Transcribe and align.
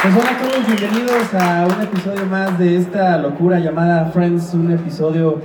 Pues 0.00 0.14
hola 0.14 0.30
a 0.30 0.38
todos, 0.38 0.64
bienvenidos 0.64 1.34
a 1.34 1.66
un 1.66 1.82
episodio 1.82 2.24
más 2.26 2.56
de 2.56 2.76
esta 2.76 3.18
locura 3.18 3.58
llamada 3.58 4.04
Friends, 4.06 4.54
un 4.54 4.70
episodio 4.70 5.40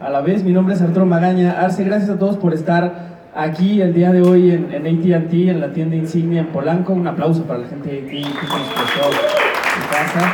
a 0.00 0.08
la 0.10 0.20
vez. 0.20 0.44
Mi 0.44 0.52
nombre 0.52 0.76
es 0.76 0.80
Arturo 0.80 1.06
Magaña. 1.06 1.60
Arce, 1.60 1.82
gracias 1.82 2.10
a 2.10 2.16
todos 2.16 2.36
por 2.36 2.54
estar 2.54 3.30
aquí 3.34 3.82
el 3.82 3.92
día 3.92 4.12
de 4.12 4.22
hoy 4.22 4.52
en, 4.52 4.72
en 4.72 4.86
ATT, 4.86 5.32
en 5.32 5.60
la 5.60 5.72
tienda 5.72 5.96
insignia 5.96 6.42
en 6.42 6.46
Polanco. 6.46 6.92
Un 6.92 7.08
aplauso 7.08 7.42
para 7.46 7.58
la 7.58 7.66
gente 7.66 7.90
de 7.90 7.98
AT&T 7.98 8.10
que 8.12 8.20
nos 8.22 8.68
prestó 8.68 9.10
su 9.10 9.88
casa. 9.90 10.32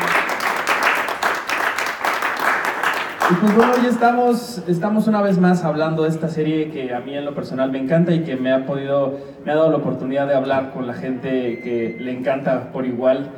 Y 3.31 3.35
pues 3.37 3.57
bueno, 3.57 3.73
hoy 3.81 3.87
estamos, 3.87 4.63
estamos 4.69 5.07
una 5.07 5.23
vez 5.23 5.39
más 5.39 5.65
hablando 5.65 6.03
de 6.03 6.11
esta 6.11 6.29
serie 6.29 6.71
que 6.71 6.93
a 6.93 7.01
mí 7.01 7.17
en 7.17 7.25
lo 7.25 7.35
personal 7.35 7.73
me 7.73 7.79
encanta 7.79 8.13
y 8.13 8.25
que 8.25 8.37
me 8.37 8.53
ha 8.53 8.67
podido, 8.67 9.19
me 9.47 9.53
ha 9.53 9.55
dado 9.55 9.71
la 9.71 9.79
oportunidad 9.79 10.27
de 10.27 10.35
hablar 10.35 10.73
con 10.75 10.87
la 10.87 10.93
gente 10.93 11.61
que 11.65 11.97
le 11.99 12.13
encanta 12.13 12.71
por 12.71 12.85
igual. 12.85 13.31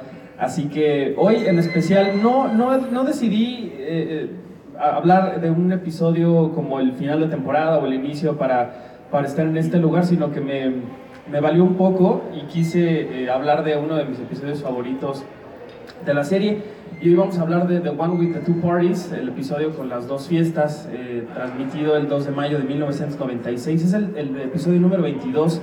Así 0.44 0.64
que 0.64 1.14
hoy 1.16 1.36
en 1.46 1.58
especial 1.58 2.22
no, 2.22 2.52
no, 2.52 2.76
no 2.76 3.04
decidí 3.04 3.72
eh, 3.78 4.28
hablar 4.78 5.40
de 5.40 5.50
un 5.50 5.72
episodio 5.72 6.52
como 6.52 6.80
el 6.80 6.92
final 6.92 7.20
de 7.20 7.28
temporada 7.28 7.78
o 7.78 7.86
el 7.86 7.94
inicio 7.94 8.36
para, 8.36 9.06
para 9.10 9.26
estar 9.26 9.46
en 9.46 9.56
este 9.56 9.78
lugar, 9.78 10.04
sino 10.04 10.32
que 10.32 10.42
me, 10.42 10.70
me 11.32 11.40
valió 11.40 11.64
un 11.64 11.76
poco 11.76 12.24
y 12.36 12.42
quise 12.42 13.22
eh, 13.22 13.30
hablar 13.30 13.64
de 13.64 13.78
uno 13.78 13.96
de 13.96 14.04
mis 14.04 14.20
episodios 14.20 14.62
favoritos 14.62 15.24
de 16.04 16.12
la 16.12 16.24
serie. 16.24 16.62
Y 17.00 17.08
hoy 17.08 17.14
vamos 17.14 17.38
a 17.38 17.42
hablar 17.42 17.66
de 17.66 17.80
The 17.80 17.88
One 17.88 18.14
with 18.16 18.34
the 18.34 18.40
Two 18.40 18.60
Parties, 18.60 19.12
el 19.12 19.30
episodio 19.30 19.74
con 19.74 19.88
las 19.88 20.06
dos 20.06 20.28
fiestas, 20.28 20.90
eh, 20.92 21.26
transmitido 21.32 21.96
el 21.96 22.06
2 22.06 22.26
de 22.26 22.32
mayo 22.32 22.58
de 22.58 22.64
1996. 22.64 23.82
Es 23.82 23.94
el, 23.94 24.14
el 24.14 24.38
episodio 24.42 24.78
número 24.78 25.02
22 25.04 25.62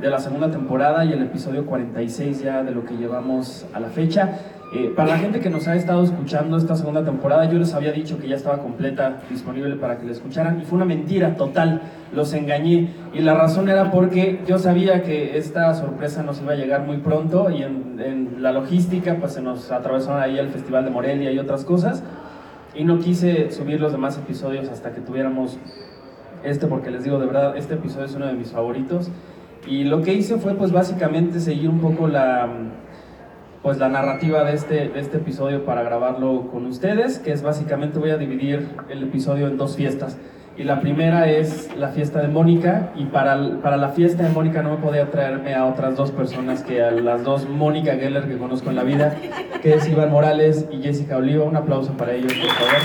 de 0.00 0.10
la 0.10 0.18
segunda 0.18 0.50
temporada 0.50 1.04
y 1.04 1.12
el 1.12 1.22
episodio 1.22 1.66
46 1.66 2.42
ya 2.42 2.62
de 2.62 2.72
lo 2.72 2.84
que 2.84 2.94
llevamos 2.94 3.66
a 3.72 3.80
la 3.80 3.88
fecha. 3.88 4.38
Eh, 4.74 4.90
para 4.96 5.10
la 5.10 5.18
gente 5.18 5.40
que 5.40 5.50
nos 5.50 5.68
ha 5.68 5.76
estado 5.76 6.02
escuchando 6.02 6.56
esta 6.56 6.76
segunda 6.76 7.04
temporada, 7.04 7.44
yo 7.44 7.58
les 7.58 7.74
había 7.74 7.92
dicho 7.92 8.18
que 8.18 8.26
ya 8.26 8.36
estaba 8.36 8.58
completa, 8.58 9.18
disponible 9.28 9.76
para 9.76 9.98
que 9.98 10.06
la 10.06 10.12
escucharan, 10.12 10.60
y 10.62 10.64
fue 10.64 10.76
una 10.76 10.86
mentira 10.86 11.36
total, 11.36 11.82
los 12.14 12.32
engañé. 12.32 12.88
Y 13.12 13.20
la 13.20 13.34
razón 13.34 13.68
era 13.68 13.90
porque 13.90 14.40
yo 14.46 14.58
sabía 14.58 15.02
que 15.02 15.36
esta 15.36 15.74
sorpresa 15.74 16.22
nos 16.22 16.40
iba 16.40 16.52
a 16.52 16.56
llegar 16.56 16.86
muy 16.86 16.96
pronto, 16.98 17.50
y 17.50 17.62
en, 17.62 18.00
en 18.00 18.42
la 18.42 18.52
logística, 18.52 19.16
pues 19.16 19.34
se 19.34 19.42
nos 19.42 19.70
atravesaron 19.70 20.22
ahí 20.22 20.38
el 20.38 20.48
Festival 20.48 20.86
de 20.86 20.90
Morelia 20.90 21.30
y 21.32 21.38
otras 21.38 21.64
cosas, 21.64 22.02
y 22.74 22.84
no 22.84 22.98
quise 22.98 23.50
subir 23.50 23.78
los 23.78 23.92
demás 23.92 24.16
episodios 24.16 24.70
hasta 24.70 24.92
que 24.92 25.02
tuviéramos 25.02 25.58
este, 26.44 26.66
porque 26.66 26.90
les 26.90 27.04
digo 27.04 27.18
de 27.18 27.26
verdad, 27.26 27.56
este 27.56 27.74
episodio 27.74 28.06
es 28.06 28.14
uno 28.14 28.26
de 28.26 28.32
mis 28.32 28.50
favoritos. 28.50 29.10
Y 29.66 29.84
lo 29.84 30.02
que 30.02 30.12
hice 30.12 30.38
fue 30.38 30.54
pues 30.54 30.72
básicamente 30.72 31.38
seguir 31.38 31.68
un 31.68 31.80
poco 31.80 32.08
la, 32.08 32.48
pues, 33.62 33.78
la 33.78 33.88
narrativa 33.88 34.44
de 34.44 34.54
este, 34.54 34.88
de 34.88 35.00
este 35.00 35.18
episodio 35.18 35.64
para 35.64 35.82
grabarlo 35.82 36.48
con 36.50 36.66
ustedes, 36.66 37.18
que 37.18 37.32
es 37.32 37.42
básicamente 37.42 37.98
voy 37.98 38.10
a 38.10 38.16
dividir 38.16 38.68
el 38.88 39.04
episodio 39.04 39.46
en 39.46 39.56
dos 39.56 39.76
fiestas. 39.76 40.18
Y 40.54 40.64
la 40.64 40.80
primera 40.80 41.30
es 41.30 41.74
la 41.78 41.88
fiesta 41.88 42.20
de 42.20 42.28
Mónica, 42.28 42.90
y 42.94 43.06
para, 43.06 43.60
para 43.62 43.78
la 43.78 43.88
fiesta 43.90 44.24
de 44.24 44.28
Mónica 44.28 44.62
no 44.62 44.70
me 44.70 44.76
podía 44.76 45.10
traerme 45.10 45.54
a 45.54 45.64
otras 45.64 45.96
dos 45.96 46.10
personas 46.10 46.62
que 46.62 46.82
a 46.82 46.90
las 46.90 47.24
dos 47.24 47.48
Mónica 47.48 47.94
Geller 47.94 48.28
que 48.28 48.36
conozco 48.36 48.68
en 48.68 48.76
la 48.76 48.82
vida, 48.82 49.16
que 49.62 49.74
es 49.74 49.88
Iván 49.88 50.10
Morales 50.10 50.66
y 50.70 50.82
Jessica 50.82 51.16
Oliva. 51.16 51.44
Un 51.44 51.56
aplauso 51.56 51.92
para 51.96 52.12
ellos, 52.12 52.34
por 52.34 52.50
favor. 52.50 52.82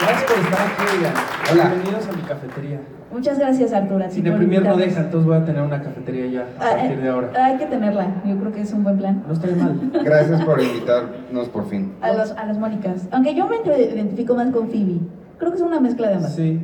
Gracias 0.00 0.30
por 0.30 0.44
estar 0.44 0.66
aquí. 0.66 1.52
Hola. 1.52 1.68
Bienvenidos 1.70 2.08
a 2.08 2.12
mi 2.12 2.22
cafetería. 2.22 2.80
Muchas 3.12 3.38
gracias, 3.38 3.72
Arturo. 3.72 4.04
a 4.04 4.08
ti 4.08 4.16
Si 4.16 4.20
de 4.22 4.30
por 4.30 4.38
premier 4.38 4.62
no 4.62 4.76
deja, 4.76 5.00
entonces 5.00 5.26
voy 5.26 5.36
a 5.36 5.44
tener 5.44 5.62
una 5.62 5.82
cafetería 5.82 6.26
ya 6.26 6.40
a 6.42 6.44
Ah, 6.70 6.76
partir 6.76 6.92
eh, 6.92 7.02
de 7.02 7.08
ahora. 7.08 7.30
Hay 7.44 7.56
que 7.58 7.66
tenerla, 7.66 8.22
yo 8.24 8.36
creo 8.38 8.52
que 8.52 8.60
es 8.60 8.72
un 8.72 8.84
buen 8.84 8.98
plan. 8.98 9.22
No 9.26 9.32
estoy 9.32 9.54
mal. 9.54 9.90
Gracias 10.04 10.44
por 10.44 10.60
invitarnos 10.62 11.48
por 11.48 11.68
fin. 11.68 11.92
A, 12.00 12.12
los, 12.12 12.30
a 12.32 12.46
las 12.46 12.58
Mónicas. 12.58 13.08
Aunque 13.10 13.34
yo 13.34 13.48
me 13.48 13.56
identifico 13.56 14.34
más 14.34 14.50
con 14.50 14.68
Phoebe. 14.68 15.00
Creo 15.38 15.50
que 15.50 15.56
es 15.56 15.62
una 15.62 15.80
mezcla 15.80 16.08
de 16.08 16.14
ambas. 16.16 16.34
Sí, 16.34 16.60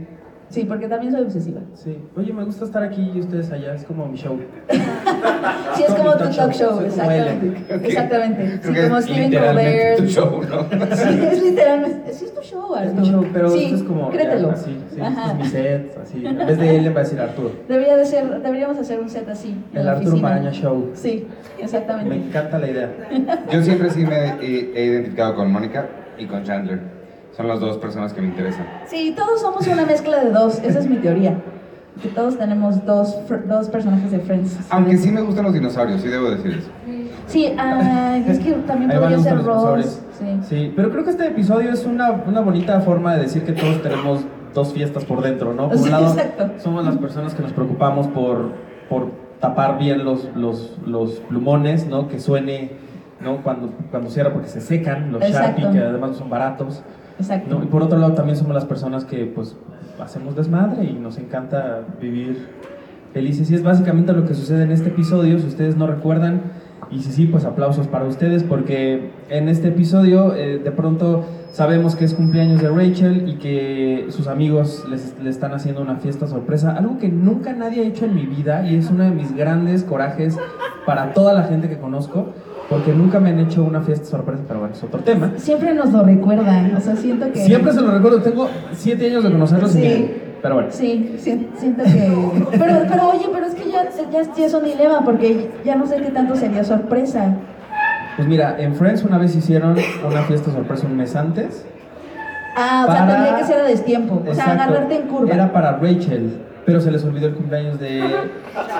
Sí, 0.48 0.64
porque 0.64 0.86
también 0.88 1.12
soy 1.12 1.22
obsesiva. 1.22 1.60
sí. 1.74 1.98
Oye, 2.16 2.32
me 2.32 2.44
gusta 2.44 2.64
estar 2.64 2.82
aquí 2.82 3.10
y 3.14 3.20
ustedes 3.20 3.50
allá, 3.52 3.74
es 3.74 3.84
como 3.84 4.06
mi 4.06 4.16
show. 4.16 4.38
Sí, 5.76 5.82
es 5.86 5.92
Como 5.94 6.12
tu 6.12 6.18
talk 6.18 6.32
show, 6.32 6.50
show, 6.52 6.80
exactamente. 6.86 7.74
Ok. 7.74 7.84
Exactamente. 7.84 8.50
Sí, 8.52 8.58
Creo 8.72 8.84
como 8.84 8.98
es 8.98 9.10
literalmente 9.10 9.78
Colbert. 9.78 9.96
tu 9.98 10.06
show, 10.06 10.42
¿no? 10.48 10.86
Sí, 10.96 11.20
es 11.30 11.42
literalmente. 11.42 12.12
Sí, 12.12 12.24
es 12.26 12.34
tu 12.34 12.40
show, 12.42 12.74
Es 12.76 12.80
Arturo. 12.88 13.00
mi 13.02 13.08
show, 13.10 13.26
pero 13.32 13.48
sí, 13.50 13.64
esto 13.64 13.76
es 13.76 13.82
como. 13.82 14.10
ya, 14.10 14.16
Créetelo. 14.16 14.50
así, 14.50 14.76
sí, 14.94 15.00
Ajá. 15.00 15.32
es 15.32 15.38
mi 15.38 15.44
set, 15.44 15.98
así. 16.02 16.26
En 16.26 16.38
vez 16.38 16.58
de 16.58 16.76
él 16.76 16.84
le 16.84 16.90
va 16.90 17.00
a 17.00 17.02
decir 17.04 17.20
Arturo. 17.20 17.52
Debería 17.68 17.96
de 17.96 18.06
ser, 18.06 18.42
deberíamos 18.42 18.78
hacer 18.78 19.00
un 19.00 19.10
set 19.10 19.28
así. 19.28 19.48
en 19.72 19.78
El 19.78 19.84
la 19.86 19.92
Arturo 19.92 20.10
oficina. 20.10 20.28
Maraña 20.30 20.50
Show. 20.52 20.90
Sí, 20.94 21.26
Me 21.58 21.64
exactamente. 21.64 22.14
encanta 22.16 22.58
la 22.58 22.70
idea. 22.70 22.90
Yo 23.52 23.62
siempre 23.62 23.90
sí 23.90 24.04
me 24.06 24.34
he, 24.40 24.70
he 24.74 24.84
identificado 24.86 25.34
con 25.34 25.52
Mónica 25.52 25.86
y 26.18 26.26
con 26.26 26.42
Chandler. 26.44 26.95
Son 27.36 27.48
las 27.48 27.60
dos 27.60 27.76
personas 27.78 28.12
que 28.12 28.20
me 28.22 28.28
interesan. 28.28 28.66
Sí, 28.86 29.14
todos 29.16 29.40
somos 29.40 29.66
una 29.66 29.84
mezcla 29.84 30.24
de 30.24 30.30
dos. 30.30 30.58
Esa 30.62 30.78
es 30.78 30.88
mi 30.88 30.96
teoría. 30.96 31.38
Que 32.02 32.08
todos 32.08 32.38
tenemos 32.38 32.84
dos, 32.84 33.14
dos 33.46 33.68
personajes 33.68 34.10
de 34.10 34.20
Friends. 34.20 34.58
Aunque 34.70 34.96
sí 34.96 35.10
me 35.10 35.22
gustan 35.22 35.44
los 35.44 35.54
dinosaurios, 35.54 36.00
sí 36.02 36.08
debo 36.08 36.30
decir 36.30 36.58
eso. 36.58 36.68
Sí, 37.26 37.54
ah, 37.58 38.18
es 38.26 38.38
que 38.38 38.52
también 38.52 38.90
podría 39.00 39.18
ser. 39.18 39.42
Ross. 39.42 40.00
Sí. 40.18 40.24
Sí, 40.48 40.72
pero 40.76 40.90
creo 40.90 41.04
que 41.04 41.10
este 41.10 41.26
episodio 41.26 41.72
es 41.72 41.84
una, 41.84 42.10
una 42.10 42.40
bonita 42.40 42.80
forma 42.80 43.14
de 43.16 43.22
decir 43.22 43.44
que 43.44 43.52
todos 43.52 43.82
tenemos 43.82 44.20
dos 44.54 44.72
fiestas 44.72 45.04
por 45.04 45.22
dentro, 45.22 45.52
¿no? 45.52 45.68
Por 45.68 45.76
un 45.78 45.84
Sí, 45.84 45.90
lado, 45.90 46.06
exacto. 46.08 46.50
somos 46.58 46.84
las 46.84 46.96
personas 46.96 47.34
que 47.34 47.42
nos 47.42 47.52
preocupamos 47.52 48.06
por, 48.08 48.52
por 48.88 49.10
tapar 49.40 49.78
bien 49.78 50.04
los, 50.04 50.28
los, 50.34 50.76
los 50.86 51.12
plumones, 51.28 51.86
¿no? 51.86 52.08
Que 52.08 52.18
suene, 52.20 52.72
¿no? 53.20 53.42
Cuando, 53.42 53.70
cuando 53.90 54.08
cierra 54.10 54.32
porque 54.32 54.48
se 54.48 54.60
secan, 54.62 55.12
los 55.12 55.22
Exacto. 55.22 55.62
Sharpie, 55.62 55.78
que 55.80 55.86
además 55.86 56.16
son 56.16 56.30
baratos. 56.30 56.82
Exacto. 57.18 57.58
¿no? 57.58 57.64
Y 57.64 57.66
por 57.66 57.82
otro 57.82 57.98
lado 57.98 58.14
también 58.14 58.36
somos 58.36 58.54
las 58.54 58.64
personas 58.64 59.04
que 59.04 59.24
pues 59.26 59.56
hacemos 60.00 60.36
desmadre 60.36 60.84
y 60.84 60.92
nos 60.92 61.18
encanta 61.18 61.80
vivir 62.00 62.48
felices. 63.12 63.50
Y 63.50 63.54
es 63.54 63.62
básicamente 63.62 64.12
lo 64.12 64.26
que 64.26 64.34
sucede 64.34 64.64
en 64.64 64.72
este 64.72 64.88
episodio, 64.88 65.38
si 65.38 65.46
ustedes 65.46 65.76
no 65.76 65.86
recuerdan. 65.86 66.42
Y 66.90 67.00
si 67.00 67.10
sí, 67.10 67.26
pues 67.26 67.44
aplausos 67.44 67.88
para 67.88 68.04
ustedes 68.04 68.44
porque 68.44 69.10
en 69.28 69.48
este 69.48 69.68
episodio 69.68 70.34
eh, 70.34 70.58
de 70.58 70.70
pronto 70.70 71.24
sabemos 71.50 71.96
que 71.96 72.04
es 72.04 72.14
cumpleaños 72.14 72.60
de 72.60 72.68
Rachel 72.68 73.28
y 73.28 73.36
que 73.36 74.06
sus 74.10 74.28
amigos 74.28 74.84
le 74.88 75.30
están 75.30 75.52
haciendo 75.52 75.80
una 75.80 75.96
fiesta 75.96 76.28
sorpresa, 76.28 76.76
algo 76.76 76.98
que 76.98 77.08
nunca 77.08 77.54
nadie 77.54 77.82
ha 77.82 77.86
hecho 77.86 78.04
en 78.04 78.14
mi 78.14 78.26
vida 78.26 78.64
y 78.70 78.76
es 78.76 78.90
uno 78.90 79.04
de 79.04 79.10
mis 79.10 79.34
grandes 79.34 79.82
corajes 79.82 80.38
para 80.84 81.12
toda 81.12 81.32
la 81.32 81.44
gente 81.44 81.68
que 81.68 81.78
conozco 81.78 82.34
porque 82.68 82.92
nunca 82.92 83.20
me 83.20 83.30
han 83.30 83.38
hecho 83.40 83.62
una 83.62 83.80
fiesta 83.80 84.06
sorpresa, 84.06 84.42
pero 84.46 84.60
bueno, 84.60 84.74
es 84.74 84.82
otro 84.82 85.00
tema. 85.00 85.32
Siempre 85.36 85.72
nos 85.74 85.92
lo 85.92 86.02
recuerdan. 86.02 86.74
O 86.76 86.80
sea, 86.80 86.96
siento 86.96 87.30
que. 87.32 87.44
Siempre 87.44 87.72
se 87.72 87.80
lo 87.80 87.90
recuerdo, 87.92 88.20
tengo 88.22 88.48
siete 88.72 89.06
años 89.06 89.24
de 89.24 89.30
conocerlos 89.32 89.70
y 89.70 89.72
Sí. 89.74 89.80
miren, 89.80 90.22
pero 90.42 90.54
bueno. 90.56 90.68
Sí, 90.72 91.14
siento 91.18 91.84
que. 91.84 92.12
Pero, 92.58 92.74
pero 92.88 93.08
oye, 93.10 93.26
pero 93.32 93.46
es 93.46 93.54
que 93.54 93.70
ya, 93.70 93.88
ya, 94.12 94.22
ya 94.36 94.46
es 94.46 94.54
un 94.54 94.64
dilema 94.64 95.04
porque 95.04 95.50
ya 95.64 95.76
no 95.76 95.86
sé 95.86 95.96
qué 95.96 96.10
tanto 96.10 96.34
sería 96.34 96.64
sorpresa. 96.64 97.36
Pues 98.16 98.26
mira, 98.26 98.56
en 98.58 98.74
Friends 98.74 99.04
una 99.04 99.18
vez 99.18 99.36
hicieron 99.36 99.76
una 100.08 100.22
fiesta 100.22 100.50
sorpresa 100.50 100.86
un 100.86 100.96
mes 100.96 101.14
antes. 101.14 101.64
Ah, 102.56 102.86
o 102.88 102.92
sea, 102.92 103.06
tendría 103.06 103.36
que 103.36 103.44
ser 103.44 103.60
a 103.60 103.64
destiempo. 103.64 104.14
O 104.26 104.34
sea, 104.34 104.44
Exacto. 104.44 104.62
agarrarte 104.62 104.96
en 104.96 105.02
curva. 105.08 105.34
Era 105.34 105.52
para 105.52 105.72
Rachel, 105.76 106.38
pero 106.66 106.80
se 106.80 106.90
les 106.90 107.04
olvidó 107.04 107.28
el 107.28 107.34
cumpleaños 107.34 107.78
de, 107.78 108.02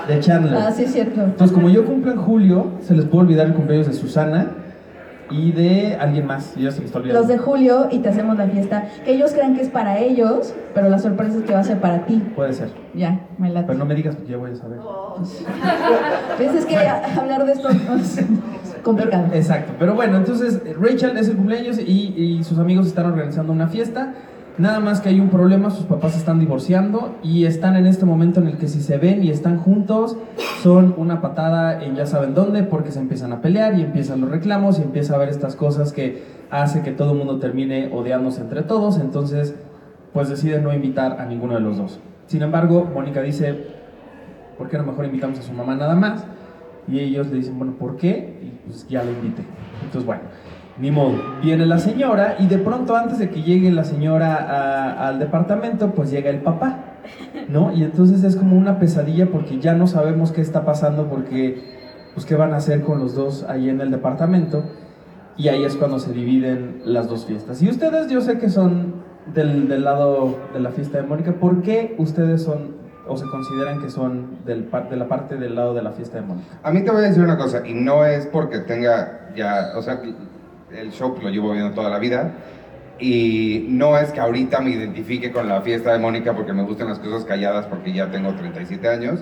de 0.09 0.21
Chandler. 0.21 0.59
Ah, 0.59 0.73
sí, 0.73 0.83
es 0.83 0.93
cierto. 0.93 1.23
Entonces, 1.23 1.55
como 1.55 1.71
yo 1.71 1.85
cumplo 1.85 2.11
en 2.11 2.19
julio, 2.19 2.73
se 2.83 2.95
les 2.95 3.07
puede 3.07 3.25
olvidar 3.27 3.47
el 3.47 3.55
cumpleaños 3.55 3.87
de 3.87 3.93
Susana 3.93 4.49
y 5.31 5.53
de 5.53 5.97
alguien 6.01 6.27
más. 6.27 6.57
Ya 6.57 6.73
se 6.73 6.81
me 6.81 6.87
está 6.87 6.99
olvidando. 6.99 7.21
Los 7.21 7.29
de 7.29 7.39
julio 7.39 7.87
y 7.93 8.01
te 8.01 8.09
hacemos 8.09 8.37
la 8.37 8.49
fiesta. 8.49 8.89
Que 9.05 9.13
ellos 9.13 9.33
crean 9.33 9.55
que 9.55 9.63
es 9.63 9.69
para 9.69 10.01
ellos, 10.01 10.53
pero 10.75 10.89
la 10.89 10.99
sorpresa 10.99 11.39
es 11.39 11.45
que 11.45 11.53
va 11.53 11.61
a 11.61 11.65
ser 11.65 11.79
para 11.79 12.07
ti. 12.07 12.21
Puede 12.35 12.53
ser. 12.53 12.71
Ya, 12.93 13.21
me 13.39 13.51
late. 13.51 13.69
Pero 13.69 13.79
no 13.79 13.85
me 13.85 13.95
digas 13.95 14.17
porque 14.17 14.33
ya 14.33 14.39
voy 14.39 14.51
a 14.51 14.57
saber. 14.57 14.79
Pues 16.37 16.55
es 16.55 16.67
que 16.67 16.77
hablar 16.77 17.47
de 17.47 17.53
esto 17.53 17.69
es 17.71 18.27
complicado. 18.83 19.29
Exacto, 19.33 19.73
pero 19.79 19.95
bueno, 19.95 20.19
entonces 20.19 20.61
Rachel 20.79 21.17
es 21.17 21.29
el 21.29 21.37
cumpleaños 21.37 21.79
y, 21.79 22.13
y 22.15 22.45
sus 22.45 22.59
amigos 22.59 22.87
están 22.87 23.07
organizando 23.07 23.53
una 23.55 23.69
fiesta. 23.69 24.13
Nada 24.59 24.81
más 24.81 25.03
que 25.03 25.11
hay 25.11 25.21
un 25.21 25.29
problema, 25.29 25.69
sus 25.69 25.85
papás 25.85 26.17
están 26.17 26.41
divorciando 26.41 27.15
y 27.23 27.45
están 27.45 27.77
en 27.77 27.87
este 27.87 28.07
momento 28.07 28.41
en 28.41 28.47
el 28.47 28.57
que 28.57 28.69
si 28.69 28.81
se 28.81 28.97
ven 28.97 29.23
y 29.23 29.29
están 29.29 29.59
juntos, 29.59 30.17
son 30.63 30.95
una 30.97 31.21
patada 31.21 31.85
en 31.85 31.95
ya 31.95 32.07
saben 32.07 32.35
dónde, 32.35 32.63
porque 32.63 32.91
se 32.91 32.99
empiezan 32.99 33.35
a 33.35 33.43
pelear 33.43 33.79
y 33.79 33.83
empiezan 33.83 34.23
los 34.23 34.31
reclamos 34.31 34.79
y 34.79 34.83
empieza 34.83 35.13
a 35.13 35.17
haber 35.17 35.29
estas 35.29 35.57
cosas 35.57 35.93
que 35.93 36.23
hace 36.51 36.81
que 36.81 36.93
todo 36.93 37.13
el 37.13 37.19
mundo 37.19 37.39
termine 37.39 37.91
odiándose 37.93 38.41
entre 38.41 38.63
todos, 38.63 38.99
entonces 38.99 39.55
pues 40.15 40.31
deciden 40.31 40.65
no 40.65 40.73
invitar 40.73 41.21
a 41.21 41.27
ninguno 41.27 41.53
de 41.55 41.61
los 41.61 41.77
dos. 41.77 42.01
Sin 42.27 42.41
embargo, 42.41 42.89
Mónica 42.95 43.21
dice, 43.21 43.67
¿por 44.57 44.71
qué 44.71 44.79
no 44.79 44.85
mejor 44.85 45.05
invitamos 45.05 45.39
a 45.39 45.43
su 45.43 45.53
mamá 45.53 45.75
nada 45.75 45.95
más? 45.95 46.25
Y 46.89 47.01
ellos 47.01 47.27
le 47.27 47.37
dicen, 47.37 47.59
bueno, 47.59 47.75
¿por 47.79 47.99
qué? 47.99 48.39
Y 48.43 48.67
pues 48.67 48.89
ya 48.89 49.05
la 49.05 49.11
invité. 49.11 49.45
Entonces, 49.83 50.07
bueno, 50.07 50.23
ni 50.79 50.91
modo. 50.91 51.15
Viene 51.43 51.67
la 51.67 51.79
señora 51.79 52.37
y 52.39 52.47
de 52.47 52.59
pronto 52.59 52.97
antes 52.97 53.19
de 53.19 53.31
que 53.31 53.43
llegue 53.43 53.71
la 53.71 53.85
señora 53.85 55.07
al 55.07 55.19
departamento, 55.19 55.93
pues 55.93 56.11
llega 56.11 56.31
el 56.31 56.41
papá, 56.41 56.99
¿no? 57.49 57.73
Y 57.73 57.83
entonces 57.83 58.23
es 58.25 58.37
como 58.37 58.57
una 58.57 58.79
pesadilla 58.79 59.27
porque 59.27 59.59
ya 59.59 59.75
no 59.75 59.87
sabemos 59.87 60.33
qué 60.33 60.41
está 60.41 60.65
pasando 60.65 61.09
porque 61.09 61.63
pues 62.15 62.27
qué 62.27 62.35
van 62.35 62.55
a 62.55 62.57
hacer 62.57 62.83
con 62.83 62.99
los 62.99 63.15
dos 63.15 63.45
ahí 63.49 63.69
en 63.69 63.81
el 63.81 63.91
departamento. 63.91 64.65
Y 65.39 65.49
ahí 65.49 65.65
es 65.65 65.77
cuando 65.77 65.99
se 65.99 66.15
dividen 66.15 66.81
las 66.85 67.09
dos 67.09 67.27
fiestas. 67.27 67.61
Y 67.61 67.69
ustedes, 67.69 68.09
yo 68.09 68.23
sé 68.23 68.39
que 68.39 68.49
son 68.49 69.05
del, 69.35 69.69
del 69.69 69.85
lado 69.85 70.35
de 70.55 70.61
la 70.61 70.71
fiesta 70.71 70.97
de 70.97 71.07
Mónica. 71.07 71.33
¿Por 71.33 71.61
qué 71.61 71.95
ustedes 71.99 72.43
son 72.43 72.77
o 73.07 73.17
se 73.17 73.27
consideran 73.27 73.83
que 73.83 73.91
son 73.91 74.39
del, 74.47 74.71
de 74.91 74.97
la 74.97 75.09
parte 75.09 75.37
del 75.37 75.55
lado 75.55 75.75
de 75.75 75.83
la 75.83 75.93
fiesta 75.93 76.21
de 76.21 76.27
Mónica? 76.27 76.59
A 76.63 76.71
mí 76.71 76.83
te 76.83 76.91
voy 76.91 77.05
a 77.05 77.09
decir 77.09 77.23
una 77.23 77.37
cosa, 77.37 77.67
y 77.67 77.75
no 77.75 78.05
es 78.05 78.27
porque 78.27 78.61
tenga 78.61 79.31
ya, 79.37 79.73
o 79.77 79.83
sea, 79.83 80.01
el 80.73 80.93
show 80.93 81.17
lo 81.21 81.29
llevo 81.31 81.53
viendo 81.53 81.73
toda 81.73 81.91
la 81.91 81.99
vida, 81.99 82.35
y 82.99 83.67
no 83.69 83.99
es 83.99 84.11
que 84.11 84.21
ahorita 84.21 84.61
me 84.61 84.71
identifique 84.71 85.31
con 85.31 85.49
la 85.49 85.61
fiesta 85.61 85.93
de 85.93 85.99
Mónica 85.99 86.35
porque 86.35 86.55
me 86.55 86.63
gustan 86.63 86.89
las 86.89 86.99
cosas 86.99 87.27
calladas 87.27 87.67
porque 87.67 87.93
ya 87.93 88.11
tengo 88.11 88.33
37 88.35 88.89
años. 88.89 89.21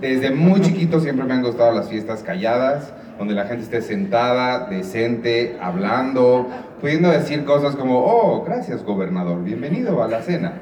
Desde 0.00 0.30
muy 0.30 0.60
chiquito 0.62 1.00
siempre 1.00 1.24
me 1.24 1.32
han 1.32 1.42
gustado 1.42 1.72
las 1.72 1.88
fiestas 1.88 2.22
calladas, 2.22 2.92
donde 3.18 3.34
la 3.34 3.46
gente 3.46 3.64
esté 3.64 3.80
sentada, 3.80 4.68
decente, 4.68 5.56
hablando, 5.62 6.48
pudiendo 6.82 7.10
decir 7.10 7.46
cosas 7.46 7.76
como, 7.76 7.98
oh, 8.00 8.44
gracias 8.44 8.84
gobernador, 8.84 9.42
bienvenido 9.42 10.02
a 10.02 10.08
la 10.08 10.20
cena. 10.20 10.60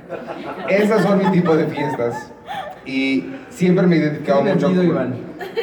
Esas 0.69 1.03
son 1.03 1.19
mi 1.19 1.33
tipo 1.33 1.57
de 1.57 1.67
fiestas. 1.67 2.33
Y 2.87 3.25
siempre 3.55 3.87
me 3.87 3.97
he 3.97 3.99
identificado 4.01 4.43
mucho 4.43 4.69
divertido, 4.69 4.95
con- 4.95 5.07
Iván. 5.07 5.15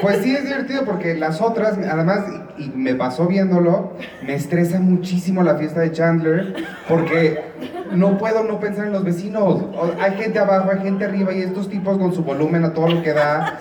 Pues 0.02 0.18
sí, 0.20 0.34
es 0.36 0.44
divertido 0.44 0.86
porque 0.86 1.16
las 1.16 1.42
otras, 1.42 1.78
además, 1.78 2.26
y, 2.58 2.70
me 2.76 2.96
pasó 2.96 3.28
viéndolo, 3.28 3.94
me 4.26 4.36
estresa 4.36 4.80
muchísimo 4.80 5.44
la 5.44 5.56
fiesta 5.56 5.82
de 5.82 5.92
Chandler 5.92 6.54
porque 6.88 7.42
no 7.92 8.18
puedo 8.18 8.44
no 8.44 8.60
pensar 8.60 8.88
en 8.88 8.94
los 8.94 9.04
vecinos. 9.04 9.64
Hay 10.00 10.14
gente 10.14 10.40
abajo, 10.40 10.70
hay 10.72 10.80
gente 10.82 11.06
arriba 11.06 11.34
y 11.34 11.42
estos 11.42 11.70
tipos 11.70 11.98
con 11.98 12.14
su 12.14 12.24
volumen 12.24 12.64
a 12.66 12.74
todo 12.74 12.88
lo 12.88 13.02
que 13.02 13.14
da 13.14 13.60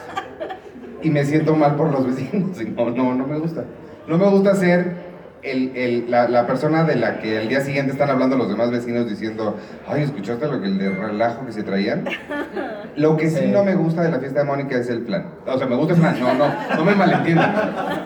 y 1.02 1.10
me 1.10 1.24
siento 1.24 1.54
mal 1.54 1.76
por 1.76 1.90
los 1.90 2.06
vecinos. 2.06 2.56
No, 2.76 2.90
no, 2.90 3.14
no 3.14 3.26
me 3.26 3.38
gusta. 3.38 3.64
No 4.06 4.18
me 4.18 4.28
gusta 4.28 4.54
ser 4.54 5.07
el, 5.42 5.76
el- 5.76 6.10
la, 6.10 6.28
la 6.28 6.46
persona 6.46 6.84
de 6.84 6.96
la 6.96 7.20
que 7.20 7.38
al 7.38 7.48
día 7.48 7.60
siguiente 7.60 7.92
están 7.92 8.10
hablando 8.10 8.36
los 8.36 8.48
demás 8.48 8.70
vecinos 8.70 9.08
diciendo, 9.08 9.56
ay, 9.86 10.02
¿escuchaste 10.02 10.46
lo 10.46 10.60
que 10.60 10.66
el 10.66 10.78
de 10.78 10.90
relajo 10.90 11.46
que 11.46 11.52
se 11.52 11.62
traían? 11.62 12.04
Lo 12.96 13.16
que 13.16 13.30
sí 13.30 13.36
Sí. 13.42 13.46
no 13.52 13.62
me 13.62 13.76
gusta 13.76 14.02
de 14.02 14.10
la 14.10 14.18
fiesta 14.18 14.40
de 14.40 14.44
Mónica 14.46 14.76
es 14.76 14.88
el 14.90 15.02
plan. 15.02 15.26
O 15.46 15.56
sea, 15.56 15.68
me 15.68 15.76
gusta 15.76 15.94
el 15.94 16.00
plan, 16.00 16.16
no, 16.18 16.34
no, 16.34 16.52
no 16.76 16.84
me 16.84 16.94
malentiendan. 16.96 17.54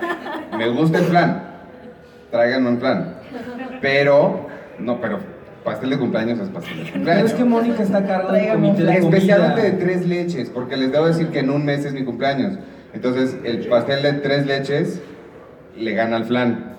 Me 0.58 0.68
gusta 0.68 0.98
el 0.98 1.04
plan. 1.06 1.42
Tráiganme 2.30 2.68
un 2.68 2.76
plan. 2.76 3.14
Pero, 3.80 4.46
no, 4.78 5.00
pero 5.00 5.18
pastel 5.64 5.90
de 5.90 5.98
cumpleaños 5.98 6.38
es 6.40 6.48
pastel 6.50 6.76
de 6.76 6.82
Pero 6.82 6.92
cumpleaños. 6.94 7.30
es 7.30 7.34
que 7.36 7.44
Mónica 7.44 7.82
está 7.82 7.98
a 7.98 8.06
cargo 8.06 8.32
del 8.32 8.42
Tráigame 8.42 8.68
comité 8.68 8.84
de 8.84 8.92
Especialmente 8.98 9.62
de 9.62 9.70
tres 9.72 10.06
leches, 10.06 10.50
porque 10.50 10.76
les 10.76 10.92
debo 10.92 11.06
decir 11.06 11.28
que 11.28 11.38
en 11.38 11.48
un 11.50 11.64
mes 11.64 11.84
es 11.86 11.94
mi 11.94 12.04
cumpleaños. 12.04 12.58
Entonces, 12.92 13.36
el 13.44 13.66
pastel 13.68 14.02
de 14.02 14.12
tres 14.14 14.46
leches 14.46 15.00
le 15.76 15.94
gana 15.94 16.16
al 16.16 16.24
flan 16.24 16.76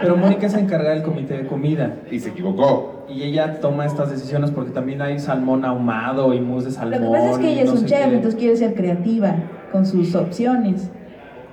Pero 0.00 0.16
Mónica 0.16 0.46
es 0.46 0.54
encargada 0.54 0.94
del 0.94 1.02
comité 1.02 1.36
de 1.38 1.46
comida. 1.46 1.96
y 2.10 2.18
se 2.18 2.30
equivocó. 2.30 3.06
Y 3.08 3.22
ella 3.22 3.60
toma 3.60 3.84
estas 3.86 4.10
decisiones 4.10 4.50
porque 4.50 4.70
también 4.70 5.02
hay 5.02 5.18
salmón 5.18 5.64
ahumado 5.64 6.32
y 6.34 6.40
mousse 6.40 6.64
de 6.66 6.70
Lo 6.70 6.76
salmón. 6.76 7.00
que 7.00 7.08
pasa 7.18 7.30
es 7.32 7.38
que 7.38 7.48
ella 7.52 7.62
es 7.62 7.74
no 7.74 7.80
un 7.80 7.86
chef, 7.86 7.98
qué. 8.08 8.14
entonces 8.14 8.34
quiere 8.40 8.56
ser 8.56 8.74
creativa 8.74 9.34
con 9.72 9.84
sus 9.86 10.14
opciones. 10.14 10.90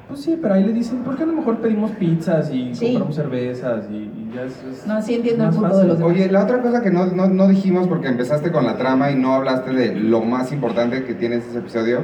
Pues 0.07 0.21
sí, 0.23 0.37
pero 0.41 0.55
ahí 0.55 0.63
le 0.65 0.73
dicen, 0.73 0.99
¿por 1.03 1.15
qué 1.15 1.23
a 1.23 1.25
lo 1.25 1.33
mejor 1.33 1.59
pedimos 1.59 1.91
pizzas 1.91 2.51
y 2.53 2.73
Sí. 2.75 2.87
compramos 2.87 3.15
cervezas 3.15 3.85
y, 3.89 3.95
y 3.95 4.31
ya 4.35 4.43
es, 4.43 4.61
es 4.63 4.85
No, 4.87 5.01
sí 5.01 5.15
entiendo 5.15 5.45
el 5.45 5.49
punto 5.51 5.77
de 5.77 5.87
los 5.87 5.97
demás. 5.99 6.11
Oye, 6.13 6.29
la 6.29 6.43
otra 6.43 6.61
cosa 6.61 6.81
que 6.81 6.91
no, 6.91 7.05
no, 7.07 7.27
no 7.27 7.47
dijimos 7.47 7.87
porque 7.87 8.07
empezaste 8.09 8.51
con 8.51 8.65
la 8.65 8.77
trama 8.77 9.11
y 9.11 9.15
no 9.15 9.33
hablaste 9.35 9.71
de 9.71 9.95
lo 9.95 10.21
más 10.21 10.51
importante 10.51 11.03
que 11.05 11.13
tiene 11.13 11.37
este 11.37 11.57
episodio, 11.57 12.01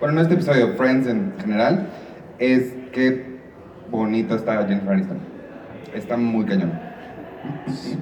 bueno, 0.00 0.14
no 0.14 0.20
este 0.20 0.34
episodio, 0.34 0.74
Friends 0.76 1.08
en 1.08 1.32
general, 1.40 1.88
es 2.38 2.74
que 2.92 3.27
bonita 3.90 4.34
está 4.34 4.66
Jennifer 4.66 4.92
Aniston. 4.92 5.18
Está 5.94 6.16
muy 6.16 6.44
cañón. 6.44 6.72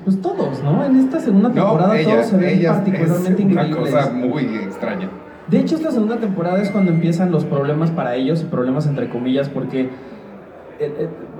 Pues 0.04 0.20
todos, 0.20 0.62
¿no? 0.62 0.84
En 0.84 0.96
esta 0.96 1.20
segunda 1.20 1.50
temporada 1.52 1.88
No, 1.88 1.94
ella, 1.94 2.10
todos 2.14 2.26
se 2.26 2.36
ven 2.36 2.58
ella 2.58 2.70
es 2.70 2.76
particularmente 2.78 3.42
una 3.42 3.52
increíbles. 3.66 3.94
cosa 3.94 4.10
muy 4.12 4.44
extraña. 4.56 5.10
De 5.48 5.58
hecho, 5.60 5.76
esta 5.76 5.90
segunda 5.92 6.16
temporada 6.16 6.60
es 6.60 6.70
cuando 6.70 6.90
empiezan 6.90 7.30
los 7.30 7.44
problemas 7.44 7.90
para 7.90 8.16
ellos, 8.16 8.42
y 8.42 8.44
problemas 8.46 8.86
entre 8.86 9.08
comillas, 9.08 9.48
porque... 9.48 9.90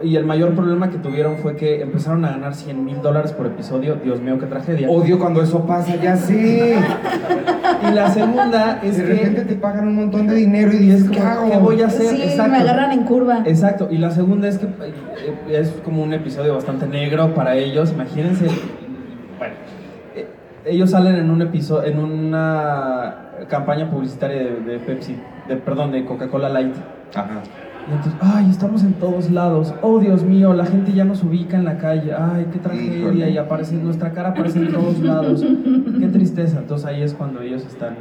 y 0.03 0.17
el 0.17 0.25
mayor 0.25 0.55
problema 0.55 0.91
que 0.91 0.99
tuvieron 0.99 1.39
fue 1.39 1.57
que 1.57 1.81
empezaron 1.81 2.25
a 2.25 2.31
ganar 2.31 2.55
100 2.55 2.85
mil 2.85 3.01
dólares 3.01 3.33
por 3.33 3.47
episodio. 3.47 3.97
Dios 3.97 4.21
mío, 4.21 4.39
qué 4.39 4.47
tragedia. 4.47 4.89
Odio 4.91 5.19
cuando 5.19 5.43
eso 5.43 5.67
pasa, 5.67 5.97
ya 5.97 6.17
sé. 6.17 6.77
Y 7.89 7.95
la 7.95 8.11
segunda 8.11 8.81
es 8.83 8.97
de 8.97 9.05
repente 9.05 9.43
que... 9.43 9.49
te 9.49 9.55
pagan 9.57 9.89
un 9.89 9.97
montón 9.97 10.27
de 10.27 10.35
dinero 10.35 10.73
y 10.73 10.79
dices, 10.79 11.11
¿qué 11.11 11.21
hago? 11.21 11.51
¿Qué 11.51 11.57
voy 11.57 11.83
a 11.83 11.87
hacer? 11.87 12.17
Sí, 12.17 12.23
Exacto. 12.23 12.53
me 12.53 12.59
agarran 12.59 12.93
en 12.93 13.05
curva. 13.05 13.43
Exacto, 13.47 13.89
y 13.91 13.99
la 13.99 14.11
segunda 14.11 14.49
es 14.49 14.59
que 14.59 14.67
eh, 14.67 15.35
es 15.49 15.71
como 15.85 16.03
un 16.03 16.13
episodio 16.13 16.55
bastante 16.55 16.87
negro 16.87 17.35
para 17.35 17.55
ellos. 17.57 17.93
Imagínense, 17.93 18.47
bueno, 19.39 19.55
eh, 20.15 20.27
ellos 20.65 20.91
salen 20.91 21.17
en 21.17 21.31
un 21.31 21.43
episodio, 21.43 21.85
en 21.91 21.99
una 21.99 23.31
campaña 23.49 23.91
publicitaria 23.91 24.39
de, 24.39 24.61
de 24.61 24.79
Pepsi, 24.79 25.17
de 25.49 25.57
perdón, 25.57 25.93
de 25.93 26.05
Coca-Cola 26.05 26.49
Light. 26.49 26.75
Ajá. 27.15 27.43
Y 27.89 27.93
entonces, 27.93 28.15
ay, 28.21 28.49
estamos 28.51 28.83
en 28.83 28.95
todos 28.95 29.31
lados. 29.31 29.73
Oh, 29.83 29.99
Dios 30.01 30.25
mío, 30.25 30.53
la 30.55 30.67
gente 30.67 30.93
ya 30.93 31.05
nos 31.05 31.23
ubica 31.23 31.57
en 31.57 31.65
la 31.65 31.79
calle. 31.79 32.13
Ay, 32.19 32.47
qué 32.53 32.59
tragedia. 32.59 33.29
Y 33.29 33.39
aparece, 33.39 33.77
nuestra 33.77 34.11
cara 34.13 34.31
aparece 34.31 34.59
en 34.59 34.73
todos 34.73 34.99
lados. 34.99 35.45
Qué 36.01 36.07
tristeza. 36.09 36.59
Entonces 36.59 36.87
ahí 36.87 37.03
es 37.03 37.15
cuando 37.15 37.41
ellos 37.43 37.65
están. 37.65 37.95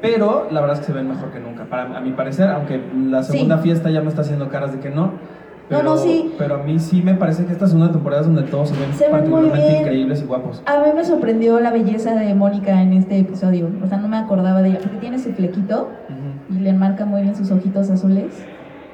Pero 0.00 0.46
la 0.52 0.60
verdad 0.60 0.74
es 0.76 0.80
que 0.80 0.86
se 0.86 0.92
ven 0.92 1.08
mejor 1.08 1.30
que 1.32 1.40
nunca. 1.40 1.64
Para, 1.64 1.96
a 1.96 2.00
mi 2.00 2.12
parecer, 2.12 2.48
aunque 2.50 2.80
la 3.08 3.22
Sí. 3.22 3.32
segunda 3.32 3.58
fiesta 3.58 3.90
ya 3.90 4.02
me 4.02 4.08
está 4.08 4.20
haciendo 4.20 4.48
caras 4.50 4.72
de 4.72 4.78
que 4.78 4.90
no. 4.90 5.12
Pero, 5.68 5.82
no, 5.82 5.96
sí. 5.96 6.30
Pero 6.38 6.56
a 6.56 6.58
mí 6.62 6.78
sí 6.78 7.00
me 7.02 7.14
parece 7.14 7.46
que 7.46 7.52
esta 7.52 7.66
segunda 7.66 7.90
temporada 7.90 8.20
es 8.20 8.26
donde 8.26 8.42
todos 8.42 8.68
se 8.68 8.78
ven 8.78 8.92
Se 8.92 9.04
ven 9.04 9.12
muy 9.12 9.20
particularmente 9.22 9.66
bien. 9.68 9.80
increíbles 9.80 10.20
y 10.22 10.26
guapos. 10.26 10.62
A 10.66 10.78
mí 10.78 10.90
me 10.94 11.04
sorprendió 11.04 11.58
la 11.58 11.70
belleza 11.72 12.14
de 12.14 12.34
Mónica 12.34 12.82
en 12.82 12.92
este 12.92 13.18
episodio. 13.18 13.68
O 13.82 13.86
sea, 13.88 13.96
no 13.98 14.06
me 14.08 14.18
acordaba 14.18 14.60
de 14.60 14.68
ella. 14.70 14.78
Porque 14.82 14.98
tiene 14.98 15.18
su 15.18 15.32
flequito 15.32 15.88
Ujú. 16.10 16.54
y 16.56 16.60
le 16.60 16.68
enmarca 16.68 17.06
muy 17.06 17.22
bien 17.22 17.34
sus 17.34 17.50
ojitos 17.50 17.88
azules. 17.90 18.26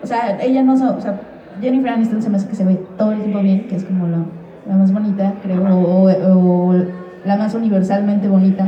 O 0.02 0.06
sea, 0.06 0.38
ella 0.42 0.62
no. 0.62 0.76
sa- 0.76 0.92
O 0.96 1.00
sea, 1.00 1.20
Jennifer 1.60 1.90
Aniston 1.90 2.22
se 2.22 2.30
me 2.30 2.36
hace 2.36 2.48
que 2.48 2.54
se 2.56 2.64
ve 2.64 2.80
todo 2.96 3.12
el 3.12 3.18
tiempo 3.20 3.40
bien, 3.40 3.66
que 3.68 3.76
es 3.76 3.84
como 3.84 4.06
la, 4.08 4.18
la 4.66 4.76
más 4.76 4.92
bonita, 4.92 5.34
creo. 5.42 5.62
O, 5.76 6.10
o 6.10 6.74
la 7.24 7.36
más 7.36 7.54
universalmente 7.54 8.28
bonita. 8.28 8.66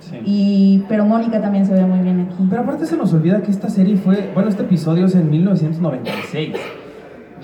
Sí. 0.00 0.16
Y, 0.24 0.84
pero 0.88 1.04
Mónica 1.06 1.40
también 1.40 1.64
se 1.66 1.72
ve 1.72 1.84
muy 1.84 2.00
bien 2.00 2.28
aquí. 2.30 2.46
Pero 2.50 2.62
aparte 2.62 2.84
se 2.86 2.96
nos 2.96 3.12
olvida 3.14 3.40
que 3.42 3.50
esta 3.50 3.68
serie 3.70 3.96
fue, 3.96 4.30
bueno, 4.34 4.48
este 4.50 4.62
episodio 4.62 5.06
es 5.06 5.14
en 5.14 5.30
1996. 5.30 6.54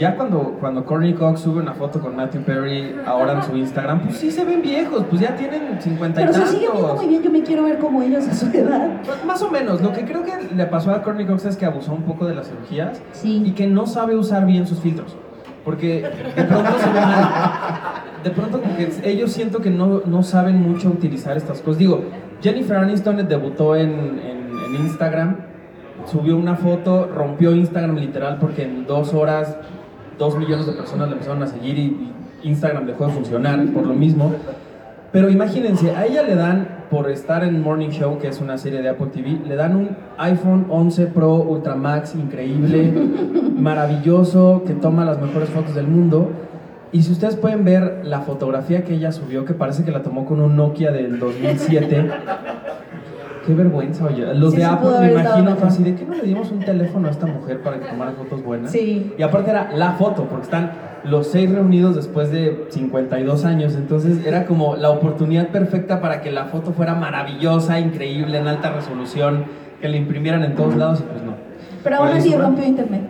Ya 0.03 0.17
cuando, 0.17 0.57
cuando 0.59 0.85
Courtney 0.85 1.15
Cox 1.15 1.41
sube 1.43 1.61
una 1.63 1.75
foto 1.75 2.01
con 2.01 2.17
Matthew 2.17 2.43
Perry 2.43 2.97
ahora 3.07 3.35
en 3.35 3.43
su 3.45 3.57
Instagram, 3.57 4.01
pues 4.01 4.17
sí 4.17 4.33
se 4.33 4.45
ven 4.45 4.61
viejos, 4.61 5.05
pues 5.09 5.23
ya 5.23 5.37
tienen 5.37 5.81
50 5.81 6.21
y 6.21 6.25
Pero 6.25 6.35
se 6.35 6.47
sigue 6.49 6.69
viendo 6.73 6.95
muy 6.97 7.07
bien. 7.07 7.23
Yo 7.23 7.31
me 7.31 7.43
quiero 7.45 7.63
ver 7.63 7.79
como 7.79 8.03
ellos 8.03 8.27
a 8.27 8.35
su 8.35 8.47
edad. 8.47 8.91
Pues, 9.07 9.25
Más 9.25 9.41
o 9.43 9.49
menos, 9.51 9.81
lo 9.81 9.93
que 9.93 10.05
creo 10.05 10.25
que 10.25 10.33
le 10.57 10.67
pasó 10.67 10.91
a 10.91 11.03
Courtney 11.03 11.25
Cox 11.27 11.45
es 11.45 11.57
que 11.57 11.67
abusó 11.67 11.93
un 11.93 12.03
poco 12.03 12.27
de 12.27 12.35
las 12.35 12.49
cirugías 12.49 13.01
y 13.47 13.53
que 13.53 13.69
no 13.69 13.87
sabe 13.87 14.17
usar 14.17 14.45
bien 14.45 14.67
sus 14.67 14.81
filtros. 14.81 15.17
Porque 15.65 16.03
de 16.35 16.43
pronto 16.45 16.71
se 16.81 16.91
ve 16.91 17.01
mal. 17.01 17.31
De 18.25 18.31
pronto 18.31 18.61
como 18.61 18.77
que 18.77 18.91
ellos 19.05 19.31
siento 19.33 19.61
que 19.61 19.71
no, 19.71 20.03
no 20.05 20.25
saben 20.25 20.61
mucho 20.61 20.89
utilizar 20.89 21.37
estas 21.37 21.61
cosas. 21.61 21.79
Digo, 21.79 22.03
Jennifer 22.43 22.77
Aniston 22.79 23.29
debutó 23.29 23.77
en, 23.77 23.91
en- 23.91 24.43
en 24.67 24.75
Instagram, 24.81 25.37
subió 26.11 26.37
una 26.37 26.57
foto, 26.57 27.07
rompió 27.15 27.55
Instagram 27.55 27.97
literal 27.97 28.39
porque 28.41 28.65
en 28.65 28.87
dos 28.87 29.15
horas 29.15 29.57
dos 30.23 30.39
millones 30.39 30.67
de 30.67 30.73
personas 30.73 31.09
le 31.09 31.15
empezaron 31.15 31.43
a 31.43 31.47
seguir 31.47 31.79
y, 31.79 32.13
y 32.43 32.49
Instagram 32.49 32.87
dejó 32.87 33.07
de 33.07 33.13
funcionar 33.13 33.65
por 33.73 33.87
lo 33.87 33.95
mismo. 33.95 34.33
Pero 35.13 35.29
imagínense, 35.29 35.91
a 35.91 36.07
ella 36.07 36.23
le 36.23 36.35
dan, 36.37 36.87
por 36.91 37.11
estar 37.11 37.45
en 37.45 37.63
Morning 37.63 37.91
Show, 37.91 38.19
que 38.19 38.29
es 38.29 38.41
una 38.41 38.57
serie 38.57 38.81
de 38.81 38.89
Apple 38.89 39.09
TV, 39.13 39.41
le 39.47 39.57
dan 39.57 39.77
un 39.77 39.91
iPhone 40.17 40.67
11 40.71 41.07
Pro 41.09 41.35
Ultra 41.35 41.75
Max 41.75 42.15
increíble, 42.15 42.93
maravilloso, 43.57 44.63
que 44.67 44.73
toma 44.73 45.05
las 45.05 45.21
mejores 45.21 45.51
fotos 45.51 45.75
del 45.75 45.87
mundo. 45.87 46.31
Y 46.93 47.03
si 47.03 47.13
ustedes 47.13 47.37
pueden 47.37 47.65
ver 47.65 48.03
la 48.05 48.21
fotografía 48.21 48.85
que 48.85 48.95
ella 48.95 49.13
subió, 49.13 49.45
que 49.45 49.55
parece 49.55 49.85
que 49.85 49.91
la 49.91 50.03
tomó 50.03 50.25
con 50.25 50.41
un 50.41 50.57
Nokia 50.57 50.93
del 50.93 51.19
2007. 51.19 52.11
Qué 53.47 53.55
vergüenza, 53.55 54.05
oye. 54.05 54.33
Los 54.35 54.53
Sí, 54.53 54.59
de 54.59 54.65
Apple 54.65 54.91
me 55.01 55.13
imagino 55.13 55.57
que 55.57 55.65
así 55.65 55.83
de 55.83 55.95
que 55.95 56.05
no 56.05 56.15
le 56.15 56.23
dimos 56.23 56.51
un 56.53 56.61
teléfono 56.61 57.09
a 57.09 57.11
esta 57.11 57.27
mujer 57.27 57.61
para 57.61 57.79
que 57.81 57.87
tomara 57.87 58.13
fotos 58.13 58.43
buenas. 58.45 58.71
Sí. 58.71 59.13
Y 59.19 59.23
aparte 59.23 59.51
era 59.51 59.73
la 59.73 59.93
foto, 59.93 60.25
porque 60.29 60.45
están 60.45 60.71
los 61.05 61.27
seis 61.27 61.51
reunidos 61.51 61.97
después 61.97 62.31
de 62.31 62.67
52 62.71 63.45
años. 63.45 63.75
Entonces 63.75 64.25
era 64.25 64.47
como 64.47 64.77
la 64.77 64.91
oportunidad 64.91 65.49
perfecta 65.49 66.01
para 66.01 66.21
que 66.21 66.31
la 66.31 66.45
foto 66.47 66.73
fuera 66.73 66.95
maravillosa, 66.95 67.81
increíble, 67.81 68.39
en 68.39 68.47
alta 68.47 68.71
resolución, 68.73 69.45
que 69.81 69.89
la 69.89 69.97
imprimieran 69.97 70.45
en 70.45 70.55
todos 70.55 70.77
lados 70.77 71.01
y 71.01 71.03
pues 71.03 71.25
no. 71.25 71.33
Pero 71.83 71.97
aún 71.97 72.09
así 72.11 72.37
rompió 72.37 72.65
internet. 72.65 73.03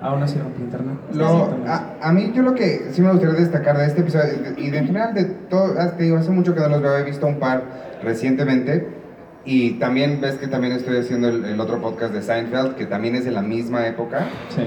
Aún 0.00 0.22
así 0.22 0.38
rompió 0.40 0.64
internet. 0.64 0.94
Lo- 1.14 1.50
a, 1.68 1.94
a 2.02 2.12
mí 2.12 2.32
yo 2.34 2.42
lo 2.42 2.54
que 2.54 2.88
sí 2.90 3.02
me 3.02 3.10
gustaría 3.12 3.36
destacar 3.36 3.76
de 3.76 3.86
este 3.86 4.00
episodio 4.00 4.24
y 4.56 4.70
de 4.70 4.78
en 4.78 4.86
general 4.88 5.14
de 5.14 5.24
todo, 5.26 5.74
ah, 5.78 5.92
te 5.96 6.04
digo, 6.04 6.16
hace 6.16 6.30
mucho 6.32 6.54
que 6.54 6.60
no 6.60 6.68
los 6.68 6.82
veo, 6.82 6.96
he 6.96 7.04
visto 7.04 7.26
un 7.28 7.38
par 7.38 7.62
recientemente 8.02 8.98
y 9.44 9.72
también 9.72 10.20
ves 10.20 10.34
que 10.36 10.46
también 10.46 10.72
estoy 10.74 10.98
haciendo 10.98 11.28
el, 11.28 11.44
el 11.44 11.60
otro 11.60 11.80
podcast 11.80 12.12
de 12.12 12.22
Seinfeld 12.22 12.74
que 12.74 12.86
también 12.86 13.14
es 13.16 13.24
de 13.24 13.30
la 13.30 13.42
misma 13.42 13.86
época. 13.86 14.26
Sí. 14.50 14.62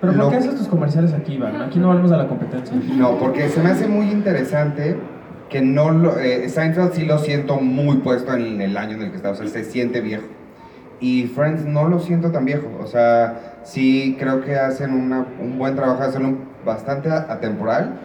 Pero 0.00 0.12
¿por 0.14 0.30
qué 0.30 0.36
haces 0.36 0.56
tus 0.56 0.68
comerciales 0.68 1.12
aquí, 1.12 1.34
Iván? 1.34 1.60
Aquí 1.60 1.78
no 1.78 1.88
hablamos 1.90 2.10
de 2.10 2.16
la 2.18 2.28
competencia. 2.28 2.76
No, 2.96 3.18
porque 3.18 3.48
se 3.48 3.60
me 3.62 3.70
hace 3.70 3.88
muy 3.88 4.10
interesante 4.10 4.96
que 5.50 5.60
no 5.60 5.90
lo... 5.90 6.18
eh, 6.18 6.48
Seinfeld 6.48 6.92
sí 6.92 7.04
lo 7.04 7.18
siento 7.18 7.56
muy 7.60 7.96
puesto 7.98 8.34
en 8.34 8.60
el 8.60 8.76
año 8.76 8.96
en 8.96 9.02
el 9.02 9.10
que 9.10 9.16
está, 9.16 9.30
o 9.30 9.34
sea, 9.34 9.46
se 9.48 9.64
siente 9.64 10.00
viejo. 10.00 10.24
Y 11.00 11.24
Friends 11.28 11.64
no 11.64 11.88
lo 11.88 12.00
siento 12.00 12.30
tan 12.32 12.44
viejo, 12.44 12.66
o 12.82 12.86
sea, 12.86 13.60
sí 13.62 14.16
creo 14.18 14.40
que 14.40 14.56
hacen 14.56 14.92
una- 14.92 15.26
un 15.40 15.56
buen 15.58 15.74
trabajo, 15.76 16.02
hacen 16.02 16.24
un, 16.24 16.40
bastante 16.66 17.08
atemporal. 17.08 18.00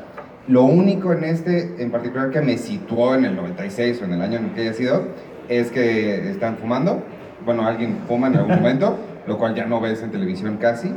Lo 0.47 0.63
único 0.63 1.11
en 1.11 1.23
este 1.23 1.81
en 1.81 1.89
particular 1.91 2.29
que 2.29 2.41
me 2.41 2.57
situó 2.57 3.15
en 3.15 3.25
el 3.25 3.35
96 3.35 4.01
o 4.01 4.05
en 4.05 4.13
el 4.13 4.21
año 4.21 4.37
en 4.37 4.45
el 4.45 4.51
que 4.51 4.61
haya 4.61 4.73
sido, 4.73 5.07
es 5.49 5.71
que 5.71 6.29
están 6.29 6.57
fumando. 6.57 7.01
Bueno, 7.45 7.65
alguien 7.67 7.97
fuma 8.07 8.27
en 8.27 8.35
algún 8.37 8.55
momento, 8.55 8.97
lo 9.27 9.37
cual 9.37 9.55
ya 9.55 9.65
no 9.65 9.79
ves 9.81 10.01
en 10.03 10.11
televisión 10.11 10.57
casi. 10.57 10.91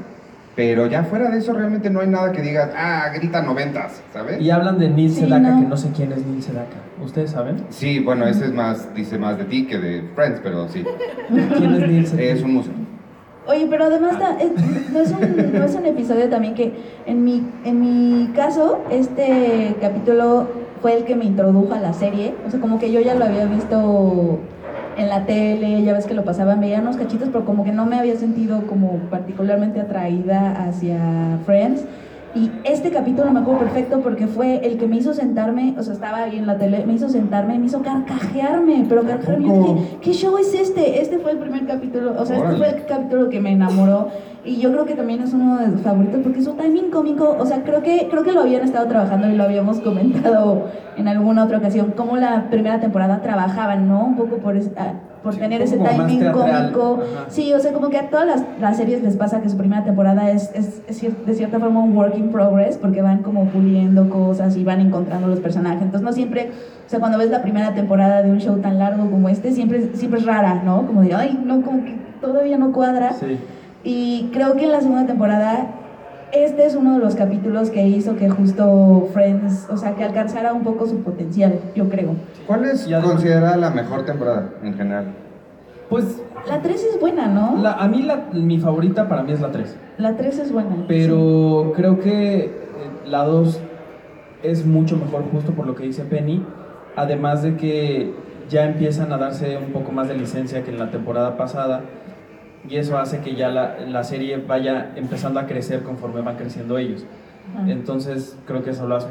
Pero 0.54 0.86
ya 0.86 1.04
fuera 1.04 1.28
de 1.30 1.36
eso 1.38 1.52
realmente 1.52 1.90
no 1.90 2.00
hay 2.00 2.08
nada 2.08 2.32
que 2.32 2.40
digas, 2.40 2.70
ah, 2.74 3.10
grita 3.14 3.42
noventas, 3.42 4.00
¿sabes? 4.12 4.40
Y 4.40 4.48
hablan 4.50 4.78
de 4.78 4.88
Neil 4.88 5.10
Sí, 5.10 5.20
Sedaka, 5.20 5.50
no. 5.50 5.60
que 5.60 5.66
no 5.68 5.76
sé 5.76 5.90
quién 5.94 6.12
es 6.12 6.24
Neil 6.24 6.42
Sedaka. 6.42 6.76
¿Ustedes 7.04 7.30
saben? 7.32 7.56
Sí, 7.68 7.98
bueno, 7.98 8.26
ese 8.26 8.46
es 8.46 8.54
más, 8.54 8.94
dice 8.94 9.18
más 9.18 9.36
de 9.36 9.44
ti 9.44 9.66
que 9.66 9.76
de 9.76 10.02
Friends, 10.14 10.40
pero 10.42 10.66
sí. 10.68 10.82
¿Quién 11.28 11.74
es 11.74 11.80
Neil 11.80 12.06
Sedaka? 12.06 12.22
Es 12.24 12.42
un 12.42 12.54
músico. 12.54 12.74
Oye, 13.46 13.66
pero 13.68 13.84
además 13.84 14.18
da- 14.18 14.38
es- 14.40 14.90
no, 14.92 15.00
es 15.00 15.10
un, 15.12 15.52
no 15.58 15.64
es 15.64 15.74
un 15.74 15.84
episodio 15.84 16.28
también 16.30 16.54
que 16.54 16.72
en 17.04 17.22
mi, 17.22 17.46
en 17.64 17.78
mi 17.80 18.32
caso, 18.34 18.82
este 18.90 19.76
capítulo 19.80 20.48
fue 20.82 20.96
el 20.96 21.04
que 21.04 21.16
me 21.16 21.24
introdujo 21.24 21.74
a 21.74 21.80
la 21.80 21.92
serie. 21.92 22.34
O 22.46 22.50
sea, 22.50 22.60
como 22.60 22.78
que 22.78 22.92
yo 22.92 23.00
ya 23.00 23.14
lo 23.14 23.24
había 23.24 23.46
visto 23.46 24.38
en 24.96 25.08
la 25.08 25.26
tele, 25.26 25.82
ya 25.82 25.92
ves 25.92 26.06
que 26.06 26.14
lo 26.14 26.24
pasaban, 26.24 26.60
veía 26.60 26.80
unos 26.80 26.96
cachitos, 26.96 27.28
pero 27.30 27.44
como 27.44 27.64
que 27.64 27.72
no 27.72 27.86
me 27.86 27.96
había 27.96 28.16
sentido 28.16 28.66
como 28.66 28.98
particularmente 29.10 29.80
atraída 29.80 30.64
hacia 30.64 31.38
Friends. 31.44 31.84
Y 32.34 32.50
este 32.64 32.90
capítulo 32.90 33.30
me 33.30 33.40
acuerdo 33.40 33.60
perfecto 33.60 34.00
porque 34.00 34.26
fue 34.26 34.66
el 34.66 34.76
que 34.76 34.86
me 34.86 34.96
hizo 34.96 35.14
sentarme, 35.14 35.74
o 35.78 35.82
sea, 35.82 35.94
estaba 35.94 36.18
ahí 36.18 36.36
en 36.36 36.46
la 36.46 36.58
tele, 36.58 36.84
me 36.86 36.92
hizo 36.92 37.08
sentarme, 37.08 37.58
me 37.58 37.64
hizo 37.64 37.80
carcajearme, 37.80 38.84
pero 38.86 39.04
carcajearme. 39.04 39.48
Yo 39.48 39.74
dije, 39.74 39.96
¿qué 40.02 40.12
show 40.12 40.36
es 40.36 40.52
este? 40.52 41.00
Este 41.00 41.18
fue 41.18 41.30
el 41.30 41.38
primer 41.38 41.66
capítulo, 41.66 42.14
o 42.18 42.26
sea, 42.26 42.36
este 42.36 42.56
fue 42.56 42.68
el 42.68 42.84
capítulo 42.84 43.30
que 43.30 43.40
me 43.40 43.52
enamoró 43.52 44.08
y 44.46 44.60
yo 44.60 44.70
creo 44.70 44.84
que 44.86 44.94
también 44.94 45.20
es 45.20 45.32
uno 45.32 45.58
de 45.58 45.72
sus 45.72 45.80
favoritos 45.80 46.20
porque 46.22 46.40
su 46.40 46.52
timing 46.52 46.90
cómico, 46.90 47.36
o 47.38 47.44
sea, 47.44 47.62
creo 47.64 47.82
que 47.82 48.06
creo 48.08 48.22
que 48.22 48.32
lo 48.32 48.40
habían 48.40 48.62
estado 48.62 48.86
trabajando 48.86 49.28
y 49.28 49.34
lo 49.34 49.44
habíamos 49.44 49.80
comentado 49.80 50.68
en 50.96 51.08
alguna 51.08 51.44
otra 51.44 51.58
ocasión, 51.58 51.92
cómo 51.96 52.16
la 52.16 52.48
primera 52.48 52.80
temporada 52.80 53.20
trabajaban, 53.20 53.88
¿no? 53.88 54.04
Un 54.04 54.16
poco 54.16 54.36
por, 54.36 54.56
ah, 54.76 54.92
por 55.22 55.34
Sí, 55.34 55.40
tener 55.40 55.60
ese 55.60 55.76
timing 55.76 56.30
cómico. 56.32 57.00
Ajá. 57.02 57.26
Sí, 57.28 57.52
o 57.52 57.58
sea, 57.58 57.72
como 57.72 57.90
que 57.90 57.98
a 57.98 58.08
todas 58.08 58.26
las, 58.26 58.44
las 58.60 58.76
series 58.76 59.02
les 59.02 59.16
pasa 59.16 59.42
que 59.42 59.48
su 59.48 59.56
primera 59.56 59.82
temporada 59.82 60.30
es, 60.30 60.50
es, 60.54 60.80
es 60.86 61.26
de 61.26 61.34
cierta 61.34 61.58
forma 61.58 61.80
un 61.80 61.96
work 61.96 62.16
in 62.16 62.30
progress 62.30 62.78
porque 62.78 63.02
van 63.02 63.22
como 63.22 63.46
puliendo 63.46 64.08
cosas 64.08 64.56
y 64.56 64.62
van 64.62 64.80
encontrando 64.80 65.26
los 65.26 65.40
personajes. 65.40 65.82
Entonces 65.82 66.02
no 66.02 66.12
siempre, 66.12 66.50
o 66.86 66.88
sea, 66.88 67.00
cuando 67.00 67.18
ves 67.18 67.30
la 67.30 67.42
primera 67.42 67.74
temporada 67.74 68.22
de 68.22 68.30
un 68.30 68.38
show 68.38 68.56
tan 68.58 68.78
largo 68.78 69.10
como 69.10 69.28
este, 69.28 69.50
siempre, 69.50 69.90
siempre 69.94 70.20
es 70.20 70.26
rara, 70.26 70.62
¿no? 70.64 70.86
Como 70.86 71.02
de, 71.02 71.14
ay, 71.14 71.38
no, 71.44 71.60
como 71.62 71.84
que 71.84 71.96
todavía 72.20 72.56
no 72.56 72.72
cuadra. 72.72 73.12
Sí. 73.12 73.38
Y 73.86 74.30
creo 74.32 74.56
que 74.56 74.64
en 74.64 74.72
la 74.72 74.80
segunda 74.80 75.06
temporada, 75.06 75.66
este 76.32 76.66
es 76.66 76.74
uno 76.74 76.94
de 76.94 76.98
los 76.98 77.14
capítulos 77.14 77.70
que 77.70 77.86
hizo 77.86 78.16
que 78.16 78.28
justo 78.28 79.08
Friends, 79.12 79.68
o 79.70 79.76
sea, 79.76 79.94
que 79.94 80.02
alcanzara 80.02 80.52
un 80.52 80.64
poco 80.64 80.86
su 80.86 81.02
potencial, 81.04 81.60
yo 81.76 81.88
creo. 81.88 82.16
¿Cuál 82.48 82.64
es 82.64 82.88
considerada 83.02 83.56
la 83.56 83.70
mejor 83.70 84.04
temporada 84.04 84.50
en 84.64 84.74
general? 84.74 85.04
Pues 85.88 86.20
La 86.48 86.60
3 86.62 86.82
es 86.94 87.00
buena, 87.00 87.28
¿no? 87.28 87.62
la- 87.62 87.74
a 87.74 87.86
mí 87.86 88.02
la, 88.02 88.26
mi 88.32 88.58
favorita 88.58 89.08
para 89.08 89.22
mí 89.22 89.30
es 89.32 89.40
la 89.40 89.52
3. 89.52 89.76
La 89.98 90.16
3 90.16 90.38
es 90.40 90.52
buena. 90.52 90.84
Pero 90.88 91.72
creo 91.76 92.00
que 92.00 92.38
eh, 92.46 92.50
la 93.06 93.22
2 93.24 93.60
es 94.42 94.66
mucho 94.66 94.96
mejor 94.96 95.22
justo 95.30 95.52
por 95.52 95.64
lo 95.64 95.76
que 95.76 95.84
dice 95.84 96.02
Penny. 96.02 96.44
Además 96.96 97.44
de 97.44 97.56
que 97.56 98.14
ya 98.50 98.64
empiezan 98.64 99.12
a 99.12 99.18
darse 99.18 99.56
un 99.58 99.72
poco 99.72 99.92
más 99.92 100.08
de 100.08 100.14
licencia 100.16 100.64
que 100.64 100.70
en 100.72 100.78
la 100.80 100.90
temporada 100.90 101.36
pasada. 101.36 101.82
Y 102.68 102.76
eso 102.76 102.98
hace 102.98 103.20
que 103.20 103.34
ya 103.34 103.48
la, 103.48 103.76
la 103.86 104.02
serie 104.04 104.38
vaya 104.38 104.92
empezando 104.96 105.38
a 105.40 105.46
crecer 105.46 105.82
conforme 105.82 106.20
van 106.22 106.36
creciendo 106.36 106.78
ellos. 106.78 107.04
Entonces 107.68 108.36
creo 108.44 108.64
que 108.64 108.70
eso 108.70 108.88
lo 108.88 108.96
hace, 108.96 109.08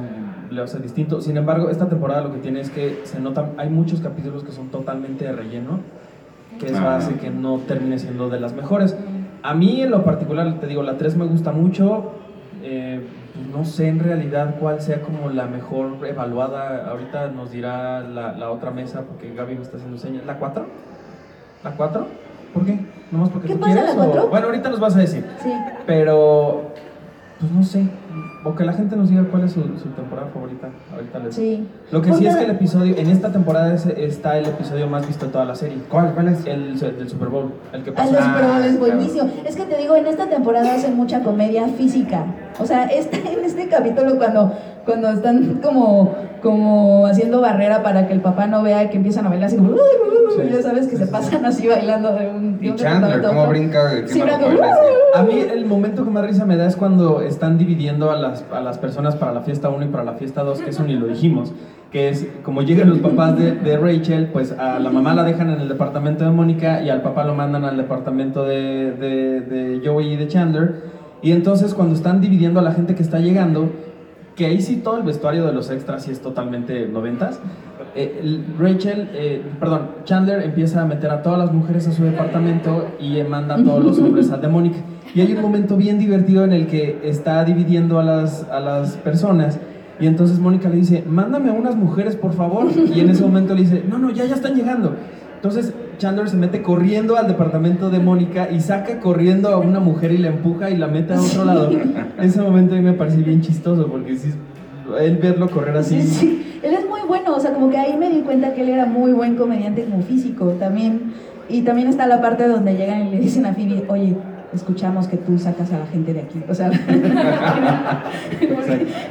lo 0.51 0.63
hace 0.63 0.79
distinto. 0.79 1.21
Sin 1.21 1.37
embargo, 1.37 1.69
esta 1.69 1.87
temporada 1.87 2.21
lo 2.21 2.33
que 2.33 2.39
tiene 2.39 2.59
es 2.59 2.69
que 2.69 3.01
se 3.05 3.19
notan, 3.19 3.51
hay 3.57 3.69
muchos 3.69 4.01
capítulos 4.01 4.43
que 4.43 4.51
son 4.51 4.67
totalmente 4.69 5.25
de 5.25 5.31
relleno, 5.31 5.79
que 6.59 6.67
eso 6.67 6.87
hace 6.89 7.15
que 7.15 7.29
no 7.29 7.59
termine 7.59 7.97
siendo 7.97 8.29
de 8.29 8.39
las 8.39 8.53
mejores. 8.53 8.97
A 9.41 9.53
mí 9.53 9.81
en 9.81 9.91
lo 9.91 10.03
particular, 10.03 10.59
te 10.59 10.67
digo, 10.67 10.83
la 10.83 10.97
3 10.97 11.15
me 11.15 11.25
gusta 11.25 11.51
mucho. 11.51 12.11
eh, 12.63 13.05
pues 13.33 13.47
no 13.47 13.65
sé 13.65 13.89
en 13.89 13.99
realidad 13.99 14.55
cuál 14.59 14.81
sea 14.81 15.01
como 15.01 15.29
la 15.29 15.45
mejor 15.45 15.97
evaluada. 16.05 16.89
Ahorita 16.89 17.27
nos 17.27 17.51
dirá 17.51 18.01
la, 18.01 18.31
la 18.33 18.49
otra 18.49 18.71
mesa 18.71 19.01
porque 19.03 19.33
Gaby 19.33 19.55
me 19.55 19.61
está 19.61 19.77
haciendo 19.77 19.97
señas. 19.97 20.25
¿La 20.25 20.37
4? 20.39 20.65
¿La 21.63 21.71
4? 21.71 22.07
¿Por 22.55 22.65
qué? 22.65 22.79
¿Nomás 23.11 23.29
porque 23.29 23.49
¿Qué 23.49 23.53
tú 23.53 23.59
pasa, 23.59 23.73
quieres? 23.73 23.95
la 23.95 24.01
o- 24.01 24.05
cuatro? 24.05 24.27
Bueno, 24.29 24.45
ahorita 24.47 24.69
nos 24.69 24.79
vas 24.79 24.95
a 24.95 24.99
decir. 24.99 25.23
Sí. 25.43 25.51
Pero, 25.85 26.71
pues 27.39 27.51
no 27.51 27.63
sé. 27.63 27.85
O 28.45 28.55
que 28.55 28.63
la 28.63 28.73
gente 28.73 28.95
nos 28.95 29.09
diga 29.09 29.23
cuál 29.29 29.43
es 29.43 29.51
su, 29.51 29.61
su 29.61 29.89
temporada 29.89 30.27
favorita. 30.33 30.69
Ahorita 30.93 31.19
les 31.19 31.35
Sí. 31.35 31.67
Lo 31.91 32.01
que 32.01 32.13
sí 32.13 32.25
es 32.27 32.35
que 32.35 32.43
el 32.45 32.51
episodio, 32.51 32.95
en 32.97 33.09
esta 33.09 33.31
temporada 33.31 33.73
es- 33.73 33.85
está 33.87 34.37
el 34.37 34.45
episodio 34.45 34.87
más 34.87 35.05
visto 35.05 35.25
de 35.25 35.31
toda 35.31 35.45
la 35.45 35.55
serie. 35.55 35.77
¿Cuál? 35.89 36.13
¿Cuál 36.13 36.29
es? 36.29 36.45
El 36.45 36.79
del 36.79 37.09
Super 37.09 37.27
Bowl, 37.29 37.51
el 37.73 37.83
que 37.83 37.89
Ah, 37.91 37.93
pasa. 37.95 38.09
el 38.17 38.23
Super 38.23 38.43
Bowl 38.45 38.63
es 38.63 38.75
claro. 38.77 38.93
buenísimo. 38.95 39.29
Es 39.45 39.55
que 39.55 39.63
te 39.65 39.77
digo, 39.77 39.95
en 39.95 40.05
esta 40.07 40.27
temporada 40.27 40.73
hacen 40.73 40.95
mucha 40.95 41.21
comedia 41.23 41.67
física. 41.69 42.23
O 42.59 42.65
sea, 42.65 42.85
este, 42.93 43.17
en 43.17 43.43
este 43.45 43.67
capítulo 43.67 44.17
cuando, 44.17 44.51
cuando 44.85 45.09
están 45.09 45.59
como, 45.63 46.15
como 46.41 47.05
haciendo 47.05 47.41
barrera 47.41 47.83
para 47.83 48.07
que 48.07 48.13
el 48.13 48.21
papá 48.21 48.47
no 48.47 48.63
vea 48.63 48.89
que 48.89 48.97
empiezan 48.97 49.25
a 49.25 49.29
bailar 49.29 49.47
así 49.47 49.57
como... 49.57 49.71
"Uh, 49.71 49.77
Sí. 50.35 50.41
Ya 50.51 50.61
sabes 50.61 50.87
que 50.87 50.97
se 50.97 51.07
pasan 51.07 51.45
así 51.45 51.67
bailando 51.67 52.11
de 52.13 52.27
un, 52.27 52.57
Y 52.61 52.75
Chandler, 52.75 53.21
¿cómo 53.21 53.47
brinca? 53.47 53.89
Sí, 54.05 54.19
brinca? 54.21 54.39
¡uh! 54.47 55.17
A 55.17 55.23
mí 55.23 55.39
el 55.39 55.65
momento 55.65 56.03
que 56.03 56.09
más 56.09 56.25
risa 56.25 56.45
me 56.45 56.57
da 56.57 56.65
es 56.67 56.75
cuando 56.75 57.21
están 57.21 57.57
dividiendo 57.57 58.11
a 58.11 58.17
las, 58.17 58.43
a 58.51 58.59
las 58.59 58.77
personas 58.77 59.15
para 59.15 59.31
la 59.31 59.41
fiesta 59.41 59.69
1 59.69 59.85
y 59.85 59.87
para 59.87 60.03
la 60.03 60.13
fiesta 60.13 60.43
2, 60.43 60.59
que 60.61 60.71
eso 60.71 60.83
ni 60.83 60.95
lo 60.95 61.07
dijimos. 61.07 61.53
Que 61.91 62.09
es 62.09 62.27
como 62.43 62.63
llegan 62.63 62.89
los 62.89 62.99
papás 62.99 63.37
de, 63.37 63.53
de 63.53 63.77
Rachel, 63.77 64.27
pues 64.33 64.51
a 64.51 64.79
la 64.79 64.89
mamá 64.89 65.13
la 65.13 65.23
dejan 65.23 65.51
en 65.51 65.61
el 65.61 65.69
departamento 65.69 66.25
de 66.25 66.31
Mónica 66.31 66.81
y 66.81 66.89
al 66.89 67.01
papá 67.01 67.23
lo 67.23 67.33
mandan 67.35 67.63
al 67.63 67.77
departamento 67.77 68.43
de, 68.43 68.91
de, 68.91 69.41
de 69.41 69.81
Joey 69.87 70.13
y 70.13 70.15
de 70.17 70.27
Chandler. 70.27 70.94
Y 71.25 71.31
entonces 71.31 71.73
cuando 71.73 71.95
están 71.95 72.21
dividiendo 72.21 72.59
a 72.59 72.63
la 72.63 72.71
gente 72.71 72.93
que 72.93 73.01
está 73.01 73.19
llegando, 73.19 73.71
que 74.35 74.45
ahí 74.45 74.61
sí 74.61 74.75
todo 74.83 74.97
el 74.97 75.03
vestuario 75.03 75.43
de 75.47 75.53
los 75.53 75.71
extras 75.71 76.03
sí 76.03 76.11
es 76.11 76.21
totalmente 76.21 76.87
noventas. 76.87 77.39
eh, 77.95 78.19
el- 78.21 78.43
Rachel, 78.59 79.09
eh, 79.13 79.41
perdón, 79.59 79.87
Chandler 80.03 80.41
empieza 80.43 80.81
a 80.81 80.85
meter 80.85 81.09
a 81.09 81.23
todas 81.23 81.39
las 81.39 81.51
mujeres 81.53 81.87
a 81.87 81.93
su 81.93 82.03
departamento 82.03 82.89
y 82.99 83.23
manda 83.23 83.55
a 83.55 83.63
todos 83.63 83.83
los 83.83 83.97
hombres 83.99 84.29
al 84.31 84.41
de 84.41 84.49
Mónica. 84.49 84.77
Y 85.15 85.21
hay 85.21 85.31
un 85.33 85.41
momento 85.41 85.77
bien 85.77 85.97
divertido 85.97 86.43
en 86.43 86.51
el 86.53 86.67
que 86.67 86.99
está 87.05 87.43
dividiendo 87.45 87.97
a 87.99 88.03
las, 88.03 88.43
a 88.51 88.59
las 88.59 88.97
personas. 88.97 89.57
Y 89.99 90.07
entonces 90.07 90.39
Mónica 90.39 90.67
le 90.69 90.75
dice, 90.75 91.03
mándame 91.09 91.49
a 91.49 91.53
unas 91.53 91.75
mujeres, 91.77 92.15
por 92.17 92.33
favor. 92.33 92.67
Y 92.93 92.99
en 92.99 93.09
ese 93.09 93.23
momento 93.23 93.55
le 93.55 93.61
dice, 93.61 93.83
no, 93.89 93.97
no, 93.97 94.11
ya, 94.11 94.25
ya 94.25 94.35
están 94.35 94.55
llegando. 94.55 94.93
Entonces 95.37 95.73
Chandler 95.97 96.29
se 96.29 96.37
mete 96.37 96.61
corriendo 96.61 97.17
al 97.17 97.27
departamento 97.27 97.89
de 97.89 97.99
Mónica 97.99 98.49
y 98.51 98.59
saca 98.59 98.99
corriendo 98.99 99.49
a 99.49 99.57
una 99.57 99.79
mujer 99.79 100.11
y 100.11 100.17
la 100.17 100.29
empuja 100.29 100.69
y 100.69 100.77
la 100.77 100.87
mete 100.87 101.13
a 101.13 101.21
otro 101.21 101.45
lado. 101.45 101.71
Ese 102.21 102.41
momento 102.41 102.75
a 102.75 102.77
mí 102.77 102.83
me 102.83 102.93
parece 102.93 103.17
bien 103.17 103.41
chistoso 103.41 103.87
porque 103.87 104.17
sí, 104.17 104.33
él 104.99 105.17
verlo 105.17 105.49
correr 105.49 105.77
así. 105.77 106.01
Sí, 106.01 106.07
sí. 106.07 106.59
Él 106.63 106.73
es 106.73 106.87
muy 106.87 107.01
bueno, 107.07 107.35
o 107.35 107.39
sea, 107.39 107.53
como 107.53 107.69
que 107.69 107.77
ahí 107.77 107.95
me 107.97 108.09
di 108.09 108.21
cuenta 108.21 108.53
que 108.53 108.61
él 108.61 108.69
era 108.69 108.85
muy 108.85 109.13
buen 109.13 109.35
comediante 109.35 109.83
como 109.85 110.01
físico 110.01 110.55
también. 110.59 111.13
Y 111.47 111.61
también 111.61 111.87
está 111.87 112.07
la 112.07 112.21
parte 112.21 112.47
donde 112.47 112.75
llegan 112.75 113.07
y 113.07 113.11
le 113.11 113.19
dicen 113.19 113.45
a 113.45 113.53
Phoebe, 113.53 113.85
oye, 113.87 114.15
escuchamos 114.55 115.07
que 115.07 115.17
tú 115.17 115.37
sacas 115.37 115.71
a 115.73 115.79
la 115.79 115.85
gente 115.87 116.13
de 116.13 116.21
aquí. 116.21 116.41
O 116.49 116.53
sea, 116.53 116.71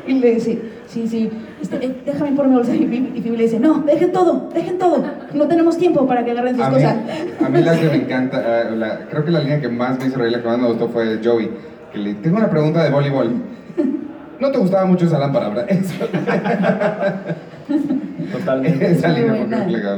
y 0.07 0.13
le 0.15 0.35
dice, 0.35 0.59
sí, 0.87 1.07
sí, 1.09 1.31
este, 1.63 1.85
eh, 1.85 1.97
déjame 2.05 2.33
por 2.33 2.49
mi 2.49 2.55
bolsa. 2.55 2.75
Y 2.75 2.87
Phoebe, 3.23 3.37
le 3.37 3.43
dice, 3.45 3.61
no, 3.61 3.81
dejen 3.83 4.13
todo, 4.13 4.49
dejen 4.55 4.79
todo. 4.79 5.05
No 5.35 5.47
tenemos 5.47 5.77
tiempo 5.79 6.07
para 6.07 6.25
que 6.25 6.33
agarren 6.33 6.57
sus 6.57 6.65
A 6.65 6.71
mí, 6.71 6.75
cosas. 6.77 6.97
a 7.45 7.49
mí 7.49 7.61
la 7.63 7.79
que 7.79 7.87
me 7.89 7.97
encanta, 8.05 8.63
eh, 8.63 8.77
la- 8.77 9.01
creo 9.09 9.25
que 9.25 9.31
la 9.31 9.41
línea 9.41 9.61
que 9.61 9.69
más 9.69 9.99
me 9.99 10.07
hizo 10.07 10.19
reír, 10.19 10.33
la 10.33 10.43
que 10.43 10.49
más 10.49 10.59
me 10.59 10.69
gustó 10.69 10.89
fue 10.89 11.21
Joey. 11.23 11.51
Que 11.93 11.99
le 11.99 12.15
tengo 12.15 12.39
una 12.39 12.51
pregunta 12.51 12.83
de 12.83 12.91
voleibol. 12.91 13.31
¿No 14.41 14.51
te 14.51 14.59
gustaba 14.59 14.85
mucho 14.85 15.07
esa 15.07 15.19
lámpara, 15.19 15.49
verdad? 15.49 15.67
Eso- 15.69 15.95
Totalmente. 18.33 18.91
esa 18.91 19.09
línea 19.09 19.35
fue 19.35 19.47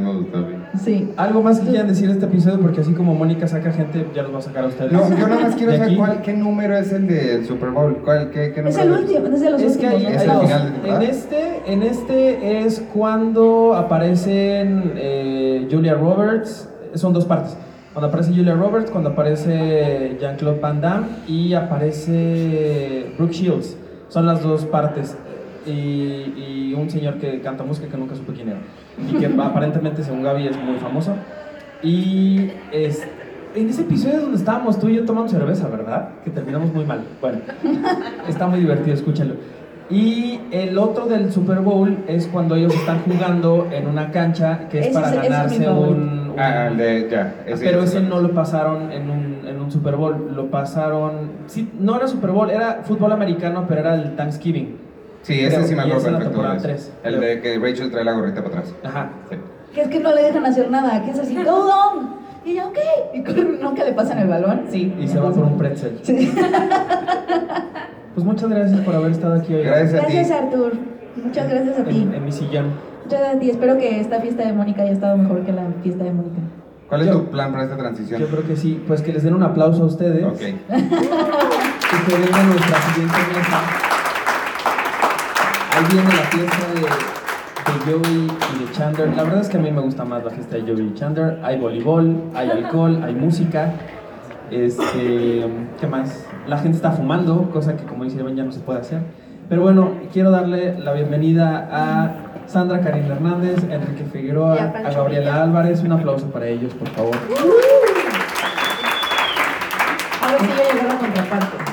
me 0.01 0.13
gustó. 0.13 0.39
a 0.39 0.41
mí. 0.43 0.55
Sí. 0.83 1.13
Algo 1.17 1.43
más 1.43 1.61
que 1.61 1.69
quieran 1.69 1.89
decir 1.89 2.07
de 2.09 2.15
este 2.15 2.27
episodio 2.27 2.61
porque 2.61 2.81
así 2.81 2.93
como 2.93 3.15
Mónica 3.15 3.47
saca 3.49 3.73
gente, 3.73 4.07
ya 4.15 4.23
los 4.23 4.35
va 4.35 4.39
a 4.39 4.43
sacar 4.43 4.65
a 4.65 4.69
ustedes. 4.69 4.93
No, 4.93 5.09
yo 5.11 5.29
nada 5.29 5.41
más 5.43 5.55
quiero 5.57 5.73
saber 5.73 5.87
aquí. 5.89 5.97
cuál, 5.97 6.23
qué 6.23 6.33
número 6.35 6.77
es 6.77 6.93
el 6.93 7.07
del 7.07 7.45
Super 7.47 7.71
Bowl. 7.71 7.99
¿Cuál, 8.05 8.31
qué, 8.31 8.53
qué 8.53 8.61
Es 8.61 8.77
número 8.77 8.83
el 8.83 8.93
es? 8.93 9.11
último, 9.11 9.35
es 9.35 9.41
de 9.41 9.51
los 9.51 9.63
Es 9.63 9.77
que 9.77 9.87
últimos. 9.87 10.13
hay, 10.23 10.27
¿no? 10.29 10.43
¿Es 10.43 10.51
hay 10.51 10.63
el 10.63 10.73
final 10.73 10.83
de? 10.83 10.89
En 10.97 11.03
este, 11.03 11.73
en 11.73 11.83
este 11.83 12.59
es 12.67 12.85
cuando 12.93 13.75
aparecen 13.75 14.93
eh, 14.97 15.69
Julia 15.71 15.95
Roberts. 15.95 16.69
Son 16.95 17.13
dos 17.13 17.25
partes. 17.25 17.57
Cuando 17.93 18.09
aparece 18.09 18.31
Julia 18.35 18.55
Roberts, 18.55 18.91
cuando 18.91 19.11
aparece 19.11 20.17
Jean-Claude 20.21 20.61
Van 20.61 20.81
Damme 20.83 21.07
y 21.27 21.55
aparece 21.55 23.13
Brooke 23.17 23.33
Shields. 23.33 23.77
Son 24.09 24.27
las 24.27 24.43
dos 24.43 24.65
partes. 24.67 25.17
Y, 25.67 26.71
y 26.71 26.75
un 26.79 26.89
señor 26.89 27.15
que 27.19 27.41
canta 27.41 27.65
música 27.65 27.89
que 27.89 27.97
nunca 27.97 28.15
supe 28.15 28.33
quién 28.33 28.49
era. 28.51 28.59
Y 29.11 29.15
que 29.15 29.27
aparentemente, 29.43 30.03
según 30.03 30.23
Gaby, 30.23 30.49
es 30.49 30.57
muy 30.57 30.77
famoso. 30.77 31.15
Y 31.83 32.51
es, 32.73 33.07
en 33.55 33.69
ese 33.69 33.83
episodio 33.83 34.21
donde 34.21 34.37
estábamos 34.39 34.79
tú 34.79 34.89
y 34.89 34.97
yo 34.97 35.05
tomando 35.05 35.29
cerveza, 35.31 35.69
¿verdad? 35.69 36.11
Que 36.25 36.31
terminamos 36.31 36.73
muy 36.73 36.85
mal. 36.85 37.01
Bueno, 37.21 37.39
está 38.29 38.47
muy 38.47 38.61
divertido, 38.61 38.95
escúchalo. 38.95 39.35
Y 39.89 40.41
el 40.51 40.77
otro 40.79 41.07
del 41.07 41.31
Super 41.33 41.61
Bowl 41.61 41.99
es 42.09 42.27
cuando 42.27 42.57
ellos 42.57 42.75
están 42.75 43.01
jugando 43.03 43.69
en 43.71 43.87
una 43.87 44.11
cancha 44.11 44.69
que 44.69 44.81
es 44.81 44.87
Ese 44.87 44.95
para 44.95 45.09
es- 45.09 45.15
es 45.17 45.23
ganarse 45.23 45.69
un, 45.71 45.77
un- 46.31 46.35
Ah, 46.39 46.67
el 46.67 46.77
de, 46.77 47.09
ya. 47.11 47.35
pero 47.61 47.83
ese 47.83 48.01
no 48.03 48.21
lo 48.21 48.33
pasaron 48.33 48.91
en 48.93 49.09
un, 49.09 49.49
en 49.49 49.59
un 49.61 49.71
Super 49.71 49.97
Bowl, 49.97 50.33
lo 50.35 50.51
pasaron... 50.51 51.31
Sí, 51.47 51.71
no 51.79 51.97
era 51.97 52.09
Super 52.09 52.31
Bowl, 52.31 52.51
era 52.51 52.81
fútbol 52.83 53.13
americano, 53.13 53.65
pero 53.69 53.81
era 53.81 53.95
el 53.95 54.17
Thanksgiving. 54.17 54.77
Sí, 55.27 55.41
ese 55.41 55.57
Creo, 55.57 55.67
sí 55.67 55.75
me 55.75 55.83
acuerdo 55.83 56.11
la 56.11 56.19
perfecto. 56.19 56.57
tres, 56.63 56.93
El 57.03 57.21
de 57.21 57.41
que 57.41 57.59
Rachel 57.59 57.91
trae 57.91 58.05
la 58.05 58.13
gorrita 58.13 58.43
para 58.45 58.59
atrás. 58.61 58.75
Ajá. 58.85 59.11
Sí. 59.29 59.37
Que 59.75 59.81
es 59.83 59.89
que 59.89 59.99
no 60.01 60.15
le 60.15 60.23
dejan 60.23 60.47
hacer 60.47 60.71
nada, 60.71 61.03
que 61.05 61.11
es 61.11 61.19
así, 61.19 61.35
go 61.45 61.65
down. 61.67 62.15
Y 62.45 62.53
ella, 62.53 62.67
ok. 62.67 62.79
Y 63.15 63.19
nunca 63.63 63.83
le 63.85 63.93
pasan 63.93 64.19
el 64.21 64.29
balón, 64.29 64.63
sí. 64.71 64.95
Y 65.01 65.09
se 65.09 65.19
va 65.19 65.33
por 65.33 65.43
un 65.45 65.59
pretzel. 65.59 65.99
Sí. 66.03 66.33
Pues 68.15 68.25
muchas 68.25 68.49
gracias 68.49 68.81
por 68.81 68.95
haber 68.95 69.11
estado 69.11 69.35
aquí 69.35 69.53
hoy. 69.53 69.63
Gracias 69.63 70.03
a 70.03 70.07
ti. 70.07 70.15
Gracias, 70.15 70.41
Artur. 70.41 70.73
Muchas 71.23 71.51
gracias 71.51 71.79
a 71.81 71.85
ti. 71.85 72.01
En, 72.01 72.15
en 72.15 72.25
mi 72.25 72.33
sillón. 72.33 72.69
Muchas 73.05 73.21
gracias 73.21 73.37
a 73.37 73.41
ti. 73.41 73.51
Espero 73.51 73.77
que 73.77 74.01
esta 74.01 74.21
fiesta 74.23 74.43
de 74.47 74.55
Mónica 74.55 74.81
haya 74.85 74.93
estado 74.93 75.19
mejor 75.19 75.45
que 75.45 75.53
la 75.53 75.65
fiesta 75.83 76.03
de 76.05 76.13
Mónica. 76.13 76.39
¿Cuál 76.89 77.03
es 77.03 77.07
Yo- 77.09 77.13
tu 77.21 77.27
plan 77.31 77.53
para 77.53 77.65
esta 77.65 77.77
transición? 77.77 78.19
Yo 78.23 78.29
creo 78.29 78.47
que 78.47 78.57
sí. 78.57 78.83
Pues 78.89 79.03
que 79.03 79.13
les 79.13 79.23
den 79.23 79.35
un 79.35 79.43
aplauso 79.43 79.83
a 79.83 79.87
ustedes. 79.87 80.25
Ok. 80.25 80.41
Y 80.41 82.11
que 82.11 82.17
venga 82.17 82.43
nuestra 82.43 82.77
siguiente 82.81 83.17
mesa. 83.37 83.61
Ahí 85.77 85.85
viene 85.93 86.09
la 86.09 86.23
fiesta 86.23 86.57
de, 86.73 86.81
de 86.81 87.85
Joey 87.85 88.31
y 88.55 88.65
de 88.65 88.73
Chandler. 88.73 89.15
La 89.15 89.25
verdad 89.25 89.43
es 89.43 89.49
que 89.51 89.59
a 89.59 89.61
mí 89.61 89.71
me 89.71 89.83
gusta 89.83 90.07
más 90.07 90.25
la 90.25 90.31
fiesta 90.31 90.57
de 90.57 90.63
Joey 90.63 90.87
y 90.87 90.95
Chandler. 90.95 91.39
Hay 91.43 91.59
voleibol, 91.59 92.17
hay 92.35 92.49
alcohol, 92.51 93.03
hay 93.05 93.15
música. 93.15 93.73
Este, 94.51 95.47
¿qué 95.79 95.87
más? 95.87 96.25
La 96.47 96.57
gente 96.57 96.77
está 96.77 96.93
fumando, 96.93 97.51
cosa 97.51 97.77
que 97.77 97.85
como 97.85 98.05
dice 98.05 98.21
Iván 98.21 98.37
ya 98.37 98.45
no 98.45 98.53
se 98.53 98.61
puede 98.61 98.81
hacer. 98.81 99.01
Pero 99.51 99.61
bueno, 99.61 99.91
quiero 100.15 100.31
darle 100.31 100.79
la 100.79 100.95
bienvenida 100.95 101.69
a 101.71 102.49
Sandra 102.49 102.81
Karina 102.81 103.09
Hernández, 103.09 103.63
Enrique 103.71 104.05
Figueroa, 104.11 104.55
a 104.55 104.91
Gabriela. 104.91 105.43
Álvarez. 105.43 105.83
Un 105.83 105.93
aplauso 105.93 106.31
para 106.31 106.47
ellos, 106.47 106.73
por 106.73 106.89
favor. 106.89 107.17
Ahora 110.23 110.39
sí 110.39 110.47
ya 110.47 110.99
contraparte. 110.99 111.06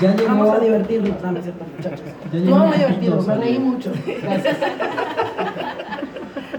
Ya 0.04 0.16
llegó- 0.16 0.28
Vamos 0.30 0.50
a 0.56 0.60
divertirnos, 0.60 1.22
no, 1.22 1.32
no 1.32 1.38
es 1.40 1.44
cierto, 1.46 1.66
muchachos. 1.78 2.02
Ya 2.32 2.40
Estuvo 2.40 2.58
muy 2.58 2.78
divertido, 2.78 3.22
me 3.22 3.36
reí 3.36 3.60
mucho. 3.60 3.92
Gracias. 4.22 4.58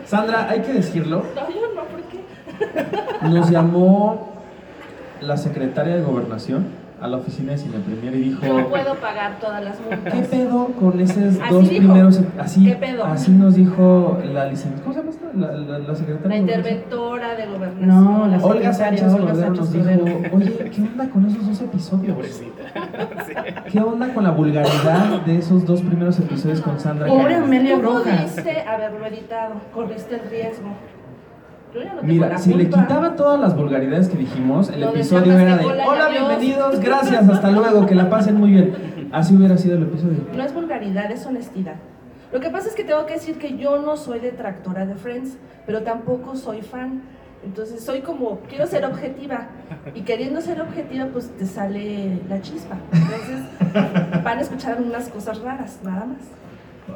Sandra, 0.06 0.48
hay 0.50 0.60
que 0.60 0.72
decirlo, 0.74 1.24
No, 1.34 1.48
yo 1.50 1.74
no, 1.74 1.82
¿por 1.84 2.00
qué? 3.22 3.28
nos 3.28 3.50
llamó 3.50 4.32
la 5.20 5.36
secretaria 5.36 5.96
de 5.96 6.02
Gobernación 6.02 6.66
a 7.04 7.08
la 7.08 7.18
oficina 7.18 7.52
de 7.52 7.58
Cine 7.58 7.78
Premier 7.80 8.14
y 8.16 8.30
dijo, 8.30 8.46
No 8.46 8.66
puedo 8.68 8.94
pagar 8.94 9.38
todas 9.38 9.62
las 9.62 9.78
multas. 9.78 10.14
¿qué 10.14 10.20
pedo 10.22 10.68
con 10.80 10.98
esos 10.98 11.38
Así 11.38 11.52
dos 11.54 11.68
dijo. 11.68 11.82
primeros? 11.82 12.20
Así, 12.38 12.64
¿Qué 12.64 12.76
pedo? 12.76 13.04
así 13.04 13.30
nos 13.32 13.54
dijo 13.56 14.18
la 14.32 14.46
licenciada, 14.46 14.82
¿cómo 14.82 14.94
se 14.94 15.00
llama 15.00 15.10
esta? 15.10 15.26
La, 15.34 15.52
la, 15.52 15.78
la 15.80 15.94
secretaria. 15.94 16.28
La 16.28 16.36
interventora 16.38 17.34
de 17.34 17.46
gobernación. 17.46 17.86
No, 17.88 18.26
la 18.26 18.36
Olga 18.38 18.72
secretaria, 18.72 18.72
Sánchez 18.72 19.12
Olga 19.12 19.26
Cordero 19.32 19.50
nos 19.54 19.68
Sánchez 19.68 20.04
dijo, 20.04 20.36
oye, 20.36 20.70
¿qué 20.74 20.80
onda 20.80 21.10
con 21.10 21.26
esos 21.26 21.46
dos 21.46 21.60
episodios? 21.60 22.16
¿Qué 23.70 23.80
onda 23.80 24.14
con 24.14 24.24
la 24.24 24.30
vulgaridad 24.30 25.20
de 25.26 25.38
esos 25.38 25.66
dos 25.66 25.82
primeros 25.82 26.18
episodios 26.18 26.62
con 26.62 26.80
Sandra? 26.80 27.06
Pobre? 27.06 27.34
Amelia 27.34 27.76
Rojas. 27.78 28.30
pudiste 28.30 28.62
haberlo 28.62 29.04
editado, 29.06 29.54
corriste 29.74 30.14
el 30.14 30.30
riesgo. 30.30 30.68
Yo 31.74 31.80
ya 31.82 31.94
no 31.94 32.00
tengo 32.00 32.12
Mira, 32.12 32.28
la 32.28 32.38
si 32.38 32.54
le 32.54 32.64
culpa. 32.68 32.82
quitaba 32.82 33.16
todas 33.16 33.40
las 33.40 33.56
vulgaridades 33.56 34.08
que 34.08 34.16
dijimos, 34.16 34.70
el 34.70 34.80
Lo 34.80 34.90
episodio 34.90 35.38
era 35.38 35.56
de 35.56 35.64
Hola, 35.64 36.06
adiós". 36.06 36.10
bienvenidos, 36.10 36.80
gracias, 36.80 37.28
hasta 37.28 37.50
luego, 37.50 37.86
que 37.86 37.94
la 37.94 38.08
pasen 38.08 38.36
muy 38.36 38.50
bien. 38.50 39.08
Así 39.12 39.34
hubiera 39.34 39.56
sido 39.56 39.76
el 39.76 39.82
episodio. 39.84 40.18
No 40.36 40.42
es 40.42 40.54
vulgaridad, 40.54 41.10
es 41.10 41.26
honestidad. 41.26 41.74
Lo 42.32 42.40
que 42.40 42.50
pasa 42.50 42.68
es 42.68 42.74
que 42.74 42.84
tengo 42.84 43.06
que 43.06 43.14
decir 43.14 43.38
que 43.38 43.56
yo 43.56 43.80
no 43.80 43.96
soy 43.96 44.18
detractora 44.20 44.86
de 44.86 44.94
Friends, 44.94 45.36
pero 45.66 45.82
tampoco 45.82 46.36
soy 46.36 46.62
fan. 46.62 47.02
Entonces 47.44 47.84
soy 47.84 48.00
como, 48.00 48.38
quiero 48.48 48.66
ser 48.66 48.84
objetiva. 48.86 49.48
Y 49.94 50.00
queriendo 50.02 50.40
ser 50.40 50.60
objetiva, 50.60 51.06
pues 51.12 51.28
te 51.36 51.44
sale 51.46 52.18
la 52.28 52.40
chispa. 52.40 52.76
Entonces 52.92 54.22
van 54.24 54.38
a 54.38 54.40
escuchar 54.40 54.80
unas 54.80 55.08
cosas 55.10 55.40
raras, 55.42 55.78
nada 55.84 56.06
más. 56.06 56.18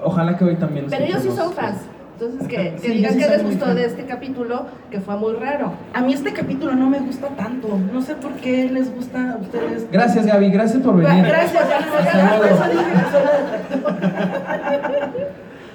Ojalá 0.02 0.36
que 0.36 0.44
hoy 0.44 0.56
también 0.56 0.86
Pero 0.88 1.04
ellos 1.04 1.20
sí 1.22 1.28
escuchemos. 1.28 1.54
son 1.54 1.64
fans. 1.64 1.80
Entonces 2.20 2.48
que, 2.48 2.56
que 2.56 2.78
Sí, 2.80 2.92
digan 2.94 3.16
que 3.16 3.28
les 3.28 3.44
gustó 3.44 3.72
de 3.76 3.84
este 3.84 4.04
capítulo, 4.04 4.66
que 4.90 5.00
fue 5.00 5.16
muy 5.16 5.34
raro. 5.34 5.74
A 5.94 6.00
mí 6.00 6.12
este 6.14 6.32
capítulo 6.32 6.74
no 6.74 6.90
me 6.90 6.98
gusta 6.98 7.28
tanto. 7.28 7.68
No 7.92 8.02
sé 8.02 8.16
por 8.16 8.32
qué 8.32 8.68
les 8.68 8.92
gusta 8.92 9.34
a 9.34 9.36
ustedes. 9.36 9.88
Gracias, 9.92 10.26
Gaby, 10.26 10.50
gracias 10.50 10.82
por 10.82 10.96
venir. 10.96 11.24
Gracias. 11.24 11.64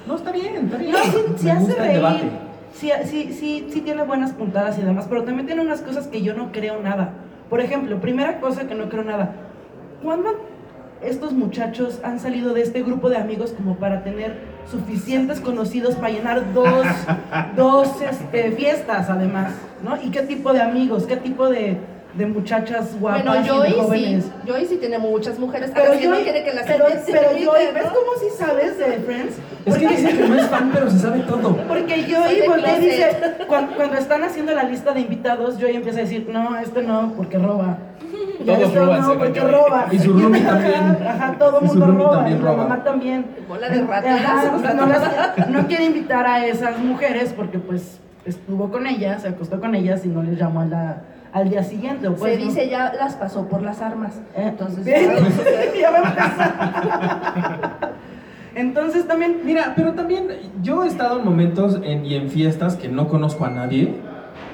No, 0.06 0.16
está 0.16 0.32
bien, 0.32 0.54
está 0.66 0.76
bien. 0.76 0.92
No, 0.92 0.98
sí, 0.98 1.18
sí 1.38 1.48
hace 1.48 1.74
reír. 1.76 1.92
debate. 1.94 2.30
Sí, 2.74 2.90
sí, 3.04 3.32
sí, 3.32 3.68
sí 3.72 3.80
tiene 3.80 4.02
buenas 4.04 4.32
puntadas 4.32 4.78
y 4.78 4.82
demás, 4.82 5.06
pero 5.08 5.24
también 5.24 5.46
tiene 5.46 5.62
unas 5.62 5.80
cosas 5.80 6.08
que 6.08 6.20
yo 6.20 6.34
no 6.34 6.52
creo 6.52 6.78
nada. 6.82 7.14
Por 7.48 7.62
ejemplo, 7.62 7.98
primera 8.02 8.38
cosa 8.38 8.68
que 8.68 8.74
no 8.74 8.90
creo 8.90 9.02
nada. 9.02 9.32
¿Cuándo 10.02 10.28
estos 11.02 11.32
muchachos 11.32 12.00
han 12.04 12.20
salido 12.20 12.52
de 12.52 12.60
este 12.60 12.82
grupo 12.82 13.08
de 13.08 13.16
amigos 13.16 13.52
como 13.52 13.76
para 13.76 14.04
tener 14.04 14.36
suficientes 14.70 15.40
conocidos 15.40 15.94
para 15.94 16.10
llenar 16.10 16.52
dos, 16.52 16.86
dos 17.56 17.88
este, 18.02 18.52
fiestas 18.52 19.08
además? 19.10 19.52
¿no? 19.82 20.00
¿Y 20.02 20.10
qué 20.10 20.22
tipo 20.22 20.52
de 20.52 20.62
amigos? 20.62 21.04
¿Qué 21.04 21.16
tipo 21.16 21.48
de, 21.48 21.76
de 22.14 22.26
muchachas 22.26 22.98
guapas 22.98 23.24
Bueno, 23.24 23.40
y 23.40 23.42
de 23.42 23.50
Joey 23.50 23.72
sí, 23.72 23.78
jóvenes? 23.78 24.24
Joey 24.46 24.66
sí 24.66 24.76
tiene 24.76 24.98
muchas 24.98 25.38
mujeres, 25.38 25.70
Pero 25.74 25.90
pero 25.90 26.00
que 26.00 26.08
no 26.08 26.16
quiere 26.16 26.44
que 26.44 26.52
las 26.54 26.66
pero, 26.66 26.86
pero 27.06 27.28
Joey, 27.30 27.66
¿no? 27.66 27.74
¿ves 27.74 27.84
cómo 27.84 28.12
sí 28.20 28.26
sabes 28.36 28.78
de 28.78 28.84
Friends? 29.00 29.36
Es 29.66 29.76
que 29.76 29.88
dice 29.88 30.16
que 30.16 30.28
no 30.28 30.34
es 30.36 30.46
fan, 30.46 30.70
pero 30.72 30.90
se 30.90 30.98
sabe 30.98 31.20
todo. 31.20 31.56
Porque 31.68 32.06
voltea 32.46 32.78
y 32.78 32.84
dice, 32.84 33.10
cuando, 33.46 33.74
cuando 33.76 33.96
están 33.96 34.22
haciendo 34.24 34.52
la 34.52 34.64
lista 34.64 34.92
de 34.92 35.00
invitados, 35.00 35.56
Joey 35.60 35.76
empieza 35.76 35.98
a 36.00 36.02
decir, 36.02 36.28
no, 36.28 36.58
este 36.58 36.82
no, 36.82 37.12
porque 37.16 37.38
roba. 37.38 37.78
Y 38.40 38.44
Todos 38.44 38.74
roban, 38.74 39.00
no, 39.02 39.14
porque. 39.18 39.40
Y 39.92 39.98
su 39.98 40.12
roomie 40.12 40.40
también. 40.42 40.98
Ajá, 41.06 41.34
todo 41.38 41.60
el 41.60 41.66
mundo 41.66 41.86
roba. 41.86 42.10
también 42.16 42.38
y 42.38 42.40
roba. 42.40 42.56
mamá 42.56 42.84
también. 42.84 43.26
Bola 43.48 43.68
de 43.68 43.86
sea, 43.86 45.34
no, 45.50 45.66
quiere 45.66 45.84
invitar 45.84 46.26
a 46.26 46.44
esas 46.46 46.78
mujeres 46.78 47.32
porque 47.32 47.58
pues 47.58 48.00
estuvo 48.24 48.70
con 48.70 48.86
ellas, 48.86 49.22
se 49.22 49.28
acostó 49.28 49.60
con 49.60 49.74
ellas 49.74 50.04
y 50.04 50.08
no 50.08 50.22
les 50.22 50.38
llamó 50.38 50.60
a 50.62 50.66
la, 50.66 51.02
al 51.32 51.48
día 51.50 51.62
siguiente. 51.62 52.10
pues, 52.10 52.32
Se 52.34 52.38
¿no? 52.40 52.44
dice 52.46 52.68
ya 52.68 52.92
las 52.94 53.14
pasó 53.16 53.46
por 53.48 53.62
las 53.62 53.80
armas. 53.82 54.14
Eh, 54.36 54.46
Entonces, 54.48 54.84
ya- 55.80 55.90
va 55.90 55.98
a. 56.08 57.78
Entonces 58.54 59.06
también 59.08 59.38
Mira, 59.44 59.72
pero 59.74 59.94
también 59.94 60.28
yo 60.62 60.84
he 60.84 60.86
estado 60.86 61.18
en 61.18 61.24
momentos 61.24 61.80
en- 61.82 62.04
y 62.06 62.14
en 62.14 62.28
fiestas 62.30 62.76
que 62.76 62.88
no 62.88 63.08
conozco 63.08 63.44
a 63.44 63.50
nadie 63.50 63.94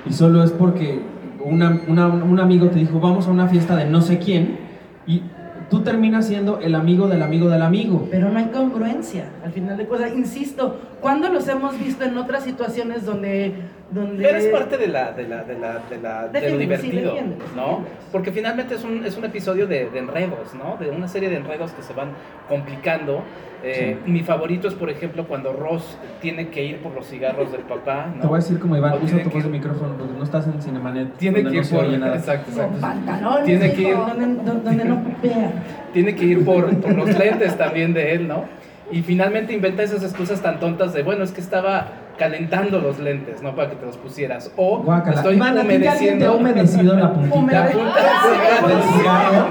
y 0.06 0.12
solo 0.14 0.42
es 0.42 0.50
porque 0.52 1.02
una- 1.44 2.06
un 2.08 2.38
amigo 2.40 2.68
te 2.68 2.78
dijo 2.78 3.00
vamos 3.00 3.26
a 3.26 3.30
una 3.30 3.48
fiesta 3.48 3.76
de 3.76 3.86
no 3.86 4.00
sé 4.00 4.18
quién 4.18 4.58
y 5.06 5.22
tú 5.70 5.80
terminas 5.82 6.26
siendo 6.26 6.58
el 6.60 6.74
amigo 6.74 7.06
del 7.08 7.22
amigo 7.22 7.48
del 7.48 7.62
amigo. 7.62 8.08
Pero 8.10 8.28
no 8.30 8.38
hay 8.38 8.46
congruencia, 8.46 9.26
al 9.44 9.52
final 9.52 9.76
de 9.76 9.86
cosas. 9.86 10.12
Insisto, 10.16 10.78
¿cuándo 11.00 11.28
los 11.28 11.46
hemos 11.48 11.78
visto 11.78 12.04
en 12.04 12.16
otras 12.18 12.42
situaciones 12.44 13.06
donde... 13.06 13.54
donde... 13.90 14.22
Pero 14.22 14.38
es 14.38 14.46
parte 14.46 14.78
de 14.78 14.88
la, 14.88 15.12
de 15.12 15.26
la, 15.26 15.42
de 15.44 15.58
la, 15.58 15.78
de 15.90 15.98
la, 16.00 16.28
de 16.28 16.40
lo 16.40 16.50
sí, 16.50 16.56
divertido, 16.56 17.16
¿no? 17.56 17.84
Porque 18.12 18.32
finalmente 18.32 18.74
es 18.74 18.84
un, 18.84 19.04
es 19.04 19.16
un 19.16 19.24
episodio 19.24 19.66
de, 19.66 19.90
de 19.90 19.98
enredos, 19.98 20.54
¿no? 20.54 20.76
De 20.78 20.90
una 20.90 21.08
serie 21.08 21.28
de 21.28 21.36
enredos 21.36 21.72
que 21.72 21.82
se 21.82 21.92
van 21.92 22.10
complicando. 22.48 23.22
Eh, 23.62 23.98
Mi 24.06 24.22
favorito 24.22 24.68
es, 24.68 24.74
por 24.74 24.88
ejemplo, 24.88 25.26
cuando 25.26 25.52
Ross 25.52 25.98
tiene 26.20 26.48
que 26.48 26.64
ir 26.64 26.78
por 26.78 26.94
los 26.94 27.06
cigarros 27.06 27.52
del 27.52 27.62
papá, 27.62 28.06
¿no? 28.14 28.22
Te 28.22 28.26
voy 28.26 28.36
a 28.36 28.40
decir 28.40 28.58
como 28.58 28.76
Iván, 28.76 28.94
usa 29.02 29.22
tu 29.22 29.30
voz 29.30 29.44
de 29.44 29.50
micrófono 29.50 29.96
porque 29.98 30.14
no 30.16 30.24
estás 30.24 30.46
en 30.46 30.62
Cinemanet. 30.62 31.16
Tiene 31.16 31.44
que 31.44 31.56
ir 31.56 31.68
por... 31.68 31.84
Exacto, 31.84 32.50
exacto. 32.50 32.80
pantalones, 32.80 33.44
Tiene 33.44 33.72
que 33.74 33.82
ir-. 33.82 33.96
Donde, 33.96 34.84
no 34.84 35.02
tiene 35.92 36.14
que 36.14 36.24
ir 36.24 36.44
por, 36.44 36.74
por 36.80 36.94
los 36.94 37.18
lentes 37.18 37.58
también 37.58 37.92
de 37.92 38.14
él, 38.14 38.28
¿no? 38.28 38.44
Y 38.92 39.02
finalmente 39.02 39.52
inventa 39.52 39.82
esas 39.82 40.02
excusas 40.02 40.40
tan 40.42 40.58
tontas 40.58 40.92
de, 40.92 41.02
bueno, 41.02 41.22
es 41.22 41.30
que 41.30 41.40
estaba 41.40 41.88
calentando 42.20 42.78
los 42.80 42.98
lentes, 43.00 43.42
¿no? 43.42 43.56
Para 43.56 43.70
que 43.70 43.76
te 43.76 43.86
los 43.86 43.96
pusieras. 43.96 44.52
O 44.56 44.78
Guácala. 44.82 45.16
estoy 45.16 45.36
Iván, 45.36 45.56
¿a 45.58 45.62
ti 45.62 45.68
que 45.68 45.78
te 45.78 45.88
ha 45.88 45.92
humedeciendo. 45.92 46.36
humedecido 46.36 46.94
la 46.96 47.12
puntita 47.14 47.36
Humede- 47.36 48.68
del 48.68 48.82
cigarro? 48.82 49.46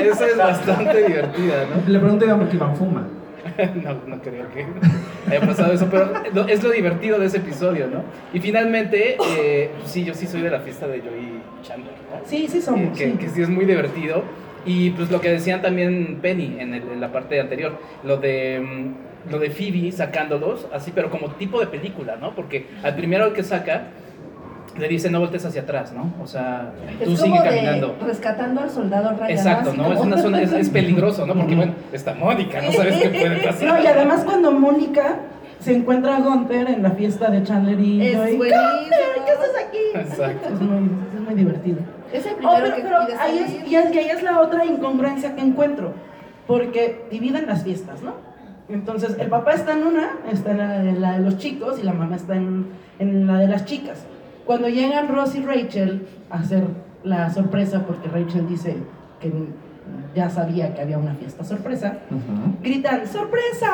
Esa 0.00 0.26
es 0.26 0.36
bastante 0.36 1.02
divertida, 1.06 1.66
¿no? 1.66 1.92
Le 1.92 1.98
pregunto 1.98 2.32
a 2.32 2.36
porque 2.38 2.56
Iván 2.56 2.76
fuma. 2.76 3.06
no, 3.84 3.94
no 4.06 4.22
creo 4.22 4.46
que 4.52 4.66
haya 5.30 5.40
pasado 5.46 5.72
eso, 5.72 5.88
pero 5.90 6.46
es 6.46 6.62
lo 6.62 6.70
divertido 6.70 7.18
de 7.18 7.26
ese 7.26 7.38
episodio, 7.38 7.86
¿no? 7.92 8.02
Y 8.32 8.40
finalmente, 8.40 9.16
eh, 9.38 9.70
pues 9.78 9.90
sí, 9.90 10.04
yo 10.04 10.14
sí 10.14 10.26
soy 10.26 10.42
de 10.42 10.50
la 10.50 10.60
fiesta 10.60 10.86
de 10.86 11.00
Joey 11.00 11.42
Chandler, 11.62 11.92
¿no? 12.10 12.20
Sí, 12.24 12.46
sí 12.48 12.60
somos. 12.62 12.96
Que, 12.96 13.06
sí. 13.12 13.16
que 13.18 13.28
sí 13.28 13.42
es 13.42 13.48
muy 13.48 13.64
divertido. 13.64 14.22
Y 14.64 14.90
pues 14.90 15.10
lo 15.10 15.20
que 15.20 15.30
decían 15.30 15.62
también 15.62 16.18
Penny 16.20 16.56
en, 16.58 16.74
el- 16.74 16.82
en 16.92 17.00
la 17.00 17.10
parte 17.12 17.40
anterior, 17.40 17.72
lo 18.04 18.16
de, 18.18 18.60
mm, 18.60 19.17
lo 19.30 19.38
de 19.38 19.50
Phoebe 19.50 19.90
sacándolos, 19.92 20.66
así, 20.72 20.92
pero 20.94 21.10
como 21.10 21.28
tipo 21.32 21.60
de 21.60 21.66
película, 21.66 22.16
¿no? 22.16 22.34
Porque 22.34 22.66
al 22.82 22.94
primero 22.96 23.32
que 23.32 23.42
saca, 23.42 23.88
le 24.78 24.86
dice 24.88 25.10
no 25.10 25.20
voltees 25.20 25.44
hacia 25.44 25.62
atrás, 25.62 25.92
¿no? 25.92 26.12
O 26.22 26.26
sea, 26.26 26.72
tú 27.04 27.16
sigue 27.16 27.38
de 27.40 27.44
caminando. 27.44 27.96
rescatando 28.06 28.60
al 28.60 28.70
soldado 28.70 29.10
Ryan. 29.16 29.30
Exacto, 29.30 29.72
¿no? 29.74 29.92
Es, 29.92 29.98
una 30.00 30.18
zona, 30.18 30.40
es, 30.42 30.52
es 30.52 30.68
peligroso, 30.70 31.26
¿no? 31.26 31.34
Porque, 31.34 31.54
bueno, 31.56 31.74
está 31.92 32.14
Mónica, 32.14 32.60
no 32.62 32.72
sabes 32.72 32.96
qué 33.02 33.08
puede 33.08 33.36
pasar. 33.44 33.68
No, 33.68 33.82
y 33.82 33.86
además 33.86 34.22
cuando 34.24 34.52
Mónica 34.52 35.16
se 35.58 35.74
encuentra 35.74 36.16
a 36.16 36.20
Gunther 36.20 36.68
en 36.68 36.82
la 36.84 36.92
fiesta 36.92 37.30
de 37.30 37.42
Chandler 37.42 37.80
y 37.80 38.06
Es. 38.06 38.16
"Gunther, 38.16 38.38
¿qué 38.38 39.30
haces 39.32 39.66
aquí? 39.66 39.78
Exacto. 40.12 40.54
Es 40.54 40.60
muy, 40.60 40.90
es 41.16 41.20
muy 41.20 41.34
divertido. 41.34 41.78
Es 42.12 42.24
el 42.24 42.32
Oh, 42.34 42.36
primero 42.36 42.60
pero, 42.62 42.76
que 42.76 42.82
pero 42.82 43.06
pide 43.06 43.18
ahí 43.18 43.38
es, 43.38 43.68
y 43.68 43.74
es- 43.74 43.94
y 43.94 43.98
ahí 43.98 44.08
es 44.10 44.22
la 44.22 44.40
otra 44.40 44.64
incongruencia 44.64 45.34
que 45.34 45.42
encuentro, 45.42 45.92
porque 46.46 47.02
dividen 47.10 47.46
las 47.46 47.64
fiestas, 47.64 48.00
¿no? 48.02 48.14
Entonces, 48.68 49.16
el 49.18 49.28
papá 49.28 49.52
está 49.52 49.72
en 49.72 49.86
una, 49.86 50.10
está 50.30 50.50
en 50.50 50.58
la 50.58 50.78
de, 50.78 50.92
la 50.92 51.12
de 51.12 51.20
los 51.20 51.38
chicos 51.38 51.78
y 51.78 51.82
la 51.84 51.92
mamá 51.94 52.16
está 52.16 52.36
en, 52.36 52.66
en 52.98 53.26
la 53.26 53.38
de 53.38 53.48
las 53.48 53.64
chicas. 53.64 54.04
Cuando 54.44 54.68
llegan 54.68 55.08
Ross 55.08 55.34
y 55.34 55.42
Rachel 55.42 56.06
a 56.30 56.36
hacer 56.38 56.64
la 57.02 57.30
sorpresa, 57.30 57.84
porque 57.86 58.08
Rachel 58.08 58.46
dice 58.48 58.76
que 59.20 59.32
ya 60.14 60.28
sabía 60.28 60.74
que 60.74 60.82
había 60.82 60.98
una 60.98 61.14
fiesta 61.14 61.44
sorpresa, 61.44 61.98
gritan, 62.62 63.06
¡sorpresa! 63.06 63.68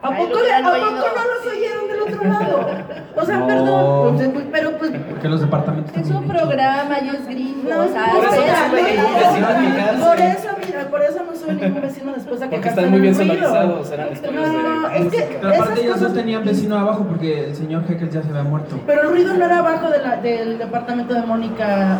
¿A 0.00 0.10
Ay, 0.10 0.26
poco, 0.26 0.38
¿a 0.38 0.62
poco 0.62 0.78
no 0.78 1.24
los 1.34 1.52
oyeron 1.52 1.88
del 1.88 2.00
otro 2.02 2.24
lado? 2.30 2.68
O 3.16 3.24
sea, 3.24 3.38
No. 3.38 3.46
perdón, 3.48 4.14
pues, 4.16 4.28
pues, 4.28 4.44
pero 4.52 4.78
pues 4.78 4.92
Porque 4.92 5.28
los 5.28 5.40
departamentos 5.40 5.96
Es 5.96 6.08
un 6.10 6.28
programa 6.28 7.00
y 7.00 7.08
es 7.08 7.26
gringo. 7.26 7.68
No, 7.68 7.84
o 7.84 7.88
sea, 7.88 8.12
por 8.12 8.24
eso 8.24 9.98
no. 9.98 10.06
Por 10.06 10.20
eso, 10.20 10.48
por 10.90 11.02
eso 11.02 11.22
no 11.24 11.34
soy 11.36 11.54
ningún 11.56 11.80
vecino 11.82 12.12
después 12.12 12.40
de 12.40 12.48
que 12.48 12.54
Porque 12.56 12.68
están 12.68 12.90
muy 12.90 13.00
bien 13.00 13.14
sonorizados, 13.14 13.90
eran 13.90 14.08
estudios 14.08 14.34
No, 14.34 14.52
no, 14.52 14.58
de 14.58 14.62
no, 14.62 14.90
es 14.90 15.12
que. 15.12 15.38
Pero 15.40 15.54
aparte 15.54 15.80
ellos 15.80 15.96
no 15.96 16.02
cosas- 16.02 16.14
tenían 16.18 16.44
vecino 16.44 16.78
abajo 16.78 17.04
porque 17.08 17.44
el 17.48 17.54
señor 17.56 17.84
Heckles 17.88 18.12
ya 18.14 18.22
se 18.22 18.28
había 18.30 18.42
muerto. 18.42 18.78
Pero 18.86 19.02
el 19.02 19.08
ruido 19.10 19.34
no 19.34 19.44
era 19.44 19.58
abajo 19.58 19.90
de 19.90 19.98
la- 19.98 20.16
del 20.16 20.58
departamento 20.58 21.14
de 21.14 21.22
Mónica 21.22 21.98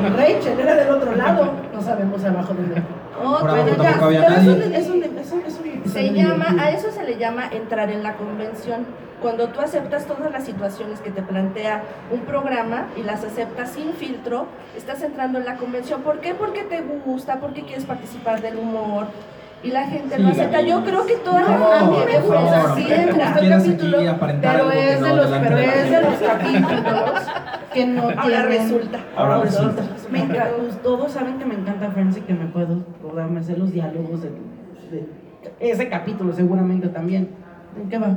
y 0.00 0.08
Rachel, 0.16 0.58
era 0.60 0.74
del 0.76 0.90
otro 0.90 1.14
lado. 1.14 1.50
No 1.74 1.80
sabemos 1.82 2.24
abajo 2.24 2.54
de 2.54 2.82
Oh, 3.22 3.38
Por 3.40 3.50
pero 3.50 3.74
abajo 3.74 3.82
ya, 3.82 4.06
había 4.06 4.26
Pero 4.26 4.34
es 4.40 4.46
un, 4.48 4.58
nadie. 4.60 4.78
es 4.78 4.88
un, 4.88 5.02
es 5.02 5.32
un, 5.32 5.42
es 5.42 5.60
un 5.84 5.92
Se 5.92 6.10
llama, 6.14 6.56
a 6.58 6.70
eso 6.70 6.90
se 6.90 7.04
le 7.04 7.18
llama 7.18 7.50
entrar 7.52 7.90
en 7.90 8.02
la 8.02 8.14
convención. 8.14 8.86
Cuando 9.20 9.48
tú 9.48 9.60
aceptas 9.60 10.06
todas 10.06 10.30
las 10.32 10.44
situaciones 10.44 11.00
que 11.00 11.10
te 11.10 11.22
plantea 11.22 11.82
un 12.10 12.20
programa 12.20 12.86
y 12.96 13.02
las 13.02 13.22
aceptas 13.24 13.70
sin 13.72 13.92
filtro, 13.92 14.46
estás 14.76 15.02
entrando 15.02 15.38
en 15.38 15.44
la 15.44 15.56
convención. 15.56 16.02
¿Por 16.02 16.20
qué? 16.20 16.34
Porque 16.34 16.62
te 16.62 16.80
gusta, 17.04 17.36
porque 17.40 17.62
quieres 17.62 17.84
participar 17.84 18.40
del 18.40 18.56
humor 18.56 19.06
y 19.62 19.68
la 19.72 19.86
gente 19.86 20.16
Sí, 20.16 20.22
lo 20.22 20.28
acepta. 20.30 20.62
Yo 20.62 20.82
creo 20.84 21.04
que 21.06 21.16
toda 21.16 21.42
No, 21.42 21.48
la 21.68 21.80
a 21.80 21.84
mí 21.84 21.96
me 22.06 22.18
gusta 22.20 22.74
el 22.78 23.48
capítulo, 23.50 23.98
pero 24.40 24.70
es 24.72 25.00
no 25.00 25.06
de 25.06 25.14
los, 25.16 25.26
pero 25.30 25.58
es 25.58 25.90
de 25.90 25.96
gente. 25.96 26.00
los 26.02 26.14
capítulos 26.30 27.20
que 27.74 27.86
no 27.86 28.02
Ahora 28.04 28.22
tienen- 28.22 28.46
resulta. 28.46 28.98
Ahora 29.16 29.34
Ahora 29.34 29.44
resulta. 29.44 29.82
Me 30.10 30.18
encanta, 30.20 30.48
todos 30.82 31.12
saben 31.12 31.38
que 31.38 31.44
me 31.44 31.54
encanta 31.56 31.90
Friends 31.90 32.16
y 32.16 32.20
que 32.22 32.32
me 32.32 32.46
puedo 32.46 32.76
me 33.30 33.42
sé 33.42 33.56
los 33.56 33.70
diálogos 33.70 34.22
de, 34.22 34.30
de 34.90 35.06
ese 35.60 35.88
capítulo 35.90 36.32
seguramente 36.32 36.88
también. 36.88 37.28
¿En 37.76 37.88
qué 37.90 37.98
va? 37.98 38.16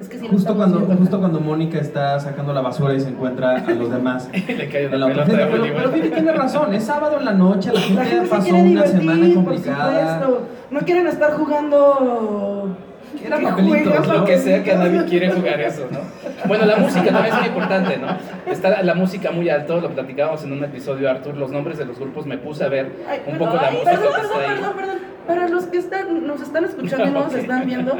Es 0.00 0.08
que 0.08 0.16
si 0.18 0.24
lo 0.24 0.30
Justo 0.30 0.56
cuando, 0.56 0.78
viendo 0.78 0.96
justo 0.96 1.18
cuando 1.20 1.40
Mónica 1.40 1.78
está 1.78 2.18
sacando 2.20 2.52
la 2.54 2.62
basura 2.62 2.94
y 2.94 3.00
se 3.00 3.08
encuentra 3.10 3.56
a 3.56 3.70
los 3.70 3.90
demás 3.90 4.30
Le 4.32 4.68
cae 4.68 4.84
en 4.84 4.94
una 4.94 4.98
la 4.98 5.06
pelota 5.08 5.22
autofiesta. 5.24 5.56
de 5.56 5.62
Pero, 5.62 5.76
pero 5.76 5.90
Vivi 5.90 6.08
tiene 6.10 6.32
razón, 6.32 6.74
es 6.74 6.84
sábado 6.84 7.18
en 7.18 7.24
la 7.26 7.32
noche, 7.32 7.70
la 7.72 7.80
gente, 7.80 8.02
La 8.02 8.08
gente 8.08 8.24
se 8.24 8.30
pasó 8.30 8.44
quiere 8.44 8.70
una 8.70 8.86
semana 8.86 9.34
complicada. 9.34 10.28
No 10.70 10.80
quieren 10.80 11.06
estar 11.06 11.32
jugando. 11.32 12.76
Era 13.22 13.38
¿Qué 13.38 13.44
papelitos, 13.44 14.06
lo 14.06 14.24
que 14.24 14.38
sea 14.38 14.62
que 14.62 14.74
nadie 14.74 15.04
quiere 15.04 15.32
jugar 15.32 15.60
eso, 15.60 15.86
¿no? 15.90 15.98
Bueno, 16.46 16.64
la 16.64 16.76
música 16.76 17.04
también 17.10 17.34
es 17.34 17.38
muy 17.40 17.48
importante, 17.48 17.96
¿no? 17.98 18.06
Está 18.50 18.82
la 18.82 18.94
música 18.94 19.32
muy 19.32 19.48
alto, 19.48 19.80
lo 19.80 19.90
platicábamos 19.90 20.44
en 20.44 20.52
un 20.52 20.62
episodio, 20.64 21.10
Arthur, 21.10 21.36
los 21.36 21.50
nombres 21.50 21.76
de 21.76 21.86
los 21.86 21.98
grupos, 21.98 22.24
me 22.24 22.38
puse 22.38 22.64
a 22.64 22.68
ver 22.68 22.92
Ay, 23.08 23.18
un 23.26 23.32
perdón, 23.32 23.48
poco 23.48 23.56
la 23.62 23.68
ay, 23.68 23.74
música 23.74 23.90
perdón, 23.90 24.14
que 24.14 24.20
está 24.22 24.32
perdón, 24.38 24.50
ahí. 24.50 24.56
perdón, 24.60 24.76
perdón. 24.76 24.98
Para 25.26 25.48
los 25.48 25.64
que 25.64 25.78
están, 25.78 26.26
nos 26.26 26.40
están 26.40 26.64
escuchando 26.64 27.04
y 27.04 27.10
no 27.10 27.24
nos 27.24 27.34
están 27.42 27.66
viendo, 27.66 27.96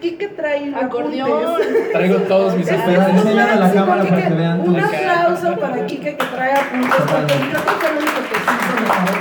Kike 0.00 0.28
trae 0.28 0.72
Acordeón. 0.74 1.60
Traigo 1.92 2.16
todos 2.22 2.56
mis 2.56 2.70
apuntes. 2.70 3.08
enséñale 3.08 3.40
a 3.52 3.56
la 3.56 3.68
Sí, 3.68 3.74
cámara 3.74 4.00
con 4.02 4.08
para 4.10 4.16
Kike. 4.22 4.28
que 4.28 4.34
vean 4.38 4.64
tu 4.64 4.70
Un 4.70 4.80
aplauso 4.80 5.56
para 5.60 5.86
Kike 5.86 6.16
que 6.16 6.24
trae 6.24 6.52
apuntes, 6.52 6.94
porque 7.10 7.34
creo 7.34 7.64
que 7.64 7.70
fue 7.70 7.90
el 7.90 7.96
único 7.96 8.20
que 8.28 8.38
sí 8.38 8.54
se 8.66 8.80
me 8.80 8.88
paró 8.88 9.12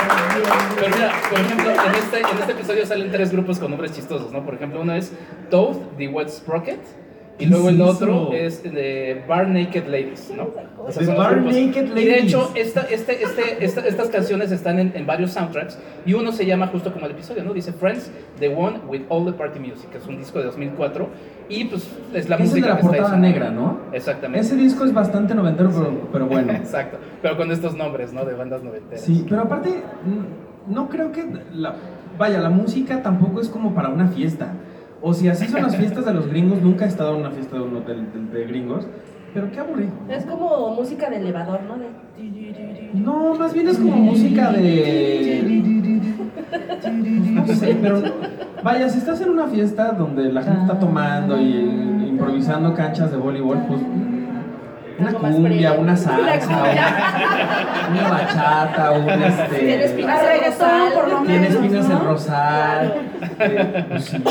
Pero 0.76 0.88
bien. 0.88 0.92
mira, 0.96 1.12
por 1.30 1.40
ejemplo, 1.40 1.72
en 1.72 1.96
este, 1.96 2.20
en 2.20 2.38
este 2.40 2.52
episodio 2.52 2.86
salen 2.86 3.12
tres 3.12 3.32
grupos 3.32 3.60
con 3.60 3.72
nombres 3.72 3.92
chistosos, 3.94 4.32
¿no? 4.32 4.44
Por 4.46 4.54
ejemplo, 4.56 4.82
uno 4.82 4.94
es 4.94 5.12
Toad, 5.50 5.76
The 5.98 6.08
Wet 6.10 6.30
Sprocket, 6.30 6.80
y 7.40 7.44
¿Qué 7.44 7.50
luego 7.52 7.70
es 7.70 7.76
el 7.76 7.82
otro 7.82 8.32
es 8.34 8.64
de 8.64 9.24
Bar 9.28 9.48
Naked 9.48 9.86
Ladies, 9.86 10.32
¿no? 10.36 10.50
O 10.84 10.92
sea, 10.92 11.14
Bar. 11.16 11.38
Naked 11.44 11.96
Y 11.96 12.06
de 12.06 12.20
hecho, 12.20 12.48
Ladies. 12.50 12.68
esta, 12.68 12.82
este, 12.90 13.24
este, 13.24 13.64
esta- 13.64 13.86
estas 13.86 14.08
canciones 14.10 14.52
están 14.52 14.80
en, 14.80 14.92
en 14.96 15.06
varios 15.06 15.32
soundtracks, 15.32 15.78
y 16.06 16.14
uno 16.14 16.32
se 16.32 16.46
llama 16.48 16.68
justo 16.68 16.92
como 16.92 17.06
el 17.06 17.12
episodio, 17.12 17.44
¿no? 17.44 17.54
Dice 17.54 17.74
Friends, 17.74 18.10
The 18.40 18.56
One 18.56 18.80
with 18.88 19.02
All 19.10 19.26
the 19.26 19.34
Party 19.34 19.60
Music, 19.60 19.90
que 19.92 20.00
es 20.00 20.08
un 20.08 20.18
disco 20.18 20.40
de 20.40 20.46
2004, 20.46 21.08
y 21.50 21.66
pues 21.66 21.88
es 22.14 22.28
la 22.28 22.38
es 22.38 22.42
música 22.42 22.68
de 22.68 22.74
la 22.74 22.76
está 22.80 22.88
portada 22.88 23.10
sonando. 23.10 23.28
negra, 23.28 23.50
¿no? 23.52 23.80
Exactamente. 23.94 24.46
Ese 24.46 24.56
disco 24.56 24.84
es 24.86 24.94
bastante 24.94 25.36
noventero, 25.36 25.70
pero, 25.72 25.92
pero 26.12 26.26
bueno. 26.26 26.52
Exacto, 26.54 26.98
pero 27.22 27.38
con 27.38 27.52
estos 27.52 27.76
nombres, 27.76 28.14
¿no? 28.14 28.26
De 28.26 28.34
bandas 28.34 28.64
noventeras. 28.64 29.02
Sí, 29.06 29.26
pero 29.30 29.42
aparte, 29.44 29.70
no 30.68 30.90
creo 30.90 31.12
que 31.12 31.24
la, 31.54 31.76
vaya, 32.18 32.40
la 32.40 32.50
música 32.50 33.04
tampoco 33.04 33.42
es 33.42 33.50
como 33.50 33.76
para 33.76 33.90
una 33.90 34.08
fiesta. 34.08 34.54
O 35.02 35.14
si 35.14 35.28
así 35.30 35.48
son 35.48 35.62
las 35.62 35.76
fiestas 35.76 36.06
de 36.06 36.14
los 36.14 36.28
gringos, 36.28 36.62
nunca 36.62 36.86
he 36.86 36.88
estado 36.88 37.14
en 37.14 37.22
una 37.22 37.32
fiesta 37.32 37.56
de, 37.56 37.62
un 37.62 37.76
hotel 37.76 38.08
de, 38.32 38.40
de 38.40 38.48
gringos, 38.48 38.88
pero 39.34 39.52
qué 39.52 39.60
aburrido. 39.60 39.92
Es 40.10 40.26
como 40.26 40.74
música 40.74 41.10
de 41.10 41.18
elevador, 41.18 41.60
¿no? 41.64 41.78
De... 41.78 42.90
No, 42.94 43.36
más 43.36 43.54
bien 43.54 43.68
es 43.68 43.78
como 43.78 43.96
música 43.98 44.52
de... 44.52 45.64
No 47.32 47.48
sé, 47.48 47.78
pero 47.82 48.02
vaya, 48.64 48.90
si 48.90 48.98
estás 48.98 49.22
en 49.22 49.30
una 49.30 49.48
fiesta 49.48 49.92
donde 49.92 50.32
la 50.32 50.42
gente 50.42 50.62
está 50.62 50.80
tomando 50.80 51.40
y 51.40 51.54
eh, 51.54 52.08
improvisando 52.08 52.74
canchas 52.74 53.12
de 53.12 53.18
voleibol, 53.18 53.60
pues 53.68 53.82
una 55.00 55.14
cumbia, 55.20 55.74
una 55.74 55.96
salsa, 55.96 56.50
Una 57.92 58.10
bachata, 58.10 58.92
un 58.92 59.06
Tiene 59.06 59.28
este... 59.28 59.86
espinas 59.86 60.22
Ah, 60.22 60.34
el 60.36 60.46
rosal. 60.52 60.94
por 60.94 61.08
lo 61.10 61.18
Tiene 61.22 61.40
menos, 61.40 61.56
espinas 61.56 61.90
¿no? 61.90 61.98
el 62.00 62.06
rosal. 62.06 62.94
Eh, 63.40 63.86
pues 63.90 64.06
sí, 64.06 64.24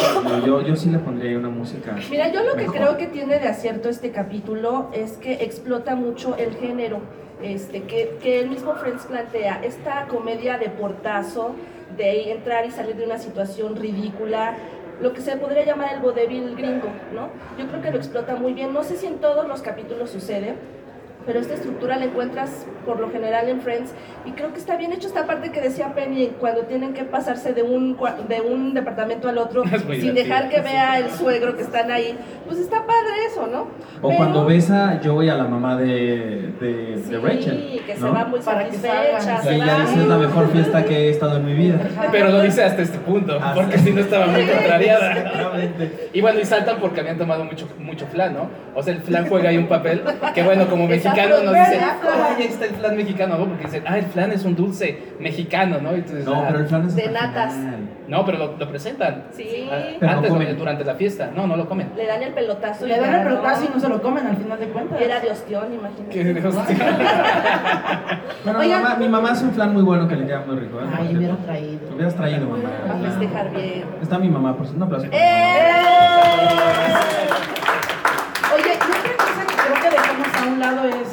yo, 0.45 0.63
yo 0.63 0.77
sí 0.77 0.91
le 0.91 0.99
pondría 0.99 1.31
ahí 1.31 1.37
una 1.37 1.49
música. 1.49 1.95
Mira, 2.11 2.29
yo 2.33 2.43
lo 2.45 2.55
que 2.57 2.67
creo 2.67 2.97
que 2.97 3.07
tiene 3.07 3.39
de 3.39 3.49
acierto 3.49 3.89
este 3.89 4.11
capítulo 4.11 4.89
es 4.93 5.13
que 5.13 5.35
explota 5.45 5.95
mucho 5.95 6.37
el 6.37 6.55
género, 6.57 7.01
este, 7.43 7.83
que, 7.83 8.19
que 8.23 8.41
el 8.41 8.49
mismo 8.51 8.75
Friends 8.75 9.05
plantea, 9.05 9.61
esta 9.63 10.07
comedia 10.09 10.59
de 10.59 10.69
portazo, 10.71 11.55
de 11.97 12.33
entrar 12.33 12.67
y 12.67 12.71
salir 12.71 12.97
de 12.97 13.05
una 13.07 13.19
situación 13.19 13.77
ridícula, 13.77 14.55
lo 15.01 15.13
que 15.13 15.21
se 15.21 15.37
podría 15.37 15.65
llamar 15.65 15.95
el 15.95 16.01
vodevil 16.01 16.57
gringo, 16.57 16.89
¿no? 17.15 17.29
Yo 17.59 17.69
creo 17.69 17.83
que 17.83 17.91
lo 17.91 17.99
explota 17.99 18.37
muy 18.37 18.53
bien, 18.55 18.73
no 18.73 18.83
sé 18.83 18.97
si 18.97 19.07
en 19.07 19.19
todos 19.19 19.47
los 19.47 19.63
capítulos 19.63 20.11
sucede, 20.11 20.55
pero 21.27 21.41
esta 21.41 21.55
estructura 21.55 21.97
la 21.97 22.05
encuentras 22.05 22.67
por 22.87 23.01
lo 23.01 23.11
general 23.11 23.49
en 23.49 23.61
Friends 23.61 23.91
y 24.25 24.31
creo 24.31 24.53
que 24.53 24.61
está 24.61 24.77
bien 24.77 24.93
hecho 24.93 25.09
esta 25.09 25.27
parte 25.27 25.51
que 25.51 25.61
decía 25.61 25.93
Penny 25.93 26.29
cuando 26.39 26.63
tienen 26.63 26.95
que 26.95 27.03
pasarse 27.03 27.53
de 27.53 27.65
un 27.65 27.99
de 28.29 28.41
un 28.41 28.75
departamento 28.75 29.29
al 29.29 29.39
otro 29.39 29.65
sin 29.69 29.79
divertido. 29.79 30.15
dejar 30.15 30.49
que 30.49 30.61
vea 30.61 30.99
el 31.01 31.11
suegro 31.11 31.57
que 31.57 31.63
están 31.63 31.91
ahí 31.91 32.17
pues 32.47 32.59
está 32.61 32.79
padre 32.87 33.13
eso 33.31 33.47
no 33.47 33.63
O 34.03 34.09
Pero- 34.09 34.17
cuando 34.17 34.45
ves 34.45 34.71
a 34.71 35.01
Joey 35.03 35.29
a 35.31 35.35
la 35.35 35.45
mamá 35.45 35.77
de, 35.77 36.53
de, 36.61 37.01
sí, 37.05 37.11
de 37.11 37.19
Rachel. 37.19 37.83
que 37.87 37.95
se 37.95 38.01
¿no? 38.01 38.13
va 38.13 38.25
muy 38.27 38.41
Para 38.41 38.65
que 38.69 38.77
satisfecha 38.77 39.21
salgan. 39.21 39.37
Que 39.43 39.49
se 39.49 39.55
ella 39.55 39.79
dice 39.81 40.01
es 40.03 40.07
la 40.09 40.19
mejor 40.19 40.49
fiesta 40.53 40.85
que 40.85 40.97
he 41.07 41.11
estado 41.11 41.37
en 41.39 41.45
mi 41.47 41.55
vida. 41.55 41.79
Pero 42.13 42.29
lo 42.31 42.41
dice 42.43 42.63
hasta 42.65 42.83
este 42.83 42.99
punto, 42.99 43.35
Hasta- 43.35 43.55
porque 43.55 43.79
si 43.79 43.93
no 43.93 44.01
estaba 44.01 44.27
muy 44.27 44.43
contrariada. 44.45 45.33
Y 46.13 46.21
bueno, 46.21 46.41
y 46.41 46.45
saltan 46.45 46.77
porque 46.81 47.01
habían 47.01 47.19
tomado 47.19 47.45
mucho, 47.45 47.69
mucho 47.79 48.07
flan, 48.07 48.35
¿no? 48.35 48.49
O 48.75 48.83
sea, 48.83 48.93
el 48.95 49.01
flan 49.01 49.27
juega 49.29 49.49
ahí 49.51 49.57
un 49.59 49.67
papel 49.69 50.03
que, 50.35 50.43
bueno, 50.43 50.67
como 50.69 50.85
Está 50.91 51.11
mexicano 51.13 51.43
nos 51.43 51.55
dicen, 51.55 51.81
ay, 51.83 52.35
ahí 52.39 52.47
está 52.47 52.65
el 52.67 52.75
flan 52.75 52.97
mexicano, 52.97 53.39
¿no? 53.39 53.47
Porque 53.47 53.65
dicen, 53.65 53.83
ah, 53.87 53.99
el 53.99 54.05
flan 54.07 54.33
es 54.33 54.45
un 54.45 54.55
dulce 54.57 54.99
mexicano, 55.19 55.79
¿no? 55.81 55.93
Dices, 55.95 56.25
No, 56.25 56.35
"Ah". 56.35 56.45
pero 56.49 56.61
el 56.61 56.67
flan 56.67 56.87
es 56.87 56.95
De 56.97 57.09
natas. 57.11 57.55
final. 57.55 57.81
No, 58.09 58.25
pero 58.25 58.39
lo, 58.39 58.57
lo 58.57 58.69
presentan. 58.69 59.25
sí 59.33 59.69
Ah, 59.71 59.79
Pero 59.99 60.13
no 60.13 60.19
Antes, 60.19 60.31
comen. 60.31 60.59
durante 60.59 60.85
la 60.85 60.95
fiesta. 60.95 61.31
No, 61.35 61.47
no 61.47 61.57
lo 61.57 61.69
comen. 61.69 61.89
le 61.97 62.07
dan 62.07 62.23
el 62.23 62.33
pelotazo. 62.37 62.87
Le 62.87 63.01
dan 63.01 63.15
el 63.15 63.23
pelotazo 63.27 63.65
y 63.65 63.69
¿no? 63.69 63.75
no 63.75 63.81
se 63.81 63.89
lo 63.89 64.03
comen 64.03 64.27
al 64.27 64.37
final 64.37 64.59
de 64.61 64.67
cuentas. 64.69 65.01
Era 65.01 65.21
de 65.21 65.31
ostión, 65.31 65.73
imagínate. 65.73 66.11
Qué 66.11 66.25
mi 68.45 68.51
Oigan. 68.55 68.83
mamá, 68.83 68.97
mi 68.97 69.09
mamá 69.09 69.31
hace 69.33 69.45
un 69.47 69.53
flan 69.53 69.73
muy 69.73 69.83
bueno 69.83 70.07
que 70.07 70.17
le 70.17 70.27
queda 70.27 70.41
muy 70.47 70.57
rico. 70.57 70.79
¿eh? 70.81 70.85
Ay, 70.97 71.09
yo 71.13 71.17
hubiera 71.19 71.37
traído. 71.37 71.89
Lo 71.89 71.95
hubieras 71.97 72.15
traído, 72.15 72.47
mamá. 72.49 72.69
A 72.89 72.93
festejar 73.11 73.51
bien. 73.51 73.85
Está 74.03 74.19
mi 74.19 74.29
mamá, 74.29 74.55
por 74.57 74.67
un 74.67 74.83
aplauso. 74.83 75.07
para 75.11 75.11
mi 75.11 75.17
¡Eh! 75.19 75.23
Oye, 78.55 78.73
y 78.73 78.77
otra 78.77 79.17
cosa 79.17 79.43
que 79.47 79.55
creo 79.57 79.77
que 79.83 79.91
dejamos 79.91 80.29
a 80.37 80.39
un 80.53 80.59
lado 80.61 80.85
es 80.89 81.09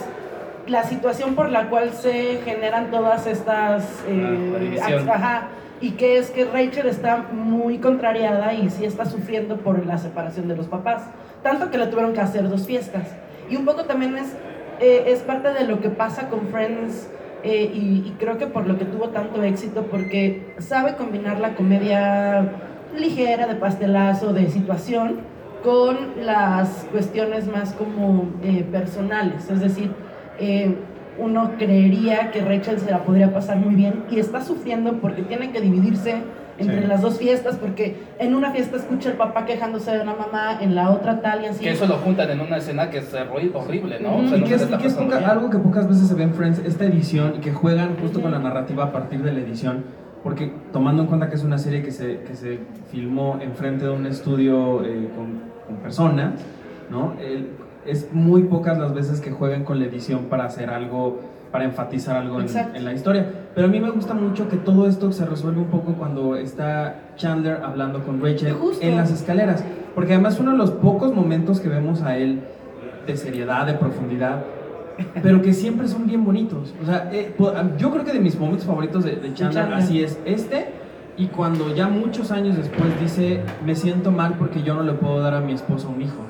la 0.68 0.84
situación 0.84 1.36
por 1.36 1.50
la 1.50 1.70
cual 1.70 1.92
se 1.94 2.42
generan 2.46 2.92
todas 2.92 3.26
estas... 3.28 4.04
eh, 4.08 4.80
Ah, 4.82 4.88
ajá, 5.16 5.48
y 5.84 5.92
que 5.92 6.18
es 6.18 6.32
que 6.32 6.46
Rachel 6.46 6.88
está 6.88 7.18
muy 7.34 7.80
contrariada 7.80 8.54
y 8.54 8.70
sí 8.70 8.86
está 8.86 9.04
sufriendo 9.06 9.58
por 9.58 9.86
la 9.86 9.98
separación 9.98 10.48
de 10.48 10.56
los 10.56 10.68
papás. 10.68 11.04
Tanto 11.42 11.70
que 11.72 11.78
le 11.78 11.88
tuvieron 11.88 12.14
que 12.14 12.22
hacer 12.22 12.48
dos 12.48 12.66
fiestas. 12.66 13.10
Y 13.50 13.58
un 13.58 13.66
poco 13.66 13.84
también 13.84 14.18
es, 14.18 14.34
eh, 14.80 15.04
es 15.08 15.20
parte 15.20 15.52
de 15.52 15.66
lo 15.66 15.82
que 15.82 15.90
pasa 15.90 16.30
con 16.30 16.48
Friends 16.48 17.10
eh, 17.44 17.70
y, 17.74 18.08
y 18.08 18.16
creo 18.18 18.38
que 18.38 18.48
por 18.48 18.66
lo 18.66 18.78
que 18.78 18.86
tuvo 18.86 19.10
tanto 19.10 19.44
éxito, 19.44 19.88
porque 19.92 20.56
sabe 20.60 20.96
combinar 20.96 21.42
la 21.42 21.54
comedia 21.54 22.50
ligera, 22.96 23.46
de 23.46 23.56
pastelazo, 23.56 24.32
de 24.32 24.50
situación, 24.50 25.20
con 25.66 25.98
las 26.26 26.88
cuestiones 26.94 27.46
más 27.48 27.74
como 27.74 28.30
eh, 28.42 28.66
personales. 28.72 29.50
Es 29.50 29.60
decir, 29.60 29.92
eh, 30.40 30.78
uno 31.18 31.52
creería 31.58 32.32
que 32.32 32.42
Rachel 32.42 32.80
se 32.80 32.90
la 32.92 33.04
podría 33.04 33.34
pasar 33.34 33.58
muy 33.58 33.76
bien 33.76 34.04
y 34.12 34.20
está 34.20 34.42
sufriendo 34.44 34.94
porque 35.02 35.22
tiene 35.24 35.52
que 35.52 35.62
dividirse 35.62 36.16
entre 36.60 36.82
Sí. 36.82 36.88
las 36.88 37.02
dos 37.02 37.18
fiestas, 37.18 37.56
porque 37.58 37.96
en 38.20 38.36
una 38.36 38.52
fiesta 38.52 38.78
escucha 38.78 39.10
el 39.10 39.16
papá 39.18 39.44
quejándose 39.46 39.90
de 39.92 40.06
la 40.06 40.14
mamá, 40.14 40.60
en 40.62 40.76
la 40.76 40.92
otra 40.92 41.20
tal 41.20 41.42
y 41.44 41.48
así. 41.48 41.64
Que 41.64 41.72
eso 41.72 41.88
lo 41.88 41.96
juntan 41.96 42.30
en 42.30 42.42
una 42.42 42.58
escena 42.58 42.92
que 42.92 43.00
es 43.00 43.12
horri- 43.14 43.50
horrible, 43.56 44.00
¿no? 44.00 44.18
O 44.18 44.28
sea, 44.28 44.38
Y 44.38 44.44
que 44.44 44.54
es, 44.56 44.62
y 44.70 44.78
que 44.78 44.90
poca- 44.90 45.18
algo 45.32 45.50
que 45.50 45.58
pocas 45.58 45.88
veces 45.88 46.08
se 46.08 46.14
ve 46.14 46.24
en 46.24 46.34
Friends, 46.36 46.60
esta 46.60 46.86
edición, 46.86 47.34
y 47.38 47.40
que 47.40 47.52
juegan 47.52 47.96
justo 48.00 48.22
con 48.22 48.32
la 48.32 48.38
narrativa 48.40 48.84
a 48.84 48.92
partir 48.92 49.24
de 49.24 49.34
la 49.34 49.40
edición, 49.40 49.84
porque 50.24 50.54
tomando 50.72 51.02
en 51.02 51.08
cuenta 51.08 51.28
que 51.28 51.36
es 51.36 51.44
una 51.44 51.58
serie 51.58 51.82
que 51.82 51.90
se, 51.92 52.20
que 52.20 52.36
se 52.36 52.60
filmó 52.92 53.40
enfrente 53.42 53.86
de 53.86 53.92
un 53.92 54.06
estudio 54.06 54.86
eh, 54.86 55.10
con, 55.16 55.42
con 55.66 55.78
personas, 55.82 56.34
¿no? 56.92 57.16
El- 57.20 57.48
es 57.86 58.12
muy 58.14 58.44
pocas 58.44 58.78
las 58.78 58.94
veces 58.94 59.22
que 59.22 59.32
juegan 59.32 59.64
con 59.64 59.80
la 59.80 59.86
edición 59.86 60.26
para 60.26 60.46
hacer 60.46 60.70
algo, 60.70 61.20
para 61.52 61.66
enfatizar 61.66 62.16
algo 62.16 62.40
en, 62.42 62.86
la 62.86 62.94
historia. 62.94 63.26
Pero 63.54 63.68
a 63.68 63.70
mí 63.70 63.80
me 63.80 63.92
gusta 63.92 64.14
mucho 64.14 64.50
que 64.50 64.58
todo 64.58 64.88
esto 64.88 65.12
se 65.12 65.26
resuelve 65.26 65.60
un 65.60 65.68
poco 65.68 65.94
cuando 65.94 66.36
está 66.36 66.96
Chandler 67.16 67.62
hablando 67.64 68.04
con 68.04 68.22
Rachel 68.22 68.54
Justo. 68.54 68.86
en 68.86 68.98
las 68.98 69.12
escaleras, 69.12 69.64
porque 69.96 70.14
además 70.14 70.40
uno 70.40 70.52
de 70.52 70.58
los 70.58 70.72
pocos 70.72 71.14
momentos 71.14 71.60
que 71.60 71.70
vemos 71.70 72.02
a 72.02 72.18
él 72.18 72.42
de 73.06 73.18
seriedad, 73.18 73.66
de 73.66 73.74
profundidad, 73.74 74.44
pero 75.22 75.42
que 75.42 75.54
siempre 75.54 75.88
son 75.88 76.08
bien 76.08 76.24
bonitos. 76.24 76.74
O 76.82 76.86
sea, 76.86 77.10
eh, 77.12 77.36
yo 77.78 77.92
creo 77.92 78.04
que 78.04 78.14
de 78.14 78.20
mis 78.20 78.40
momentos 78.40 78.66
favoritos 78.66 79.04
de, 79.04 79.16
de 79.18 79.34
Chandler, 79.34 79.64
Chandler. 79.64 79.80
así 79.80 80.04
es 80.04 80.20
este, 80.26 80.68
y 81.18 81.28
cuando 81.28 81.74
ya 81.76 81.88
muchos 81.88 82.32
años 82.32 82.58
después 82.58 83.00
dice, 83.00 83.42
me 83.64 83.76
siento 83.76 84.12
mal 84.12 84.36
porque 84.38 84.64
yo 84.64 84.74
no 84.74 84.84
le 84.84 84.94
puedo 84.94 85.22
dar 85.22 85.36
a 85.36 85.42
mi 85.42 85.54
esposo 85.54 85.90
un 85.96 86.02
hijo, 86.02 86.22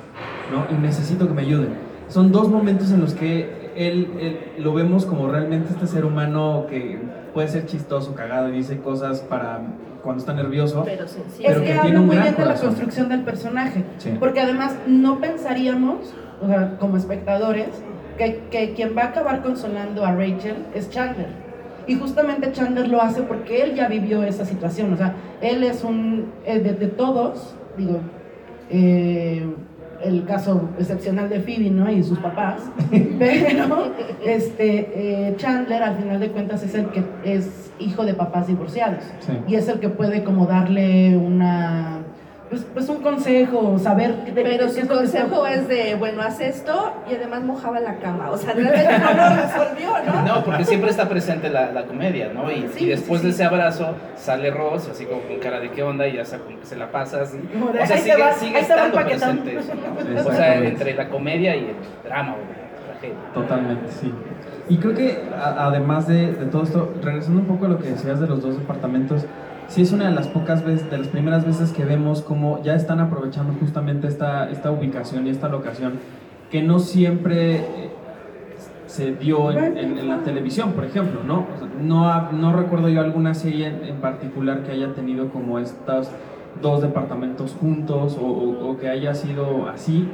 ¿no? 0.54 0.66
Y 0.70 0.80
necesito 0.80 1.28
que 1.28 1.34
me 1.34 1.42
ayuden. 1.42 1.70
Son 2.08 2.32
dos 2.32 2.48
momentos 2.50 2.92
en 2.92 3.02
los 3.02 3.14
que 3.14 3.72
él, 3.76 4.08
él- 4.20 4.40
lo 4.60 4.74
vemos 4.74 5.06
como 5.06 5.28
realmente 5.28 5.74
este 5.74 5.88
ser 5.88 6.06
humano 6.06 6.66
que 6.70 7.00
puede 7.34 7.48
ser 7.48 7.66
chistoso, 7.66 8.14
cagado 8.14 8.50
y 8.50 8.52
dice 8.54 8.78
cosas 8.80 9.22
para 9.22 9.62
cuando 10.04 10.20
está 10.20 10.34
nervioso. 10.34 10.84
Pero 10.86 11.08
sencillo. 11.08 11.48
Pero 11.48 11.62
es 11.62 11.68
que, 11.68 11.74
que 11.74 11.80
habla 11.80 12.02
muy 12.02 12.18
bien 12.18 12.36
de 12.36 12.46
la 12.46 12.56
construcción 12.56 13.10
del 13.10 13.22
personaje. 13.24 13.84
Sí. 13.98 14.16
Porque 14.20 14.42
además 14.42 14.76
no 14.86 15.20
pensaríamos, 15.20 16.14
o 16.42 16.48
sea, 16.48 16.78
como 16.78 16.98
espectadores, 16.98 17.70
que, 18.18 18.44
que 18.52 18.74
quien 18.74 18.96
va 18.96 19.04
a 19.04 19.06
acabar 19.08 19.42
consolando 19.42 20.06
a 20.06 20.12
Rachel 20.14 20.58
es 20.76 20.90
Chandler. 20.92 21.30
Y 21.88 21.96
justamente 21.96 22.52
Chandler 22.52 22.88
lo 22.90 23.02
hace 23.02 23.24
porque 23.24 23.64
él 23.64 23.76
ya 23.76 23.88
vivió 23.88 24.24
esa 24.24 24.46
situación. 24.46 24.94
O 24.94 24.98
sea, 24.98 25.16
él 25.42 25.64
es 25.64 25.84
un. 25.84 26.32
eh, 26.46 26.60
de, 26.60 26.74
de 26.74 26.88
todos, 26.88 27.56
digo, 27.78 28.00
eh, 28.70 29.46
el 30.04 30.26
caso 30.26 30.70
excepcional 30.80 31.30
de 31.30 31.40
Phoebe, 31.40 31.70
¿no? 31.70 31.90
Y 31.92 32.04
sus 32.04 32.20
papás. 32.20 32.62
Pero 33.20 33.92
este, 34.26 35.28
eh, 35.30 35.36
Chandler, 35.38 35.82
al 35.84 35.96
final 35.98 36.20
de 36.20 36.30
cuentas, 36.30 36.64
es 36.64 36.76
el 36.76 36.88
que 36.90 37.04
es 37.24 37.72
hijo 37.80 38.06
de 38.06 38.14
papás 38.14 38.48
divorciados 38.48 39.04
Sí. 39.20 39.34
y 39.48 39.56
es 39.56 39.68
el 39.68 39.80
que 39.80 39.90
puede 39.90 40.24
como 40.24 40.46
darle 40.46 41.18
una 41.18 42.00
pues, 42.54 42.66
pues 42.74 42.90
un 42.90 42.98
consejo, 43.02 43.80
saber 43.80 44.16
de- 44.26 44.32
Pero 44.44 44.68
qué 44.68 44.82
su 44.82 44.88
consejo 44.88 45.48
es 45.48 45.68
de, 45.68 45.96
bueno, 45.96 46.22
haz 46.22 46.40
esto 46.40 46.94
y 47.10 47.16
además 47.16 47.42
mojaba 47.44 47.80
la 47.80 47.98
cama. 47.98 48.30
O 48.30 48.38
sea, 48.38 48.54
realmente 48.56 49.00
no 49.00 49.14
lo 49.14 49.36
resolvió, 49.42 49.90
¿no? 50.06 50.22
No, 50.36 50.44
porque 50.44 50.64
siempre 50.66 50.92
está 50.92 51.10
presente 51.10 51.50
la, 51.50 51.72
la 51.72 51.86
comedia, 51.86 52.32
¿no? 52.34 52.52
Y, 52.52 52.70
Sí, 52.76 52.86
y 52.86 52.90
después 52.90 53.22
sí, 53.22 53.28
de 53.28 53.34
sí. 53.34 53.42
ese 53.42 53.44
abrazo 53.46 53.96
sale 54.16 54.52
Ross, 54.52 54.88
así 54.90 55.06
como 55.06 55.22
con 55.22 55.38
cara 55.40 55.60
de 55.60 55.72
qué 55.72 55.82
onda, 55.84 56.08
y 56.08 56.14
ya 56.18 56.26
se, 56.26 56.38
como 56.38 56.60
que 56.60 56.66
se 56.66 56.76
la 56.76 56.92
pasa 56.92 57.22
así. 57.24 57.38
O 57.82 57.86
sea, 57.86 57.98
sigue, 57.98 58.16
va, 58.22 58.34
sigue 58.34 58.60
estando 58.60 58.96
presente 59.04 59.58
eso, 59.58 59.74
¿no? 59.74 60.02
Sí, 60.22 60.28
O 60.30 60.32
sea, 60.34 60.56
entre 60.58 60.94
la 60.94 61.10
comedia 61.10 61.56
y 61.56 61.60
el 61.70 61.76
drama, 62.04 62.36
o 62.36 62.38
la 62.38 62.92
tragedia. 62.94 63.16
Totalmente, 63.34 63.92
sí. 63.92 64.14
Y 64.70 64.78
creo 64.78 64.94
que 64.94 65.24
a- 65.36 65.66
además 65.68 66.08
de, 66.08 66.34
de 66.34 66.46
todo 66.46 66.64
esto, 66.64 66.94
regresando 67.02 67.42
un 67.42 67.48
poco 67.48 67.66
a 67.66 67.70
lo 67.70 67.80
que 67.80 67.90
decías 67.90 68.20
de 68.20 68.28
los 68.28 68.42
dos 68.42 68.58
departamentos, 68.58 69.26
sí 69.68 69.82
es 69.82 69.92
una 69.92 70.06
de 70.10 70.16
las 70.16 70.28
pocas 70.28 70.64
veces, 70.64 70.90
de 70.92 70.98
las 70.98 71.08
primeras 71.08 71.46
veces 71.46 71.72
que 71.72 71.86
vemos 71.86 72.22
cómo 72.22 72.62
ya 72.64 72.76
están 72.76 73.00
aprovechando 73.00 73.54
justamente 73.60 74.08
esta, 74.08 74.50
esta 74.50 74.72
ubicación 74.72 75.28
y 75.28 75.30
esta 75.30 75.50
locación 75.50 75.94
que 76.52 76.62
no 76.62 76.80
siempre 76.80 77.56
eh, 77.56 77.90
se 78.88 79.14
dio 79.16 79.52
en, 79.52 79.78
en- 79.78 79.98
en 79.98 80.08
la 80.10 80.20
televisión, 80.20 80.74
por 80.74 80.86
ejemplo, 80.86 81.22
¿no? 81.26 81.48
O 81.56 81.58
sea, 81.58 81.68
no, 81.82 82.32
no 82.32 82.54
recuerdo 82.54 82.90
yo 82.90 83.02
alguna 83.02 83.34
serie 83.34 83.68
en, 83.68 83.84
en 83.86 83.96
particular 83.98 84.64
que 84.64 84.72
haya 84.72 84.94
tenido 84.94 85.30
como 85.30 85.58
estos 85.60 86.10
dos 86.62 86.82
departamentos 86.84 87.56
juntos 87.60 88.18
o, 88.22 88.26
o- 88.26 88.70
o 88.72 88.78
que 88.78 88.90
haya 88.90 89.16
sido 89.16 89.68
así, 89.68 90.08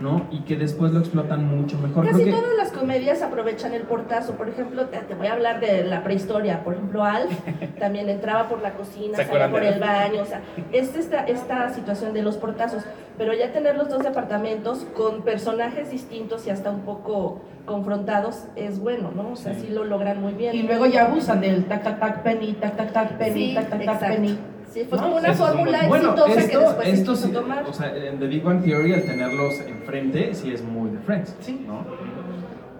¿no? 0.00 0.22
Y 0.32 0.40
que 0.40 0.56
después 0.56 0.92
lo 0.92 0.98
explotan 0.98 1.46
mucho 1.46 1.78
mejor. 1.78 2.04
Casi 2.06 2.22
Creo 2.24 2.34
que- 2.34 2.40
todas 2.42 2.56
las 2.56 2.72
comedias 2.84 3.22
aprovechan 3.22 3.72
el 3.72 3.82
portazo. 3.82 4.34
Por 4.34 4.48
ejemplo, 4.48 4.86
te, 4.86 4.98
te 4.98 5.14
voy 5.14 5.26
a 5.26 5.32
hablar 5.32 5.58
de 5.60 5.84
la 5.84 6.04
prehistoria. 6.04 6.62
Por 6.62 6.74
ejemplo, 6.74 7.02
Alf 7.02 7.32
también 7.78 8.10
entraba 8.10 8.48
por 8.48 8.60
la 8.60 8.74
cocina, 8.74 9.16
¿Se 9.16 9.24
salía 9.24 9.50
por 9.50 9.62
el 9.62 9.80
baño. 9.80 10.20
O 10.22 10.26
sea, 10.26 10.42
es 10.70 10.94
esta, 10.94 11.24
esta 11.24 11.70
situación 11.70 12.12
de 12.12 12.22
los 12.22 12.36
portazos. 12.36 12.82
Pero 13.16 13.32
ya 13.32 13.52
tener 13.52 13.76
los 13.76 13.88
dos 13.88 14.02
departamentos 14.02 14.86
con 14.94 15.22
personajes 15.22 15.90
distintos 15.90 16.46
y 16.46 16.50
hasta 16.50 16.70
un 16.70 16.80
poco 16.80 17.40
confrontados 17.64 18.44
es 18.56 18.78
bueno, 18.78 19.10
¿no? 19.14 19.30
O 19.32 19.36
sea, 19.36 19.54
Sí. 19.54 19.66
sí, 19.68 19.72
lo 19.72 19.84
logran 19.84 20.20
muy 20.20 20.34
bien. 20.34 20.54
Y 20.54 20.62
luego 20.64 20.84
ya 20.86 21.06
abusan 21.06 21.40
del 21.40 21.64
tac 21.64 21.82
tac 21.84 21.98
tac 22.00 22.22
penny, 22.22 22.52
tac 22.54 22.76
tac 22.76 22.92
tac 22.92 23.16
penny, 23.16 23.48
Sí, 23.50 23.54
tac 23.54 23.70
tac 23.70 23.84
tac 23.84 24.00
penny. 24.00 24.38
Sí, 24.70 24.84
fue 24.90 24.98
¿no? 24.98 25.04
como 25.04 25.16
una 25.18 25.28
es 25.30 25.38
un 25.40 25.46
fórmula 25.46 25.78
buen- 25.86 25.88
Bueno, 25.88 26.08
exitosa 26.10 26.34
que 26.34 26.40
esto, 26.46 26.60
después 26.60 26.88
se 26.88 26.94
esto 26.94 27.12
quiso 27.12 27.26
sí, 27.28 27.32
tomar. 27.32 27.62
o 27.64 27.72
sea, 27.72 27.96
en 27.96 28.18
The 28.18 28.26
Big 28.26 28.42
Bang 28.42 28.64
Theory, 28.64 28.92
al 28.94 29.02
tenerlos 29.04 29.60
enfrente, 29.60 30.34
sí 30.34 30.52
es 30.52 30.62
muy 30.64 30.90
de 30.90 30.98
Friends, 30.98 31.36
Sí. 31.40 31.64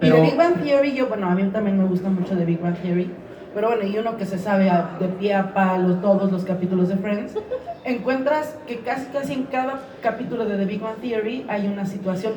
¿No? 0.00 0.06
Y 0.06 0.10
de 0.10 0.20
Big 0.20 0.36
Bang 0.36 0.62
Theory, 0.62 0.94
yo, 0.94 1.08
bueno, 1.08 1.28
a 1.28 1.34
mí 1.34 1.42
también 1.50 1.78
me 1.78 1.84
gusta 1.84 2.08
mucho 2.10 2.34
de 2.34 2.44
Big 2.44 2.60
Bang 2.60 2.76
Theory, 2.76 3.10
pero 3.54 3.68
bueno, 3.68 3.84
y 3.84 3.96
uno 3.98 4.16
que 4.16 4.26
se 4.26 4.38
sabe 4.38 4.68
a- 4.70 4.96
de 4.98 5.08
pie 5.08 5.34
a 5.34 5.54
palo 5.54 5.94
todos 5.96 6.30
los 6.32 6.44
capítulos 6.44 6.88
de 6.88 6.96
Friends, 6.96 7.34
encuentras 7.84 8.56
que 8.66 8.78
casi 8.80 9.06
casi 9.06 9.32
en 9.34 9.44
cada 9.44 9.80
capítulo 10.02 10.44
de 10.46 10.56
The 10.56 10.64
Big 10.64 10.80
Bang 10.80 10.96
Theory 11.00 11.46
hay 11.48 11.66
una 11.66 11.86
situación, 11.86 12.34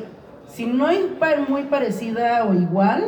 si 0.48 0.66
no 0.66 0.88
es 0.90 1.00
muy 1.48 1.64
parecida 1.64 2.44
o 2.44 2.54
igual, 2.54 3.04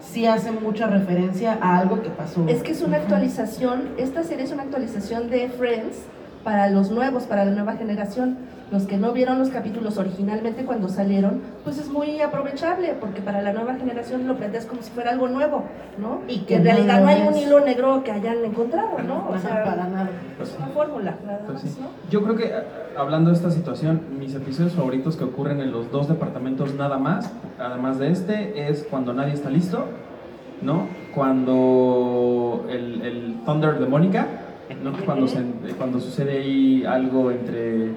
sí 0.00 0.26
hace 0.26 0.50
mucha 0.52 0.86
referencia 0.86 1.58
a 1.60 1.78
algo 1.78 2.02
que 2.02 2.10
pasó. 2.10 2.46
Es 2.48 2.62
que 2.62 2.72
es 2.72 2.82
una 2.82 2.98
actualización, 2.98 3.88
esta 3.96 4.22
serie 4.22 4.44
es 4.44 4.52
una 4.52 4.64
actualización 4.64 5.30
de 5.30 5.48
Friends 5.48 5.96
para 6.44 6.68
los 6.68 6.90
nuevos, 6.90 7.22
para 7.24 7.44
la 7.46 7.52
nueva 7.52 7.72
generación. 7.74 8.36
Los 8.74 8.86
que 8.86 8.96
no 8.96 9.12
vieron 9.12 9.38
los 9.38 9.50
capítulos 9.50 9.96
originalmente 9.98 10.64
cuando 10.64 10.88
salieron, 10.88 11.40
pues 11.62 11.78
es 11.78 11.88
muy 11.88 12.20
aprovechable, 12.20 12.94
porque 13.00 13.20
para 13.22 13.40
la 13.40 13.52
nueva 13.52 13.74
generación 13.76 14.26
lo 14.26 14.36
planteas 14.36 14.66
como 14.66 14.82
si 14.82 14.90
fuera 14.90 15.12
algo 15.12 15.28
nuevo, 15.28 15.62
¿no? 15.96 16.22
Y 16.26 16.40
que 16.40 16.46
que 16.46 16.54
en 16.56 16.64
no 16.64 16.70
realidad 16.70 17.00
no 17.02 17.06
hay 17.08 17.22
un 17.28 17.36
hilo 17.36 17.60
negro 17.60 18.02
que 18.02 18.10
hayan 18.10 18.44
encontrado, 18.44 18.98
¿no? 19.06 19.28
O 19.30 19.38
sea, 19.38 19.62
para 19.64 19.86
nada. 19.86 20.10
es 20.42 20.54
una 20.58 20.66
fórmula, 20.66 21.14
nada 21.24 21.38
Pues 21.46 21.62
más, 21.62 21.72
sí. 21.72 21.78
¿no? 21.80 21.86
Yo 22.10 22.22
creo 22.24 22.34
que 22.36 22.52
hablando 22.98 23.30
de 23.30 23.36
esta 23.36 23.50
situación, 23.52 24.00
mis 24.18 24.34
episodios 24.34 24.72
favoritos 24.72 25.16
que 25.16 25.22
ocurren 25.24 25.60
en 25.60 25.70
los 25.70 25.90
dos 25.92 26.08
departamentos 26.08 26.74
nada 26.74 26.98
más, 26.98 27.32
además 27.60 27.98
de 28.00 28.10
este, 28.10 28.68
es 28.68 28.84
cuando 28.90 29.14
nadie 29.14 29.34
está 29.34 29.50
listo, 29.50 29.84
¿no? 30.62 30.88
Cuando 31.14 32.66
el, 32.70 33.02
el 33.02 33.36
Thunder 33.46 33.78
de 33.78 33.86
Mónica, 33.86 34.26
¿no? 34.82 34.92
Cuando, 35.04 35.28
se- 35.28 35.44
cuando 35.78 36.00
sucede 36.00 36.38
ahí 36.38 36.84
algo 36.84 37.30
entre, 37.30 37.90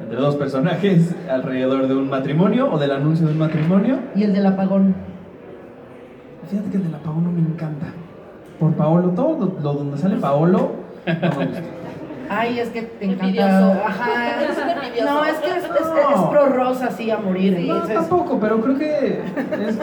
entre 0.00 0.16
dos 0.16 0.36
personajes 0.36 1.14
alrededor 1.30 1.86
de 1.88 1.94
un 1.94 2.08
matrimonio 2.10 2.70
o 2.72 2.78
del 2.78 2.90
anuncio 2.92 3.26
de 3.26 3.32
un 3.32 3.38
matrimonio. 3.38 3.98
Y 4.14 4.24
el 4.24 4.32
del 4.32 4.46
apagón. 4.46 4.94
Fíjate 6.50 6.70
que 6.70 6.76
el 6.76 6.84
de 6.84 6.90
la 6.90 6.98
Paolo 6.98 7.30
me 7.30 7.40
encanta. 7.40 7.86
Por 8.58 8.72
Paolo, 8.74 9.08
todo 9.10 9.52
lo, 9.62 9.72
donde 9.74 9.96
sale 9.98 10.16
Paolo, 10.16 10.72
no 11.06 11.12
me 11.38 11.46
gusta. 11.46 11.62
Ay, 12.28 12.58
es 12.60 12.68
que 12.70 12.82
te 12.82 13.04
encanta. 13.06 13.86
Ajá. 13.86 14.06
No, 15.04 15.24
es 15.24 15.34
que 15.38 15.48
es, 15.50 15.56
es, 15.64 15.64
es 15.64 16.22
pro 16.30 16.46
rosa 16.46 16.86
así 16.88 17.10
a 17.10 17.16
morir. 17.18 17.58
No, 17.66 17.80
tampoco, 17.82 18.38
pero 18.38 18.60
creo 18.60 18.78
que 18.78 19.20
es- 19.66 19.78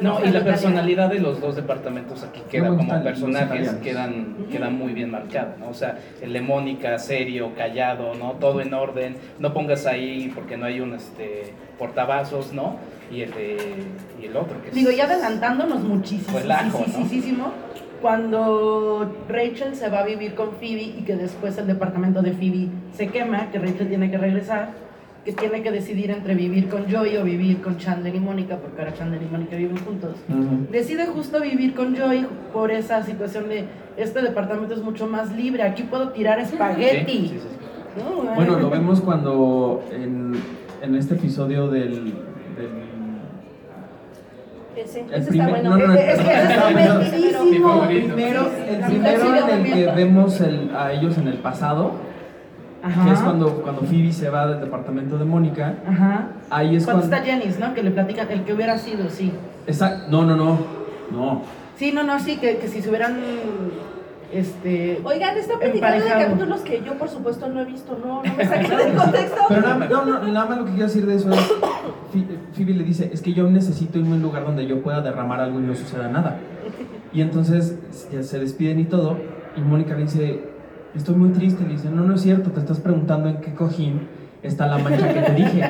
No, 0.00 0.24
y 0.24 0.30
la 0.30 0.44
personalidad 0.44 1.08
de 1.10 1.20
los 1.20 1.40
dos 1.40 1.56
departamentos 1.56 2.22
aquí 2.22 2.42
queda 2.50 2.68
como 2.68 3.02
personajes, 3.02 3.70
quedan, 3.82 4.36
quedan 4.50 4.74
muy 4.74 4.92
bien 4.92 5.10
marcados, 5.10 5.58
¿no? 5.58 5.68
O 5.68 5.74
sea, 5.74 5.98
el 6.20 6.32
de 6.32 6.40
Mónica, 6.40 6.98
serio, 6.98 7.52
callado, 7.56 8.14
¿no? 8.14 8.32
Todo 8.32 8.60
en 8.60 8.74
orden, 8.74 9.16
no 9.38 9.52
pongas 9.52 9.86
ahí 9.86 10.30
porque 10.34 10.56
no 10.56 10.66
hay 10.66 10.80
un 10.80 10.94
este, 10.94 11.54
portavasos, 11.78 12.52
¿no? 12.52 12.76
Y 13.10 13.22
el, 13.22 13.30
de, 13.32 13.56
y 14.20 14.26
el 14.26 14.36
otro, 14.36 14.60
que 14.62 14.68
es... 14.68 14.74
Digo, 14.74 14.90
ya 14.90 15.04
adelantándonos 15.04 15.82
muchísimo. 15.82 16.38
Relajo, 16.38 16.84
Cuando 18.02 19.16
Rachel 19.28 19.74
se 19.76 19.88
va 19.88 20.00
a 20.00 20.04
vivir 20.04 20.34
con 20.34 20.52
Phoebe 20.52 20.82
y 20.82 21.02
que 21.06 21.16
después 21.16 21.56
el 21.58 21.66
departamento 21.66 22.20
de 22.22 22.32
Phoebe 22.32 22.68
se 22.94 23.08
quema, 23.08 23.50
que 23.50 23.58
Rachel 23.58 23.88
tiene 23.88 24.10
que 24.10 24.18
regresar, 24.18 24.85
que 25.26 25.32
tiene 25.32 25.60
que 25.60 25.72
decidir 25.72 26.12
entre 26.12 26.36
vivir 26.36 26.68
con 26.68 26.84
Joey 26.90 27.16
o 27.16 27.24
vivir 27.24 27.60
con 27.60 27.76
Chandler 27.78 28.14
y 28.14 28.20
Mónica, 28.20 28.56
porque 28.58 28.80
ahora 28.80 28.94
Chandler 28.94 29.20
y 29.20 29.26
Mónica 29.26 29.56
viven 29.56 29.76
juntos. 29.78 30.14
Decide 30.70 31.06
justo 31.06 31.40
vivir 31.40 31.74
con 31.74 31.96
Joey 31.96 32.24
por 32.52 32.70
esa 32.70 33.02
situación 33.02 33.48
de 33.48 33.64
este 33.96 34.22
departamento 34.22 34.72
es 34.74 34.82
mucho 34.82 35.08
más 35.08 35.32
libre, 35.34 35.64
aquí 35.64 35.82
puedo 35.82 36.10
tirar 36.10 36.38
espagueti. 36.38 37.12
sí, 37.12 37.28
sí, 37.28 37.40
sí. 37.40 38.02
¿no? 38.04 38.34
Bueno, 38.36 38.60
lo 38.60 38.70
vemos 38.70 39.00
cuando 39.00 39.82
en, 39.90 40.32
en 40.80 40.94
este 40.94 41.14
episodio 41.14 41.66
del... 41.70 41.90
del 42.04 42.86
Ese, 44.76 45.00
el 45.00 45.12
ese 45.14 45.28
primer- 45.30 45.48
está 45.56 45.68
bueno. 45.68 45.70
no, 45.70 45.76
no, 45.78 45.86
no, 45.88 45.94
Es 45.94 46.20
que 46.20 46.32
es 46.34 46.50
está 46.50 46.70
bueno. 46.70 46.98
divertidísimo. 47.00 47.44
Mi 47.50 47.58
favorito. 47.58 48.14
primero, 48.14 48.50
el 48.68 48.80
primero 48.84 49.48
en 49.48 49.66
el 49.66 49.72
que 49.72 49.86
vemos 49.92 50.40
el- 50.40 50.70
a 50.76 50.92
ellos 50.92 51.18
en 51.18 51.26
el 51.28 51.38
pasado, 51.38 51.92
Ajá. 52.86 53.04
que 53.04 53.12
es 53.12 53.20
cuando, 53.20 53.54
cuando 53.62 53.82
Phoebe 53.82 54.12
se 54.12 54.28
va 54.30 54.46
del 54.46 54.60
departamento 54.60 55.18
de 55.18 55.24
Mónica, 55.24 55.74
Ajá. 55.88 56.28
ahí 56.50 56.76
es 56.76 56.84
Cuando 56.84 57.02
cuando... 57.02 57.16
está 57.16 57.30
Janice, 57.32 57.58
¿no? 57.60 57.74
Que 57.74 57.82
le 57.82 57.90
platican 57.90 58.30
el 58.30 58.42
que 58.44 58.52
hubiera 58.52 58.78
sido, 58.78 59.08
sí. 59.10 59.32
Exacto, 59.66 60.06
no, 60.10 60.24
no, 60.24 60.36
no, 60.36 60.58
no. 61.12 61.42
Sí, 61.76 61.92
no, 61.92 62.02
no, 62.04 62.18
sí, 62.20 62.36
que, 62.36 62.58
que 62.58 62.68
si 62.68 62.80
se 62.82 62.88
hubieran. 62.88 63.16
Este. 64.32 65.00
Oigan, 65.04 65.36
están 65.36 65.60
platicando 65.60 66.04
de 66.04 66.10
capítulos 66.10 66.60
que 66.62 66.82
yo, 66.84 66.94
por 66.98 67.08
supuesto, 67.08 67.48
no 67.48 67.60
he 67.60 67.64
visto. 67.64 67.96
No, 68.04 68.22
no 68.24 68.34
me 68.34 68.44
saquen 68.48 68.76
del 68.76 68.94
contexto. 68.94 69.40
Pero 69.48 69.60
nada, 69.60 69.78
más- 69.78 69.90
no, 69.90 70.04
no, 70.04 70.22
nada 70.26 70.46
más 70.46 70.58
lo 70.58 70.64
que 70.64 70.70
quiero 70.72 70.86
decir 70.86 71.06
de 71.06 71.14
eso 71.14 71.30
es, 71.30 71.52
Phoebe 72.54 72.74
le 72.74 72.84
dice, 72.84 73.08
es 73.12 73.22
que 73.22 73.32
yo 73.32 73.48
necesito 73.48 73.98
irme 73.98 74.12
a 74.12 74.14
un 74.16 74.22
lugar 74.22 74.44
donde 74.44 74.66
yo 74.66 74.82
pueda 74.82 75.00
derramar 75.00 75.40
algo 75.40 75.60
y 75.60 75.62
no 75.62 75.74
suceda 75.76 76.08
nada. 76.08 76.38
Y 77.12 77.20
entonces 77.20 77.78
ya 78.12 78.22
se 78.22 78.38
despiden 78.40 78.80
y 78.80 78.84
todo, 78.84 79.16
y 79.56 79.60
Mónica 79.60 79.94
le 79.94 80.02
dice, 80.02 80.40
estoy 80.96 81.14
muy 81.16 81.30
triste, 81.30 81.64
le 81.64 81.70
dice, 81.74 81.90
no, 81.90 82.02
no 82.02 82.14
es 82.14 82.22
cierto, 82.22 82.50
te 82.50 82.60
estás 82.60 82.80
preguntando 82.80 83.28
en 83.28 83.36
qué 83.40 83.52
cojín 83.54 84.08
está 84.42 84.66
la 84.66 84.78
mancha 84.78 85.12
que 85.12 85.20
te 85.20 85.32
dije. 85.34 85.62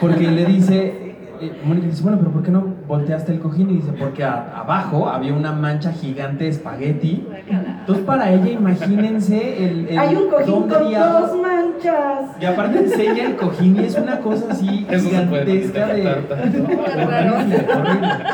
Porque 0.00 0.30
le 0.30 0.44
dice, 0.46 1.16
eh, 1.40 1.60
Mónica 1.64 1.86
dice, 1.88 2.02
bueno, 2.02 2.18
pero 2.18 2.30
¿por 2.30 2.42
qué 2.42 2.50
no 2.50 2.64
volteaste 2.86 3.32
el 3.32 3.40
cojín? 3.40 3.70
Y 3.70 3.74
dice, 3.74 3.92
porque 3.98 4.22
a- 4.24 4.58
abajo 4.58 5.08
había 5.08 5.34
una 5.34 5.52
mancha 5.52 5.92
gigante 5.92 6.44
de 6.44 6.50
espagueti. 6.50 7.26
Entonces 7.48 8.04
para 8.04 8.30
ella, 8.32 8.48
imagínense 8.50 9.64
el... 9.64 9.88
el 9.88 9.98
Hay 9.98 10.14
un 10.14 10.28
cojín 10.30 10.68
con 10.68 10.68
dos 10.68 11.36
manchas. 11.42 12.30
y 12.40 12.44
aparte 12.44 12.78
enseña 12.78 13.24
el 13.26 13.36
cojín 13.36 13.76
y 13.76 13.80
es 13.84 13.96
una 13.96 14.18
cosa 14.20 14.46
así 14.50 14.86
Eso 14.88 15.08
se 15.10 15.20
puede 15.22 15.44
gigantesca 15.62 15.86
de... 15.88 16.16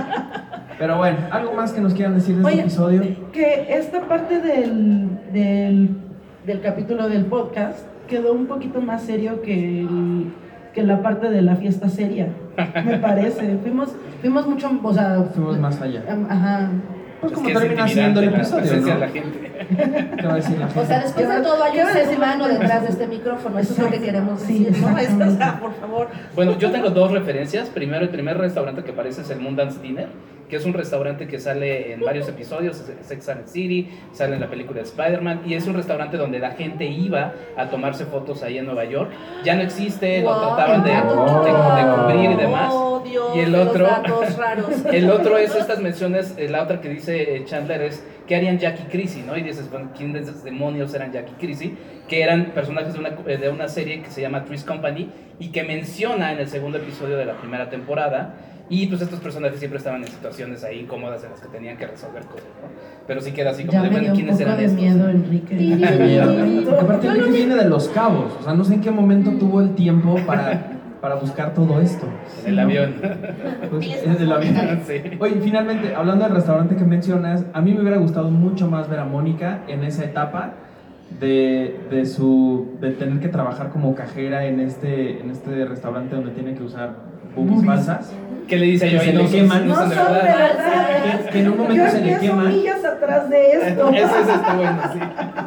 Pero 0.79 0.97
bueno, 0.99 1.17
¿algo 1.33 1.53
más 1.55 1.73
que 1.73 1.81
nos 1.81 1.93
quieran 1.93 2.15
decir 2.15 2.37
de 2.37 2.43
este 2.43 2.53
Oye, 2.53 2.61
episodio? 2.61 3.03
que 3.33 3.67
esta 3.71 4.03
parte 4.03 4.41
del, 4.41 5.09
del, 5.33 5.97
del 6.49 6.61
capítulo 6.61 7.09
del 7.09 7.27
podcast 7.27 7.79
quedó 8.09 8.33
un 8.33 8.47
poquito 8.47 8.81
más 8.81 9.03
serio 9.03 9.43
que, 9.43 9.83
el- 9.83 10.33
que 10.75 10.83
la 10.83 11.03
parte 11.03 11.31
de 11.31 11.43
la 11.43 11.57
fiesta 11.57 11.89
seria, 11.89 12.29
me 12.85 12.99
parece. 13.09 13.57
Fuimos, 13.63 13.95
fuimos 14.21 14.47
mucho, 14.49 14.71
o 14.83 14.93
sea, 14.95 15.23
Fuimos 15.35 15.59
más 15.59 15.81
allá. 15.81 16.03
Ajá. 16.29 16.71
Pues 17.21 17.33
Es 17.33 17.39
como 17.39 17.49
termina 17.51 17.89
siendo 17.89 18.21
el 18.21 18.29
episodio, 18.29 18.77
¿no? 18.77 18.87
de 18.87 18.99
la 18.99 19.09
gente. 19.09 19.53
¿Qué 20.21 20.27
va 20.27 20.33
a 20.35 20.37
decir 20.37 20.57
la 20.59 20.67
gente? 20.69 20.81
O 20.81 20.87
sea, 20.87 21.01
después 21.01 21.29
de 21.29 21.41
todo 21.43 21.63
hay 21.65 21.73
¿Qué 21.73 21.83
un 21.85 21.89
ser 21.93 22.17
humano 22.17 22.47
detrás 22.49 22.83
de 22.83 22.89
este 22.91 23.07
micrófono. 23.09 23.59
Eso 23.59 23.73
es 23.73 23.79
lo 23.81 23.91
que 23.91 24.01
queremos 24.01 24.41
decir, 24.41 24.71
¿no? 24.81 24.87
o 25.27 25.31
sea, 25.37 25.59
por 25.61 25.75
favor. 25.75 26.07
Bueno, 26.37 26.57
yo 26.59 26.71
tengo 26.71 26.91
dos 26.91 27.11
referencias. 27.11 27.69
Primero, 27.71 28.05
el 28.05 28.11
primer 28.11 28.39
restaurante 28.39 28.85
que 28.85 28.93
aparece 28.93 29.23
es 29.23 29.31
el 29.31 29.41
Moondance 29.41 29.81
Dinner, 29.83 30.07
que 30.49 30.57
es 30.57 30.65
un 30.65 30.73
restaurante 30.73 31.27
que 31.27 31.39
sale 31.39 31.93
en 31.93 32.01
varios 32.01 32.29
episodios, 32.29 32.83
Sex 33.03 33.29
and 33.29 33.45
the 33.45 33.51
City, 33.51 33.89
sale 34.13 34.35
en 34.35 34.41
la 34.41 34.49
película 34.49 34.79
de 34.81 34.85
Spider-Man, 34.87 35.43
y 35.47 35.55
es 35.55 35.67
un 35.67 35.75
restaurante 35.75 36.17
donde 36.17 36.39
la 36.39 36.53
gente 36.53 36.87
iba 36.87 37.33
a 37.57 37.67
tomarse 37.69 38.07
fotos 38.07 38.43
ahí 38.43 38.59
en 38.59 38.65
Nueva 38.67 38.85
York. 38.85 39.11
Ya 39.45 39.55
no 39.57 39.63
existe, 39.63 40.23
lo 40.23 40.31
Wow, 40.31 40.41
trataban 40.57 40.85
de, 40.85 40.91
de- 40.91 40.97
de 40.97 41.97
cubrir 41.97 42.31
y 42.31 42.37
demás. 42.37 42.71
Oh, 42.75 43.03
Dios, 43.07 43.37
Y 43.37 43.41
el 43.41 43.53
los 43.53 43.69
otro- 43.69 43.85
datos 43.87 44.37
raros. 44.37 44.67
El 44.93 45.11
otro 45.11 45.37
es 45.39 45.55
estas 45.55 45.81
menciones, 45.81 46.35
eh, 46.39 46.49
la 46.49 46.63
otra 46.63 46.81
que 46.81 46.89
dice 46.89 47.37
eh, 47.37 47.45
Chandler 47.45 47.83
es 47.83 48.03
que 48.27 48.35
harían 48.37 48.59
Jackie 48.59 48.85
Chrissy, 48.91 49.23
¿no? 49.27 49.37
Y 49.37 49.43
dices, 49.43 49.71
bueno, 49.71 49.91
¿quién 49.97 50.13
de 50.13 50.21
esos 50.21 50.45
demonios 50.45 50.93
eran 50.95 51.13
Jackie 51.13 51.35
Chrissy? 51.39 51.77
Que 52.09 52.23
eran 52.23 52.47
personajes 52.53 52.93
de 52.95 52.99
una, 53.01 53.11
eh, 53.27 53.37
de 53.39 53.49
una 53.51 53.69
serie 53.69 54.03
que 54.03 54.11
se 54.11 54.21
llama 54.21 54.45
Three's 54.45 54.65
Company 54.65 55.11
y 55.39 55.49
que 55.53 55.63
menciona 55.63 56.33
en 56.33 56.39
el 56.39 56.49
segundo 56.49 56.79
episodio 56.79 57.17
de 57.17 57.25
la 57.27 57.35
primera 57.35 57.71
temporada. 57.71 58.35
Y 58.71 58.87
pues 58.87 59.01
estos 59.01 59.21
personajes 59.21 59.59
siempre 59.59 59.79
estaban 59.79 60.03
en 60.03 60.09
situaciones 60.09 60.63
ahí 60.63 60.81
incómodas 60.81 61.25
en 61.25 61.31
las 61.31 61.41
que 61.41 61.49
tenían 61.49 61.77
que 61.77 61.87
resolver 61.87 62.23
cosas, 62.25 62.49
¿no? 62.63 62.69
Pero 63.07 63.21
sí 63.23 63.33
queda 63.33 63.51
así 63.51 63.65
como 63.65 63.73
Ya 63.73 63.83
de, 63.83 63.89
bueno, 63.89 64.13
¿quiénes 64.15 64.39
eran 64.41 64.59
de 64.59 64.65
estos? 64.65 64.81
miedo, 64.81 65.09
Enrique. 65.09 65.57
Porque 66.67 66.81
aparte 66.81 67.07
Enrique 67.07 67.31
viene 67.31 67.55
de 67.57 67.69
Los 67.69 67.89
Cabos. 67.89 68.33
O 68.41 68.43
sea, 68.43 68.53
no 68.53 68.65
sé 68.65 68.75
en 68.75 68.81
qué 68.83 68.91
momento 68.91 69.31
tuvo 69.33 69.63
el 69.63 69.75
tiempo 69.75 70.17
para, 70.27 70.73
para 71.01 71.15
buscar 71.15 71.55
todo 71.55 71.81
esto. 71.81 72.07
En 72.45 72.53
el 72.53 72.59
avión. 72.59 72.95
Pues, 73.71 73.87
es 73.87 74.19
del 74.19 74.31
avión. 74.33 74.81
sí. 74.87 75.01
Oye, 75.19 75.41
finalmente, 75.43 75.95
hablando 75.95 76.27
del 76.27 76.35
restaurante 76.35 76.77
que 76.77 76.85
mencionas, 76.85 77.47
a 77.55 77.63
mí 77.63 77.73
me 77.73 77.81
hubiera 77.81 77.97
gustado 77.97 78.31
mucho 78.31 78.69
más 78.69 78.91
ver 78.91 78.99
a 78.99 79.05
Mónica 79.07 79.61
en 79.69 79.85
esa 79.85 80.05
etapa 80.05 80.53
de, 81.21 81.81
de 81.91 82.05
su 82.05 82.77
de 82.83 82.91
tener 82.91 83.21
que 83.21 83.29
trabajar 83.29 83.71
como 83.71 83.95
cajera 83.95 84.45
en 84.45 84.61
este, 84.61 85.21
en 85.21 85.31
este 85.31 85.65
restaurante 85.65 86.15
donde 86.15 86.33
tiene 86.33 86.53
que 86.55 86.63
usar 86.63 86.97
boobies 87.45 87.65
falsas. 87.67 88.13
¿Qué 88.47 88.57
le 88.57 88.65
dice 88.67 88.87
Que 88.87 88.93
yo? 88.95 89.01
se 89.01 89.11
Ay, 89.11 89.17
le 89.17 89.23
no, 89.25 89.31
queman. 89.31 89.69
no 89.69 89.75
No 89.75 89.81
son 89.81 89.89
de 89.91 89.95
verdad. 89.97 90.23
verdad. 90.23 91.31
Que 91.31 91.41
en 91.41 91.49
un 91.51 91.59
momento 91.59 91.85
Yo 91.85 91.91
se 91.91 92.01
le 92.01 92.13
empiezo 92.13 92.35
quema. 92.37 92.49
millas 92.49 92.85
atrás 92.85 93.29
de 93.29 93.53
esto. 93.53 93.89
Ese 93.91 94.05
es 94.05 94.29
está 94.29 94.55
bueno, 94.55 94.79
sí. 94.93 94.99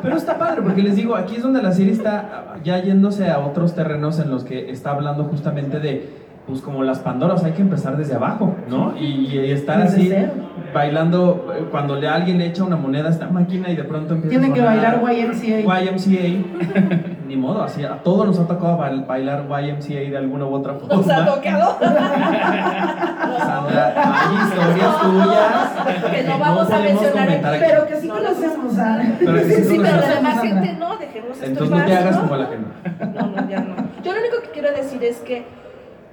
Pero 0.03 0.17
está 0.17 0.37
padre, 0.37 0.61
porque 0.61 0.83
les 0.83 0.95
digo, 0.95 1.15
aquí 1.15 1.35
es 1.37 1.41
donde 1.43 1.63
la 1.63 1.71
serie 1.71 1.93
está 1.93 2.55
ya 2.63 2.79
yéndose 2.79 3.29
a 3.31 3.39
otros 3.39 3.73
terrenos 3.73 4.19
en 4.19 4.29
los 4.29 4.43
que 4.43 4.69
está 4.69 4.91
hablando 4.91 5.23
justamente 5.23 5.79
de, 5.79 6.09
pues 6.45 6.61
como 6.61 6.83
las 6.83 6.99
Pandoras, 6.99 7.43
hay 7.43 7.53
que 7.53 7.63
empezar 7.63 7.97
desde 7.97 8.13
abajo, 8.15 8.55
¿no? 8.69 8.93
Y, 8.99 9.25
y 9.31 9.51
estar 9.51 9.81
Desde 9.81 9.95
así, 9.97 10.07
cero. 10.09 10.31
bailando, 10.71 11.51
eh, 11.57 11.65
cuando 11.71 11.95
le, 11.95 12.07
alguien 12.07 12.37
le 12.37 12.45
echa 12.47 12.63
una 12.63 12.75
moneda 12.75 13.07
a 13.07 13.11
esta 13.11 13.27
máquina 13.29 13.69
y 13.71 13.75
de 13.75 13.83
pronto 13.83 14.13
empieza 14.13 14.29
Tienen 14.29 14.51
a 14.51 14.53
que 14.53 14.59
sonar 14.61 15.01
bailar 15.01 15.31
YMCA. 15.31 15.81
YMCA. 15.81 17.20
Ni 17.31 17.37
modo, 17.37 17.63
así, 17.63 17.81
a 17.85 17.95
todos 18.03 18.27
nos 18.27 18.37
ha 18.39 18.45
tocado 18.45 18.77
bail- 18.77 19.05
bailar 19.07 19.45
YMCA 19.47 20.09
de 20.11 20.17
alguna 20.17 20.43
u 20.47 20.53
otra 20.53 20.73
forma. 20.73 20.95
Nos 20.97 21.09
ha 21.09 21.25
tocado. 21.25 21.77
Sandra, 23.39 23.93
hay 23.95 24.35
historias 24.35 25.01
tuyas 25.01 26.11
Que 26.13 26.23
no 26.23 26.39
vamos 26.39 26.69
a 26.69 26.79
mencionar. 26.79 27.39
Pero 27.59 27.87
que 27.87 27.95
sí 28.01 28.07
No, 28.09 28.15
conocemos 28.15 28.77
a. 28.77 29.01
Pero 29.17 29.33
que 29.33 29.45
sí 29.45 29.63
Sí, 29.63 29.79
pero 29.81 29.95
la 30.01 30.07
demás 30.15 30.41
gente 30.41 30.73
no, 30.77 30.97
dejemos 30.97 31.31
esto 31.31 31.45
en 31.45 31.51
Entonces 31.51 31.77
no 31.79 31.85
te 31.85 31.95
hagas 31.95 32.15
¿no? 32.15 32.21
como 32.23 32.35
la 32.35 32.49
que 32.49 32.57
no. 32.57 32.67
No, 33.13 33.27
no, 33.41 33.49
ya 33.49 33.59
no. 33.61 33.75
Yo 34.03 34.11
lo 34.11 34.19
único 34.19 34.41
que 34.43 34.49
quiero 34.51 34.71
decir 34.73 35.01
es 35.05 35.17
que 35.19 35.45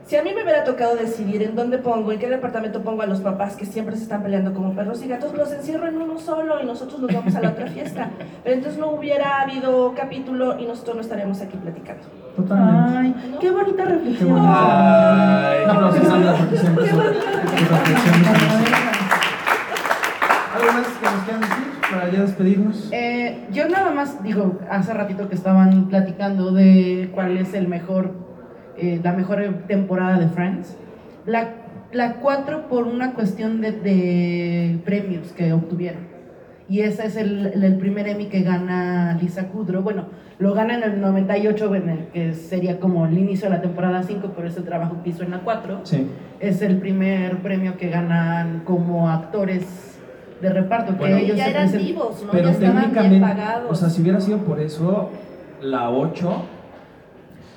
si 0.09 0.17
a 0.17 0.23
mí 0.23 0.33
me 0.35 0.43
hubiera 0.43 0.65
tocado 0.65 0.97
decidir 0.97 1.43
en 1.43 1.55
dónde 1.55 1.77
pongo, 1.77 2.13
en 2.13 2.19
qué 2.19 2.31
departamento 2.31 2.81
pongo 2.81 3.03
a 3.03 3.07
los 3.07 3.21
papás 3.21 3.57
que 3.57 3.67
siempre 3.67 3.95
se 3.95 4.05
están 4.05 4.23
peleando 4.23 4.55
como 4.55 4.73
perros 4.73 5.03
y 5.03 5.09
gatos, 5.09 5.35
los 5.35 5.53
encierro 5.53 5.87
en 5.87 6.01
uno 6.01 6.19
solo 6.19 6.63
y 6.63 6.65
nosotros 6.65 6.99
nos 7.01 7.13
vamos 7.13 7.35
a 7.35 7.43
la 7.43 7.51
otra 7.51 7.67
fiesta. 7.67 8.09
Pero 8.43 8.57
entonces 8.57 8.81
no 8.81 8.93
hubiera 8.93 9.43
habido 9.43 9.95
capítulo 9.95 10.59
y 10.59 10.65
nosotros 10.65 10.97
no 10.97 11.03
estaríamos 11.03 11.43
aquí 11.43 11.59
platicando. 11.59 12.05
Totalmente. 12.35 13.19
Ay, 13.21 13.37
qué 13.39 13.51
bonita 13.51 13.85
Qué 13.85 13.89
reflexión. 13.91 14.39
Ay. 14.41 15.65
Un 15.65 15.71
aplauso, 15.71 16.03
Sandra, 16.03 16.35
porque 16.37 16.57
siempre. 16.57 16.85
¿Algo 20.55 20.73
más 20.73 20.87
que 20.87 21.05
nos 21.05 21.23
quieran 21.25 21.41
decir 21.43 21.65
para 21.91 22.11
ya 22.11 22.21
despedirnos? 22.23 22.89
Eh, 22.93 23.47
yo 23.53 23.69
nada 23.69 23.91
más 23.91 24.23
digo, 24.23 24.59
hace 24.71 24.95
ratito 24.95 25.29
que 25.29 25.35
estaban 25.35 25.89
platicando 25.89 26.53
de 26.53 27.11
cuál 27.15 27.37
es 27.37 27.53
el 27.53 27.69
mejor, 27.69 28.28
eh, 28.81 29.01
la 29.03 29.13
mejor 29.13 29.43
temporada 29.67 30.19
de 30.19 30.29
Friends. 30.29 30.77
La, 31.27 31.49
la 31.93 32.15
4 32.15 32.69
por 32.69 32.85
una 32.85 33.13
cuestión 33.15 33.61
de, 33.61 33.73
de 33.73 34.79
premios 34.85 35.33
que 35.33 35.53
obtuvieron. 35.53 36.07
Y 36.71 36.81
ese 36.81 37.07
es 37.07 37.17
el, 37.17 37.47
el 37.65 37.77
primer 37.79 38.07
Emmy 38.09 38.27
que 38.27 38.43
gana 38.43 39.17
Lisa 39.21 39.49
Kudrow. 39.49 39.83
Bueno, 39.83 40.05
lo 40.39 40.53
gana 40.53 40.75
en 40.75 40.83
el 40.83 41.01
98, 41.01 41.75
en 41.75 41.89
el 41.89 41.99
que 42.09 42.35
sería 42.35 42.79
como 42.79 43.07
el 43.07 43.17
inicio 43.17 43.49
de 43.49 43.57
la 43.57 43.63
temporada 43.63 44.03
5, 44.03 44.33
pero 44.37 44.49
es 44.49 44.57
el 44.59 44.65
trabajo 44.65 44.97
que 45.03 45.11
hizo 45.11 45.23
en 45.23 45.31
la 45.31 45.39
4 45.41 45.81
Sí. 45.85 46.07
es 46.41 46.61
el 46.61 46.77
primer 46.79 47.39
premio 47.39 47.77
que 47.79 47.89
ganan 47.89 48.61
como 48.67 49.09
actores 49.09 49.99
de 50.43 50.51
reparto, 50.51 50.93
que 50.93 50.99
Bueno, 50.99 51.17
ellos 51.17 51.37
ya 51.39 51.45
se 51.47 51.51
eran 51.51 51.73
vivos, 51.73 52.23
¿no? 52.25 52.33
Pero 52.33 52.45
ya 52.45 52.51
estaban 52.53 52.93
bien 53.09 53.21
pagados. 53.21 53.71
o 53.71 53.75
sea, 53.75 53.89
si 53.89 54.03
hubiera 54.03 54.21
sido 54.21 54.39
por 54.39 54.61
eso, 54.61 55.09
la 55.63 55.91
8 55.91 56.31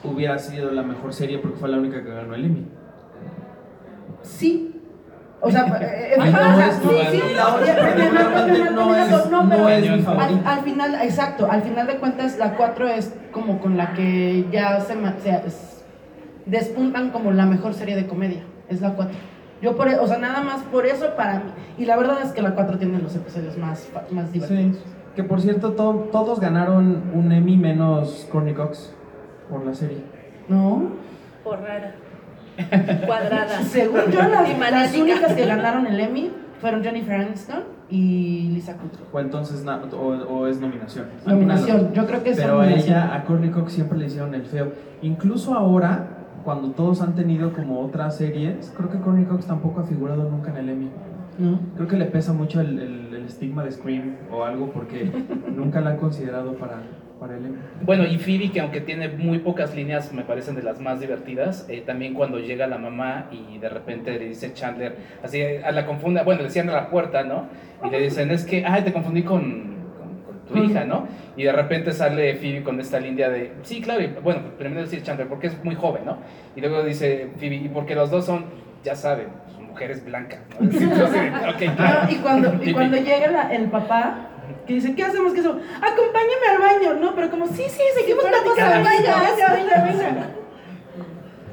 hubiera 0.03 0.37
sido 0.39 0.71
la 0.71 0.83
mejor 0.83 1.13
serie 1.13 1.37
porque 1.39 1.57
fue 1.57 1.69
la 1.69 1.77
única 1.77 2.03
que 2.03 2.09
ganó 2.13 2.33
el 2.35 2.45
Emmy. 2.45 2.67
Sí. 4.23 4.67
O 5.43 5.49
sea, 5.49 5.65
es 6.11 6.17
mi 6.19 6.27
al, 6.27 6.31
favorita. 10.03 10.51
al 10.53 10.59
final, 10.63 10.95
exacto, 11.01 11.47
al 11.49 11.61
final 11.63 11.87
de 11.87 11.97
cuentas 11.97 12.37
la 12.37 12.55
4 12.55 12.87
es 12.89 13.13
como 13.31 13.59
con 13.59 13.75
la 13.77 13.93
que 13.93 14.45
ya 14.51 14.79
se, 14.81 14.93
se- 15.23 15.47
es- 15.47 15.83
despuntan 16.45 17.09
como 17.09 17.31
la 17.31 17.45
mejor 17.45 17.73
serie 17.73 17.95
de 17.95 18.05
comedia, 18.07 18.43
es 18.69 18.81
la 18.81 18.93
4. 18.93 19.15
Yo 19.63 19.75
por, 19.75 19.87
e- 19.87 19.97
o 19.99 20.07
sea, 20.07 20.17
nada 20.19 20.41
más 20.41 20.61
por 20.63 20.85
eso 20.85 21.15
para 21.15 21.39
mí. 21.39 21.51
Y 21.79 21.85
la 21.85 21.97
verdad 21.97 22.19
es 22.23 22.31
que 22.33 22.41
la 22.43 22.53
4 22.53 22.77
tiene 22.77 22.99
los 22.99 23.15
episodios 23.15 23.57
más, 23.57 23.87
más 24.11 24.31
divertidos. 24.31 24.75
Sí. 24.77 24.81
Que 25.15 25.23
por 25.23 25.41
cierto, 25.41 25.73
to- 25.73 26.09
todos 26.11 26.39
ganaron 26.39 27.03
un 27.13 27.31
Emmy 27.31 27.57
menos 27.57 28.27
Courtney 28.31 28.53
Cox 28.53 28.93
por 29.51 29.65
la 29.65 29.73
serie. 29.73 29.97
¿No? 30.47 30.83
Por 31.43 31.59
rara. 31.59 31.93
Cuadrada. 33.05 33.61
Según 33.63 34.01
yo, 34.11 34.19
las, 34.21 34.95
únicas 34.95 35.33
que 35.33 35.45
ganaron 35.45 35.85
el 35.87 35.99
Emmy 35.99 36.31
fueron 36.59 36.83
Jennifer 36.83 37.15
Aniston 37.21 37.63
y 37.89 38.49
Lisa 38.53 38.73
Kudrow. 38.77 39.07
O 39.11 39.19
entonces, 39.19 39.63
na- 39.63 39.81
o, 39.93 39.97
o 40.07 40.47
es 40.47 40.59
nominación. 40.59 41.05
Nominación, 41.25 41.93
yo 41.93 42.05
creo 42.05 42.23
que 42.23 42.31
es 42.31 42.37
Pero 42.37 42.61
a 42.61 42.69
ella, 42.71 43.13
a 43.15 43.23
Courtney 43.25 43.49
Cox 43.51 43.73
siempre 43.73 43.97
le 43.97 44.05
hicieron 44.05 44.33
el 44.35 44.45
feo. 44.45 44.71
Incluso 45.01 45.53
ahora, 45.53 46.07
cuando 46.43 46.71
todos 46.71 47.01
han 47.01 47.15
tenido 47.15 47.53
como 47.53 47.81
otras 47.81 48.17
series, 48.17 48.71
creo 48.77 48.89
que 48.89 48.99
Courtney 48.99 49.25
Cox 49.25 49.45
tampoco 49.47 49.81
ha 49.81 49.83
figurado 49.83 50.29
nunca 50.29 50.51
en 50.51 50.57
el 50.57 50.69
Emmy. 50.69 50.89
¿No? 51.39 51.59
Creo 51.75 51.87
que 51.87 51.97
le 51.97 52.05
pesa 52.05 52.33
mucho 52.33 52.61
el, 52.61 52.79
el- 52.79 53.13
el 53.15 53.25
estigma 53.25 53.63
de 53.63 53.71
Scream 53.71 54.15
o 54.31 54.43
algo 54.43 54.71
porque 54.71 55.11
nunca 55.55 55.81
la 55.81 55.91
han 55.91 55.97
considerado 55.97 56.53
para, 56.55 56.81
para 57.21 57.37
el. 57.37 57.55
Bueno, 57.83 58.03
y 58.05 58.17
Phoebe, 58.17 58.51
que 58.51 58.59
aunque 58.59 58.81
tiene 58.81 59.07
muy 59.07 59.39
pocas 59.39 59.73
líneas, 59.75 60.11
me 60.11 60.23
parecen 60.23 60.55
de 60.55 60.63
las 60.63 60.79
más 60.81 60.99
divertidas, 60.99 61.65
eh, 61.69 61.83
también 61.85 62.15
cuando 62.15 62.39
llega 62.39 62.65
la 62.67 62.77
mamá 62.79 63.27
y 63.31 63.59
de 63.59 63.69
repente 63.69 64.11
le 64.19 64.25
dice 64.25 64.53
Chandler, 64.53 64.95
así, 65.23 65.41
a 65.41 65.71
la 65.71 65.85
confunde, 65.85 66.23
bueno, 66.23 66.41
le 66.41 66.49
cierran 66.49 66.73
la 66.73 66.89
puerta, 66.89 67.23
¿no? 67.23 67.45
Y 67.85 67.89
le 67.91 67.99
dicen, 68.01 68.31
es 68.31 68.43
que, 68.43 68.65
ay, 68.65 68.81
te 68.83 68.91
confundí 68.91 69.21
con, 69.23 69.41
con- 69.97 70.17
con 70.25 70.39
tu 70.47 70.57
hija, 70.71 70.83
¿no? 70.83 71.07
Y 71.37 71.43
de 71.43 71.51
repente 71.51 71.91
sale 71.91 72.35
Phoebe 72.37 72.63
con 72.63 72.79
esta 72.79 72.99
línea 72.99 73.29
de, 73.29 73.53
sí, 73.61 73.81
claro, 73.81 74.01
y, 74.01 74.07
bueno, 74.23 74.41
primero 74.57 74.81
decir 74.81 75.03
Chandler, 75.03 75.27
porque 75.27 75.47
es 75.47 75.63
muy 75.63 75.75
joven, 75.75 76.03
¿no? 76.05 76.17
Y 76.55 76.61
luego 76.61 76.83
dice 76.83 77.29
Phoebe, 77.39 77.55
y 77.55 77.69
porque 77.69 77.93
los 77.95 78.09
dos 78.09 78.25
son, 78.25 78.45
ya 78.83 78.95
saben, 78.95 79.27
mujeres 79.67 80.03
blancas, 80.03 80.39
¿no? 80.59 80.67
Claro. 80.79 81.53
Ah, 81.77 82.07
y 82.11 82.15
cuando, 82.15 82.59
y 82.63 82.73
cuando 82.73 82.97
llega 82.97 83.29
la- 83.31 83.53
el 83.53 83.65
papá, 83.69 84.30
que 84.67 84.73
dice, 84.73 84.95
¿qué 84.95 85.03
hacemos? 85.03 85.33
¿Qué 85.33 85.39
hacemos? 85.39 85.57
Acompáñame 85.77 86.47
al 86.51 86.59
baño, 86.59 86.93
¿no? 87.01 87.15
Pero 87.15 87.29
como, 87.29 87.47
sí, 87.47 87.63
sí, 87.67 87.81
seguimos 87.99 88.23
platicando, 88.25 88.89
venga, 88.89 89.83
venga. 89.85 90.27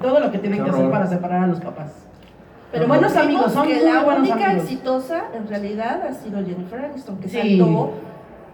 Todo 0.01 0.21
lo 0.21 0.31
que 0.31 0.39
tienen 0.39 0.63
que 0.65 0.71
hacer 0.71 0.91
para 0.91 1.07
separar 1.07 1.45
a 1.45 1.47
los 1.47 1.61
papás. 1.61 1.93
Pero 2.71 2.87
buenos 2.87 3.17
amigos, 3.17 3.53
son 3.53 3.67
que 3.67 3.77
muy 3.77 3.85
la 3.85 4.03
buenos 4.05 4.29
única 4.29 4.51
amigos. 4.51 4.65
exitosa 4.65 5.25
en 5.35 5.49
realidad 5.49 6.03
ha 6.07 6.13
sido 6.13 6.39
Jennifer 6.45 6.79
Aniston, 6.85 7.19
que 7.19 7.29
Sí. 7.29 7.59
saltó 7.59 7.93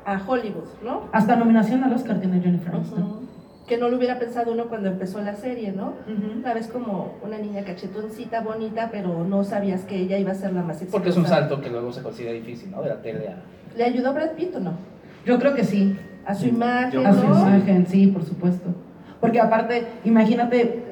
a 0.07 0.21
Hollywood, 0.27 0.69
¿no? 0.85 1.09
Hasta 1.13 1.35
nominación 1.37 1.83
al 1.83 1.93
Oscar 1.93 2.21
tiene 2.21 2.41
Jennifer 2.41 2.75
Aniston. 2.75 3.25
Que 3.67 3.79
no 3.79 3.89
lo 3.89 3.97
hubiera 3.97 4.19
pensado 4.19 4.53
uno 4.53 4.67
cuando 4.67 4.89
empezó 4.89 5.21
la 5.23 5.35
serie, 5.35 5.73
¿no? 5.73 5.95
Ujú. 6.07 6.43
La 6.43 6.53
ves 6.55 6.69
como 6.69 7.15
una 7.25 7.39
niña 7.39 7.65
cachetoncita, 7.65 8.41
bonita, 8.43 8.91
pero 8.93 9.25
no 9.25 9.43
sabías 9.43 9.83
que 9.85 9.97
ella 9.97 10.19
iba 10.19 10.33
a 10.33 10.35
ser 10.35 10.53
la 10.53 10.61
más 10.63 10.77
exitosa. 10.77 10.93
Porque 10.93 11.09
es 11.09 11.17
un 11.17 11.27
salto 11.27 11.61
que 11.61 11.71
luego 11.71 11.91
se 11.91 12.03
considera 12.03 12.35
difícil, 12.35 12.71
¿no? 12.71 12.83
De 12.83 12.91
la 12.91 13.01
tele 13.03 13.29
a... 13.29 13.37
¿Le 13.77 13.85
ayudó 13.85 14.13
Brad 14.13 14.31
Pitt 14.33 14.55
o 14.57 14.61
no? 14.61 14.73
Yo 15.27 15.39
creo 15.39 15.55
que 15.55 15.65
sí. 15.65 15.97
A 16.27 16.35
su 16.35 16.45
Sí, 16.45 16.49
imagen, 16.51 17.07
A 17.07 17.13
su 17.13 17.27
¿no? 17.29 17.35
imagen, 17.41 17.87
sí, 17.87 18.07
por 18.07 18.25
supuesto. 18.25 18.71
Porque 19.21 19.41
aparte, 19.41 19.87
imagínate 20.05 20.83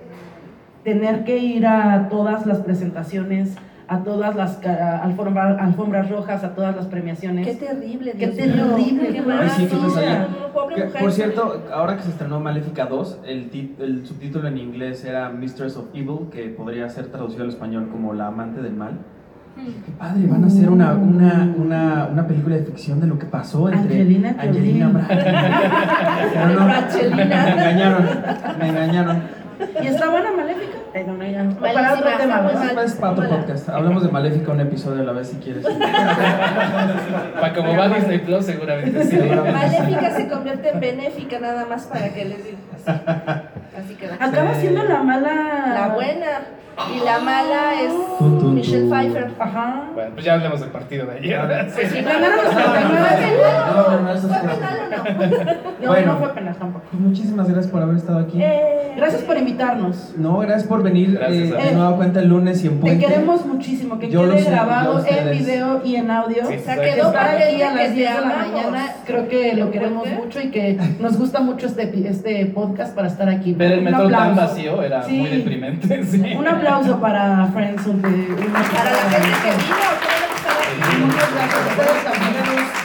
tener 0.85 1.25
que 1.25 1.39
ir 1.39 1.67
a 1.67 2.09
todas 2.11 2.45
las 2.47 2.59
presentaciones, 2.59 3.55
a 3.89 4.03
todas 4.03 4.35
las 4.37 4.61
alfombra- 4.65 5.57
alfombras 5.59 6.11
rojas, 6.11 6.43
a 6.45 6.55
todas 6.55 6.75
las 6.77 6.87
premiaciones. 6.87 7.47
Qué 7.47 7.55
terrible, 7.55 8.13
Qué 8.13 8.27
Dios 8.29 8.47
mío. 8.57 8.67
terrible, 8.77 9.09
Qué. 9.13 9.23
Ay, 9.33 9.49
sí, 9.51 9.67
qué 9.71 9.77
pesadilla. 9.77 10.29
Que, 10.75 10.83
por 11.01 11.13
cierto, 11.13 11.63
ahora 11.73 11.97
que 11.97 12.03
se 12.03 12.11
estrenó 12.11 12.41
Maléfica 12.41 12.87
2, 12.87 13.21
el, 13.27 13.51
tit- 13.51 13.79
el 13.81 14.07
subtítulo 14.07 14.49
en 14.49 14.59
inglés 14.59 15.05
era 15.05 15.29
Mistress 15.31 15.77
of 15.77 15.87
Evil, 15.95 16.29
que 16.31 16.49
podría 16.49 16.89
ser 16.89 17.07
traducido 17.09 17.43
al 17.45 17.51
español 17.51 17.89
como 17.91 18.13
La 18.15 18.29
amante 18.29 18.61
del 18.63 18.75
mal. 18.75 18.99
Qué 19.55 19.93
padre, 19.99 20.27
van 20.27 20.43
a 20.45 20.47
hacer 20.49 20.69
una, 20.71 20.93
una, 20.95 21.53
una, 21.57 22.09
una 22.11 22.27
película 22.27 22.57
de 22.57 22.65
ficción 22.65 23.01
de 23.01 23.07
lo 23.07 23.19
que 23.19 23.27
pasó 23.27 23.69
entre 23.69 24.01
Angelina. 24.01 24.35
Angelina. 24.39 25.05
Pero 25.09 26.61
no, 26.61 26.67
me 27.17 27.23
engañaron, 27.23 28.09
me 28.59 28.69
engañaron. 28.69 29.23
¿Y 29.81 29.87
está 29.87 30.09
buena 30.11 30.31
Maléfica? 30.37 30.79
Eh, 30.95 31.05
no, 31.07 31.15
no, 31.15 31.25
ya. 31.25 31.49
Para 31.61 31.95
otro 31.95 32.11
tema, 32.19 32.43
mal. 32.43 32.79
Es 32.85 32.95
para 32.95 33.13
otro 33.13 33.29
podcast. 33.29 33.69
Hablamos 33.69 34.03
de 34.03 34.11
Maléfica 34.11 34.53
un 34.53 34.61
episodio 34.61 35.03
a 35.03 35.05
la 35.05 35.13
vez 35.13 35.29
si 35.29 35.37
quieres. 35.37 35.65
Para 37.41 37.55
como 37.55 37.77
va 37.77 37.89
Disney 37.89 38.19
Plus, 38.19 38.45
seguramente 38.45 39.05
sí. 39.05 39.17
Maléfica 39.19 40.11
se 40.17 40.29
convierte 40.29 40.71
en 40.71 40.81
benéfica 40.81 41.39
nada 41.39 41.65
más 41.67 41.85
para 41.87 42.09
que 42.13 42.25
les 42.25 42.45
diga. 42.45 42.59
Así, 42.87 43.01
así 43.79 43.95
queda. 43.95 44.15
Acaba 44.21 44.55
Sí. 44.55 44.63
siendo 44.63 44.83
la 44.85 45.03
mala. 45.03 45.33
La 45.73 45.89
buena. 45.95 46.27
Y 46.95 47.05
la 47.05 47.19
mala 47.21 47.81
es 47.81 47.93
Michelle. 48.21 48.89
Pfeiffer. 48.89 49.31
Ajá. 49.39 49.85
Bueno, 49.95 50.11
pues 50.15 50.25
ya 50.25 50.35
hablemos 50.35 50.61
del 50.61 50.71
partido 50.71 51.07
de 51.07 51.19
ayer. 51.19 51.69
Pues 51.75 51.91
sí, 51.91 52.01
Ganaron 52.01 52.37
los 52.45 52.53
¿Fue 52.55 52.63
49. 52.63 53.09
penal? 53.17 53.75
No, 53.77 53.91
no, 53.91 54.01
no, 54.01 54.13
eso 54.13 54.29
¿Fue 54.29 54.37
es- 54.37 54.43
penal 54.43 54.79
o 54.83 54.91
no? 54.91 55.53
No, 55.83 55.87
Bueno. 55.89 56.13
no 56.13 56.19
fue 56.19 56.29
penal 56.35 56.57
tampoco. 56.57 56.85
Pues 56.91 57.03
muchísimas 57.03 57.47
gracias 57.49 57.73
por 57.73 57.83
haber 57.83 57.97
estado 57.97 58.19
aquí. 58.21 58.43
Eh, 58.43 58.79
Gracias 58.97 59.23
por 59.23 59.39
invitarnos. 59.39 60.13
No, 60.19 60.39
gracias 60.41 60.65
por 60.65 60.83
venir 60.83 61.13
Gracias 61.13 61.51
eh, 61.51 61.55
a 61.59 61.65
de 61.65 61.73
nueva 61.73 61.97
cuenta 61.97 62.21
el 62.21 62.29
lunes 62.29 62.63
y 62.63 62.67
en 62.69 62.75
Te 62.75 62.81
Puente. 62.81 63.07
queremos 63.07 63.47
muchísimo, 63.47 63.99
que 63.99 64.11
Yo 64.11 64.25
lo 64.25 64.35
quede 64.35 64.45
sé, 64.45 64.51
grabado 64.51 64.99
a 64.99 65.09
en 65.09 65.31
video 65.39 65.81
y 65.83 65.97
en 65.97 66.11
audio. 66.11 66.45
Sí, 66.47 66.57
O 66.61 66.63
sea, 66.63 66.79
quedó 66.81 67.11
para 67.13 67.33
aquí 67.33 67.43
a 67.63 67.71
que 67.71 67.75
las 67.75 67.75
te 67.89 67.91
10 67.95 68.15
de 68.15 68.21
la 68.21 68.27
mañana, 68.37 68.87
creo 69.07 69.29
que 69.29 69.55
lo 69.57 69.67
¿Qué 69.71 69.79
queremos 69.79 70.07
mucho 70.11 70.41
y 70.43 70.51
que 70.51 70.79
nos 71.01 71.17
gusta 71.19 71.41
mucho 71.41 71.67
este, 71.67 72.07
este 72.09 72.47
podcast 72.47 72.95
para 72.95 73.09
estar 73.09 73.29
aquí. 73.31 73.55
Ver 73.55 73.73
el 73.73 73.83
metro 73.83 74.09
tan 74.11 74.37
vacío 74.37 74.83
era 74.83 75.03
Sí. 75.05 75.19
muy 75.19 75.31
deprimente. 75.31 76.05
Sí. 76.05 76.35
Un 76.39 76.47
aplauso 76.63 77.01
para 77.01 77.47
Friends 77.53 77.87
of 77.87 77.97
the 78.03 78.09
Para 78.73 78.91
la 78.91 79.11
gente 79.11 79.29
que 79.43 79.51
vino. 79.59 81.07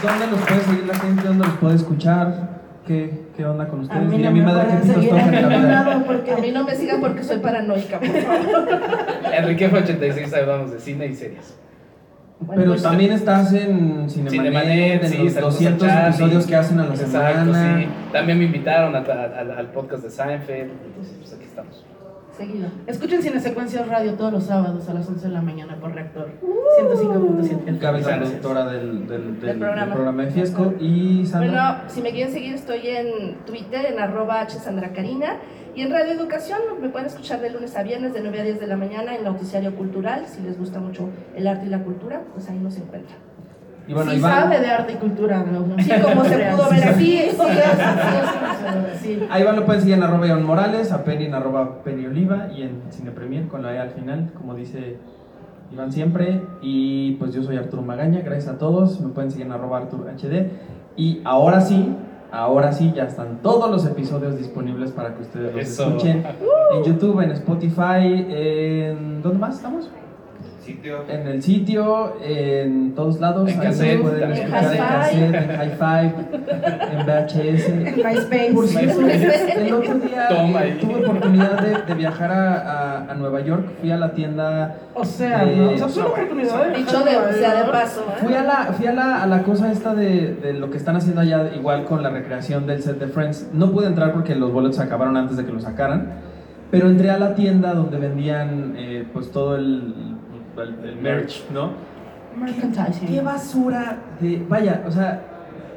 ¿Dónde 0.04 0.28
los 0.28 0.40
puede 0.42 0.62
seguir 0.62 0.86
la 0.88 0.96
gente? 0.96 1.28
¿Dónde 1.28 1.46
los 1.46 1.54
puede 1.58 1.76
escuchar? 1.76 2.58
¿Qué, 2.86 3.28
qué 3.36 3.46
onda 3.46 3.68
con 3.68 3.80
A 3.80 3.84
ustedes? 3.84 4.04
mí 4.04 4.18
Dile 4.18 4.24
no 4.24 4.30
a 4.30 4.32
mi 4.34 4.40
me 4.40 4.46
madre 4.46 4.68
que 4.82 5.08
tocan 5.10 5.32
la 5.32 5.48
vida. 5.58 5.60
lado 5.84 6.04
porque 6.06 6.32
A 6.32 6.38
mí 6.38 6.52
no 6.52 6.64
me 6.64 6.76
sigan 6.76 7.02
porque 7.02 7.24
soy 7.24 7.38
paranoica, 7.40 8.00
por 8.00 8.08
favor. 8.08 8.68
Enrique 9.34 9.70
fue 9.70 9.80
86 9.80 10.34
hablamos 10.34 10.72
de 10.72 10.80
cine 10.80 11.08
y 11.08 11.14
series. 11.16 11.56
Bueno, 12.40 12.62
Pero 12.62 12.72
pues, 12.74 12.84
también 12.84 13.12
estás 13.14 13.52
en 13.54 14.08
Cinemanet, 14.10 14.32
Cinemanet, 14.32 15.04
en 15.04 15.10
sí, 15.10 15.18
los 15.18 15.34
saludos 15.34 15.56
a 15.56 15.60
200 15.60 15.88
Charlie. 15.88 16.08
episodios 16.10 16.46
que 16.48 16.56
hacen 16.56 16.80
a 16.80 16.84
la 16.86 16.94
Exacto, 16.94 17.54
semana. 17.54 17.78
sí. 17.80 17.88
También 18.14 18.38
me 18.40 18.46
invitaron 18.46 18.96
a- 18.96 19.00
a- 19.00 19.40
al- 19.40 19.52
al 19.58 19.68
podcast 19.72 20.04
de 20.04 20.10
Seinfeld. 20.12 20.72
Entonces, 20.86 21.16
pues 21.20 21.34
aquí 21.34 21.44
estamos. 21.46 21.84
Seguido. 22.38 22.68
Escuchen 22.86 23.22
Cine 23.22 23.40
Secuencias 23.40 23.88
Radio 23.88 24.14
todos 24.14 24.32
los 24.32 24.44
sábados 24.44 24.88
a 24.88 24.94
las 24.94 25.08
11 25.08 25.28
de 25.28 25.34
la 25.34 25.42
mañana 25.42 25.76
por 25.80 25.94
Reactor 25.94 26.30
105.7. 26.80 27.68
Es 27.68 27.82
la 27.82 27.92
Gracias. 27.92 28.18
productora 28.20 28.66
del, 28.68 29.08
del, 29.08 29.40
del- 29.40 29.58
programa. 29.60 29.86
del 29.86 29.94
programa 29.94 30.24
de 30.24 30.32
Fiesco. 30.32 30.74
Y 30.80 31.26
Sandra. 31.26 31.50
Bueno, 31.80 31.90
si 31.90 32.02
me 32.02 32.12
quieren 32.12 32.32
seguir, 32.32 32.54
estoy 32.54 32.88
en 32.88 33.36
Twitter, 33.46 33.86
en 33.88 34.00
arroba 34.00 34.46
hsandracarina. 34.48 35.38
Y 35.76 35.82
en 35.82 35.92
Radio 35.92 36.14
Educación 36.14 36.60
me 36.82 36.90
pueden 36.90 37.08
escuchar 37.08 37.40
de 37.42 37.50
lunes 37.52 37.76
a 37.76 37.84
viernes 37.84 38.14
de 38.14 38.22
9 38.22 38.40
a 38.40 38.44
10 38.44 38.60
de 38.60 38.68
la 38.68 38.78
mañana 38.78 39.16
en 39.16 39.24
Noticiario 39.24 39.76
Cultural. 39.76 40.26
Si 40.28 40.42
les 40.42 40.58
gusta 40.58 40.80
mucho 40.80 41.10
el 41.36 41.48
arte 41.48 41.66
y 41.68 41.70
la 41.70 41.84
cultura, 41.84 42.22
pues 42.34 42.50
ahí 42.50 42.58
nos 42.58 42.78
encuentran. 42.78 43.18
Y 43.88 43.94
bueno, 43.94 44.12
sí 44.12 44.18
Iván. 44.18 44.32
sabe 44.32 44.60
de 44.60 44.68
arte 44.68 44.94
y 44.94 44.96
cultura. 44.96 45.44
¿no? 45.50 45.66
Sí, 45.82 45.92
como 46.04 46.24
se 46.26 46.38
pudo 46.38 46.70
ver 46.70 46.88
aquí. 46.90 47.06
Sí, 47.06 47.30
sí, 47.32 47.38
sí, 47.38 49.00
sí, 49.02 49.16
sí. 49.20 49.28
A 49.30 49.40
Iván 49.40 49.56
lo 49.56 49.66
pueden 49.66 49.82
seguir 49.82 49.96
en 49.98 50.04
arroba 50.04 50.28
Iván 50.28 50.44
Morales, 50.44 50.92
a 50.92 51.04
Penny 51.04 51.26
en 51.26 51.34
arroba 51.36 51.84
Penny 51.84 52.06
Oliva 52.06 52.48
y 52.56 52.64
en 52.64 52.82
Cine 52.90 53.12
Premier 53.12 53.48
con 53.48 53.64
la 53.64 53.74
E 53.74 53.80
al 53.80 53.92
final, 53.92 54.32
como 54.36 54.56
dice 54.56 54.98
Iván 55.72 55.92
siempre. 55.92 56.42
Y 56.62 57.14
pues 57.14 57.34
yo 57.34 57.44
soy 57.44 57.58
Arturo 57.58 57.82
Magaña, 57.82 58.22
gracias 58.22 58.56
a 58.56 58.58
todos. 58.58 59.00
Me 59.00 59.10
pueden 59.10 59.32
seguir 59.32 59.46
en 59.48 59.54
arroba 59.54 59.78
Artur 59.78 60.08
HD. 60.10 60.50
Y 60.98 61.22
ahora 61.24 61.62
sí, 61.62 61.96
ahora 62.32 62.72
sí, 62.74 62.92
ya 62.96 63.04
están 63.04 63.38
todos 63.42 63.70
los 63.70 63.86
episodios 63.86 64.38
disponibles 64.38 64.92
para 64.92 65.14
que 65.16 65.22
ustedes 65.22 65.54
los 65.56 65.62
Eso. 65.64 65.88
escuchen. 65.88 66.24
En 66.74 66.84
YouTube, 66.84 67.22
en 67.22 67.32
Spotify, 67.32 68.26
en... 68.30 69.22
¿Dónde 69.22 69.38
más 69.40 69.56
estamos? 69.56 69.90
Sitio. 70.68 70.98
En 71.10 71.28
el 71.28 71.42
sitio, 71.44 72.14
en 72.24 72.94
todos 72.96 73.20
lados. 73.20 73.50
En 73.50 73.60
cassette, 73.60 74.02
pueden 74.02 74.32
escuchar 74.32 74.64
en 74.64 74.72
En 74.72 74.78
cassette, 74.78 75.36
en 75.36 75.62
hi-fi, 75.62 76.04
en 76.92 77.06
VHS. 77.06 77.96
MySpace. 77.98 78.52
Por 78.54 78.68
cierto, 78.68 79.02
el 79.08 79.74
otro 79.74 79.94
día 80.00 80.28
Toma 80.30 80.66
eh, 80.66 80.78
tuve 80.80 81.06
oportunidad 81.06 81.62
de, 81.62 81.82
de 81.88 81.94
viajar 81.94 82.32
a, 82.32 82.56
a- 82.58 83.12
a 83.12 83.14
Nueva 83.16 83.42
York. 83.42 83.66
Fui 83.80 83.92
a 83.92 83.98
la 83.98 84.12
tienda. 84.14 84.76
O 84.94 85.04
sea, 85.06 85.46
de- 85.46 85.56
¿no? 85.56 85.72
O 85.72 85.78
sea, 85.78 85.88
fue 85.88 86.04
una 86.04 86.12
oportunidad 86.12 86.66
de 86.68 86.78
Dicho 86.78 87.00
de, 87.04 87.16
o 87.18 87.34
sea, 87.34 87.64
de 87.64 87.72
paso, 87.72 88.02
¿eh? 88.02 88.24
Fui 88.26 88.34
a 88.34 88.44
la, 88.44 88.56
fui 88.74 88.88
a 88.88 88.94
la, 88.94 89.24
a 89.24 89.28
la 89.28 89.44
cosa 89.44 89.72
esta 89.72 89.96
de, 89.96 90.36
de 90.36 90.54
lo 90.54 90.70
que 90.70 90.78
están 90.78 90.96
haciendo 90.96 91.22
allá, 91.22 91.50
igual 91.56 91.86
con 91.86 92.04
la 92.04 92.10
recreación 92.10 92.68
del 92.68 92.82
set 92.84 93.00
de 93.00 93.08
Friends. 93.08 93.50
No 93.54 93.72
pude 93.72 93.88
entrar 93.88 94.14
porque 94.14 94.36
los 94.36 94.52
boletos 94.52 94.76
se 94.78 94.84
acabaron 94.84 95.16
antes 95.18 95.38
de 95.38 95.46
que 95.46 95.52
lo 95.52 95.60
sacaran, 95.60 96.12
pero 96.72 96.88
entré 96.90 97.10
a 97.12 97.18
la 97.18 97.34
tienda 97.36 97.74
donde 97.74 97.98
vendían 97.98 98.74
eh, 98.78 99.06
pues 99.14 99.32
todo 99.32 99.56
el, 99.56 100.17
el, 100.64 100.76
el 100.84 100.96
merch, 100.98 101.44
¿no? 101.52 101.72
Merchandising. 102.36 103.08
¿Qué 103.08 103.22
basura 103.22 103.98
de... 104.20 104.46
Vaya, 104.48 104.84
o 104.88 104.92
sea, 104.92 105.22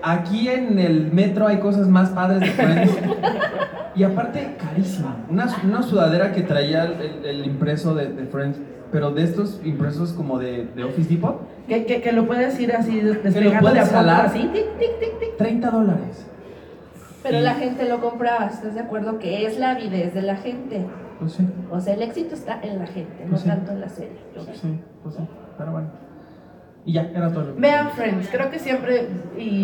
aquí 0.02 0.48
en 0.48 0.78
el 0.78 1.10
metro 1.12 1.46
hay 1.46 1.58
cosas 1.58 1.88
más 1.88 2.10
padres 2.10 2.40
de 2.40 2.46
Friends. 2.48 2.98
y 3.96 4.02
aparte, 4.04 4.56
carísimo. 4.58 5.14
Una, 5.30 5.46
una 5.64 5.82
sudadera 5.82 6.32
que 6.32 6.42
traía 6.42 6.84
el, 6.84 7.24
el 7.24 7.46
impreso 7.46 7.94
de, 7.94 8.08
de 8.12 8.26
Friends, 8.26 8.58
pero 8.92 9.10
de 9.12 9.22
estos 9.22 9.60
impresos 9.64 10.12
como 10.12 10.38
de, 10.38 10.66
de 10.74 10.84
Office 10.84 11.08
Depot, 11.08 11.40
Que, 11.68 11.86
que, 11.86 12.02
que 12.02 12.12
lo 12.12 12.26
puedes 12.26 12.58
ir 12.60 12.72
así 12.74 13.00
despegando 13.00 13.50
de 13.50 13.56
a 13.56 13.60
puedes 13.60 13.84
poco, 13.84 13.94
jalar. 13.94 14.26
así, 14.26 14.40
tic, 14.52 14.78
tic, 14.78 14.98
tic, 14.98 15.18
tic. 15.20 15.36
30 15.38 15.70
dólares. 15.70 16.26
Pero 17.22 17.38
Y- 17.38 17.42
la 17.42 17.54
gente 17.54 17.88
lo 17.88 18.00
compraba, 18.00 18.46
¿estás 18.46 18.74
de 18.74 18.80
acuerdo? 18.80 19.18
Que 19.18 19.46
es 19.46 19.58
la 19.58 19.70
avidez 19.72 20.12
de 20.14 20.22
la 20.22 20.36
gente. 20.36 20.84
Pues 21.20 21.32
sí, 21.32 21.46
O 21.70 21.80
sea, 21.80 21.94
el 21.94 22.02
éxito 22.02 22.34
está 22.34 22.58
en 22.62 22.78
la 22.78 22.86
gente, 22.86 23.24
no 23.24 23.30
Pues 23.30 23.42
sí. 23.42 23.48
tanto 23.48 23.72
en 23.72 23.80
la 23.80 23.88
serie. 23.88 24.16
yo 24.34 24.42
creo. 24.42 24.54
sí, 24.56 24.80
pues 25.02 25.14
sí, 25.14 25.22
pero 25.58 25.72
bueno. 25.72 25.88
Y 26.86 26.94
ya, 26.94 27.02
era 27.14 27.30
todo 27.30 27.44
lo 27.44 27.54
que 27.54 27.60
Vean 27.60 27.90
Friends, 27.90 28.28
creo 28.32 28.50
que 28.50 28.58
siempre, 28.58 29.06
y, 29.36 29.62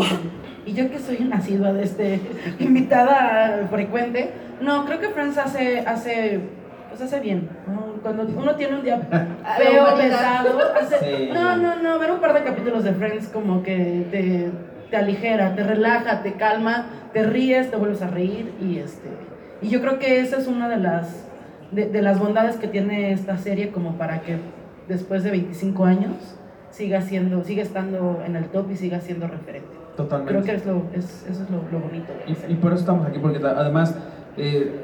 y 0.67 0.73
yo 0.75 0.91
que 0.91 0.99
soy 0.99 1.17
una 1.23 1.37
asidua 1.37 1.73
de 1.73 1.83
este, 1.85 2.21
invitada 2.61 3.67
frecuente, 3.71 4.33
no, 4.61 4.85
creo 4.85 5.01
que 5.01 5.09
Friends 5.09 5.39
hace, 5.39 5.81
hace, 5.81 6.41
pues 6.91 7.01
hace 7.01 7.21
bien. 7.21 7.49
Cuando 8.03 8.25
uno 8.25 8.55
tiene 8.55 8.77
un 8.77 8.83
día 8.85 8.99
feo, 9.57 9.97
pesado, 9.97 10.59
hace, 10.79 10.99
Sí. 10.99 11.31
no, 11.33 11.57
no, 11.57 11.77
no, 11.83 11.99
ver 11.99 12.13
un 12.13 12.21
par 12.21 12.35
de 12.35 12.43
capítulos 12.45 12.85
de 12.85 12.93
Friends 12.93 13.29
como 13.29 13.63
que 13.63 14.07
te, 14.11 14.51
te 14.91 14.97
aligera, 14.97 15.55
te 15.55 15.65
relaja, 15.65 16.23
te 16.23 16.35
calma, 16.35 16.87
te 17.15 17.23
ríes, 17.25 17.71
te 17.71 17.77
vuelves 17.77 18.03
a 18.03 18.09
reír, 18.09 18.53
y 18.61 18.79
este, 18.79 19.09
y 19.63 19.71
yo 19.71 19.81
creo 19.81 19.99
que 19.99 20.21
esa 20.21 20.37
es 20.37 20.47
una 20.47 20.69
de 20.69 20.77
las, 20.77 21.26
de, 21.71 21.87
de 21.87 22.03
las 22.03 22.19
bondades 22.19 22.57
que 22.57 22.69
tiene 22.69 23.13
esta 23.13 23.39
serie 23.39 23.71
como 23.71 23.97
para 23.99 24.23
que 24.23 24.39
después 24.89 25.25
de 25.25 25.31
25 25.31 25.85
años 25.85 26.15
siga 26.71 27.01
siendo, 27.01 27.43
siga 27.45 27.63
estando 27.63 28.23
en 28.25 28.37
el 28.37 28.47
top 28.47 28.71
y 28.71 28.77
siga 28.77 29.01
siendo 29.01 29.27
referente. 29.27 29.69
Totalmente. 29.97 30.33
Creo 30.33 30.45
que 30.45 30.55
es 30.55 30.67
lo, 30.67 30.83
es, 30.93 31.27
eso 31.29 31.43
es 31.43 31.51
lo, 31.51 31.63
lo 31.73 31.81
bonito. 31.85 32.13
Y, 32.27 32.53
y 32.53 32.57
por 32.57 32.73
eso 32.73 32.81
estamos 32.81 33.07
aquí, 33.07 33.19
porque 33.19 33.39
además, 33.45 33.97
eh, 34.37 34.81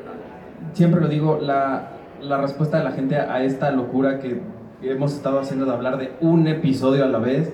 siempre 0.72 1.00
lo 1.00 1.08
digo, 1.08 1.38
la, 1.40 1.90
la 2.20 2.38
respuesta 2.38 2.78
de 2.78 2.84
la 2.84 2.92
gente 2.92 3.16
a 3.16 3.42
esta 3.42 3.70
locura 3.70 4.20
que 4.20 4.40
hemos 4.82 5.14
estado 5.14 5.38
haciendo 5.38 5.66
de 5.66 5.72
hablar 5.72 5.98
de 5.98 6.12
un 6.20 6.46
episodio 6.48 7.04
a 7.04 7.08
la 7.08 7.18
vez, 7.18 7.52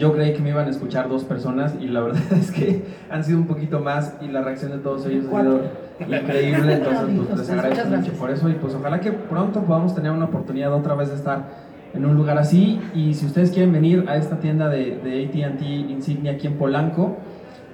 yo 0.00 0.14
creí 0.14 0.32
que 0.32 0.40
me 0.40 0.48
iban 0.48 0.66
a 0.66 0.70
escuchar 0.70 1.08
dos 1.08 1.24
personas 1.24 1.74
y 1.78 1.86
la 1.86 2.00
verdad 2.04 2.22
es 2.32 2.50
que 2.50 2.82
han 3.10 3.22
sido 3.22 3.38
un 3.38 3.46
poquito 3.46 3.80
más 3.80 4.14
y 4.20 4.28
la 4.28 4.40
reacción 4.40 4.72
de 4.72 4.78
todos 4.78 5.06
ellos 5.06 5.26
ha 5.26 5.40
sido 5.40 5.60
increíble, 6.00 6.74
entonces 6.76 7.26
pues, 7.28 7.38
les 7.38 7.50
agradezco 7.50 7.88
Muchas 7.88 8.00
mucho 8.00 8.18
por 8.18 8.30
eso 8.30 8.48
y 8.48 8.54
pues 8.54 8.74
ojalá 8.74 9.00
que 9.00 9.12
pronto 9.12 9.62
podamos 9.62 9.94
tener 9.94 10.10
una 10.10 10.24
oportunidad 10.24 10.72
otra 10.72 10.94
vez 10.94 11.10
de 11.10 11.16
estar 11.16 11.70
en 11.92 12.06
un 12.06 12.16
lugar 12.16 12.38
así 12.38 12.80
y 12.94 13.14
si 13.14 13.26
ustedes 13.26 13.50
quieren 13.50 13.72
venir 13.72 14.06
a 14.08 14.16
esta 14.16 14.40
tienda 14.40 14.68
de, 14.68 14.98
de 15.04 15.26
AT&T 15.26 15.64
Insignia 15.64 16.32
aquí 16.32 16.46
en 16.46 16.54
Polanco, 16.54 17.18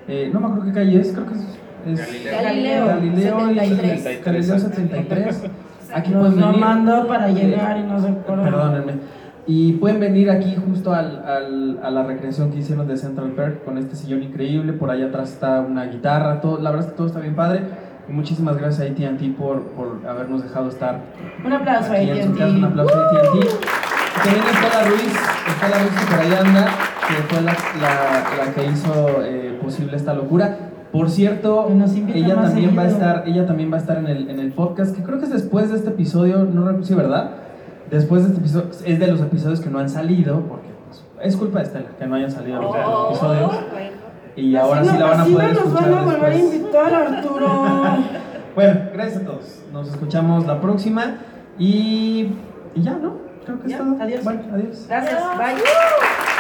eh, 0.08 0.28
no 0.32 0.40
me 0.40 0.46
acuerdo 0.46 0.66
qué 0.66 0.72
calle 0.72 1.00
es, 1.00 1.12
creo 1.12 1.26
que 1.26 1.34
es, 1.34 2.00
es 2.00 2.32
Galileo, 2.32 2.86
Galileo 2.86 3.50
y 3.52 3.58
73. 3.58 4.24
Galileo 4.24 4.58
73. 4.58 5.42
Aquí 5.94 6.10
Nos 6.10 6.34
lo 6.34 6.52
mandó 6.52 7.06
para 7.06 7.28
llegar 7.28 7.78
y 7.78 7.82
no 7.84 8.00
se 8.00 8.08
acuerda. 8.08 8.44
Perdónenme. 8.44 8.92
Y 9.48 9.74
pueden 9.74 10.00
venir 10.00 10.28
aquí 10.30 10.56
justo 10.56 10.92
al, 10.92 11.22
al- 11.24 11.78
a 11.82 11.90
la 11.90 12.02
recreación 12.02 12.50
que 12.50 12.58
hicieron 12.58 12.88
de 12.88 12.96
Central 12.96 13.30
Perk 13.32 13.64
con 13.64 13.78
este 13.78 13.94
sillón 13.94 14.22
increíble. 14.22 14.72
Por 14.72 14.90
allá 14.90 15.06
atrás 15.06 15.32
está 15.32 15.60
una 15.60 15.84
guitarra. 15.84 16.40
Todo, 16.40 16.60
la 16.60 16.70
verdad 16.70 16.86
es 16.86 16.92
que 16.92 16.96
todo 16.96 17.06
está 17.06 17.20
bien 17.20 17.36
padre. 17.36 17.62
Y 18.08 18.12
muchísimas 18.12 18.56
gracias 18.56 18.88
a 18.88 18.92
AT&T 18.92 19.34
por, 19.38 19.62
por 19.70 20.00
habernos 20.08 20.42
dejado 20.42 20.68
estar 20.68 21.00
Un 21.44 21.52
aplauso 21.52 21.92
a 21.92 21.96
aquí 21.96 22.22
su 22.22 22.32
casa. 22.32 22.46
Un 22.48 22.64
AT&T. 22.64 22.66
aplauso 22.66 22.94
a 22.96 23.06
AT&T. 23.08 23.48
También 24.22 24.44
está 24.52 24.80
la 24.82 24.88
Ruiz, 24.88 25.14
está 25.48 25.68
la 25.68 25.78
Ruiz 25.78 25.92
que 26.00 26.06
por 26.10 26.20
allá 26.20 26.40
anda, 26.40 26.66
que 27.06 27.14
fue 27.34 27.40
la, 27.42 27.52
la- 27.80 28.46
la 28.46 28.52
que 28.54 28.66
hizo 28.66 29.22
eh, 29.24 29.58
posible 29.62 29.96
esta 29.96 30.14
locura. 30.14 30.58
Por 30.90 31.10
cierto, 31.10 31.68
ella 32.14 32.34
también 32.36 32.76
va 32.78 32.82
a 32.82 32.86
estar, 32.88 33.24
ella 33.26 33.46
también 33.46 33.70
va 33.70 33.76
a 33.76 33.80
estar 33.80 33.98
en 33.98 34.06
el, 34.08 34.30
en 34.30 34.40
el 34.40 34.52
podcast, 34.52 34.96
que 34.96 35.02
creo 35.02 35.18
que 35.18 35.24
es 35.26 35.32
después 35.32 35.70
de 35.70 35.76
este 35.76 35.90
episodio, 35.90 36.38
no 36.44 36.62
recuerdo 36.62 36.84
si 36.86 36.94
verdad. 36.94 37.30
Después 37.90 38.22
de 38.22 38.28
este 38.28 38.40
episodio, 38.40 38.70
es 38.84 38.98
de 38.98 39.06
los 39.06 39.20
episodios 39.20 39.60
que 39.60 39.70
no 39.70 39.78
han 39.78 39.88
salido, 39.88 40.40
porque 40.40 40.66
pues, 40.86 41.04
es 41.22 41.36
culpa 41.36 41.60
de 41.60 41.64
Estela 41.66 41.86
que 41.98 42.06
no 42.06 42.14
hayan 42.16 42.30
salido 42.30 42.60
los 42.62 42.74
Oh, 42.74 43.08
episodios. 43.10 43.50
bueno. 43.72 43.96
Y 44.36 44.54
ahora 44.56 44.84
sí 44.84 44.90
no- 44.92 44.98
la 44.98 45.06
van 45.06 45.20
a 45.20 45.24
poder 45.24 45.36
no 45.36 45.48
nos 45.54 45.58
escuchar 45.64 45.90
van 45.90 45.98
a 45.98 46.02
volver 46.04 46.24
a 46.24 46.28
después. 46.30 46.54
invitar, 46.54 46.94
Arturo. 46.94 47.48
Bueno, 48.56 48.80
gracias 48.94 49.22
a 49.22 49.26
todos. 49.26 49.62
Nos 49.70 49.88
escuchamos 49.88 50.46
la 50.46 50.60
próxima 50.62 51.16
y, 51.58 52.32
y 52.74 52.82
ya, 52.82 52.92
¿no? 52.92 53.14
Creo 53.44 53.60
que 53.60 53.70
es 53.70 53.76
todo. 53.78 53.96
adiós. 54.02 54.24
Bueno, 54.24 54.40
adiós. 54.52 54.86
Gracias, 54.88 55.20
bye. 55.36 56.35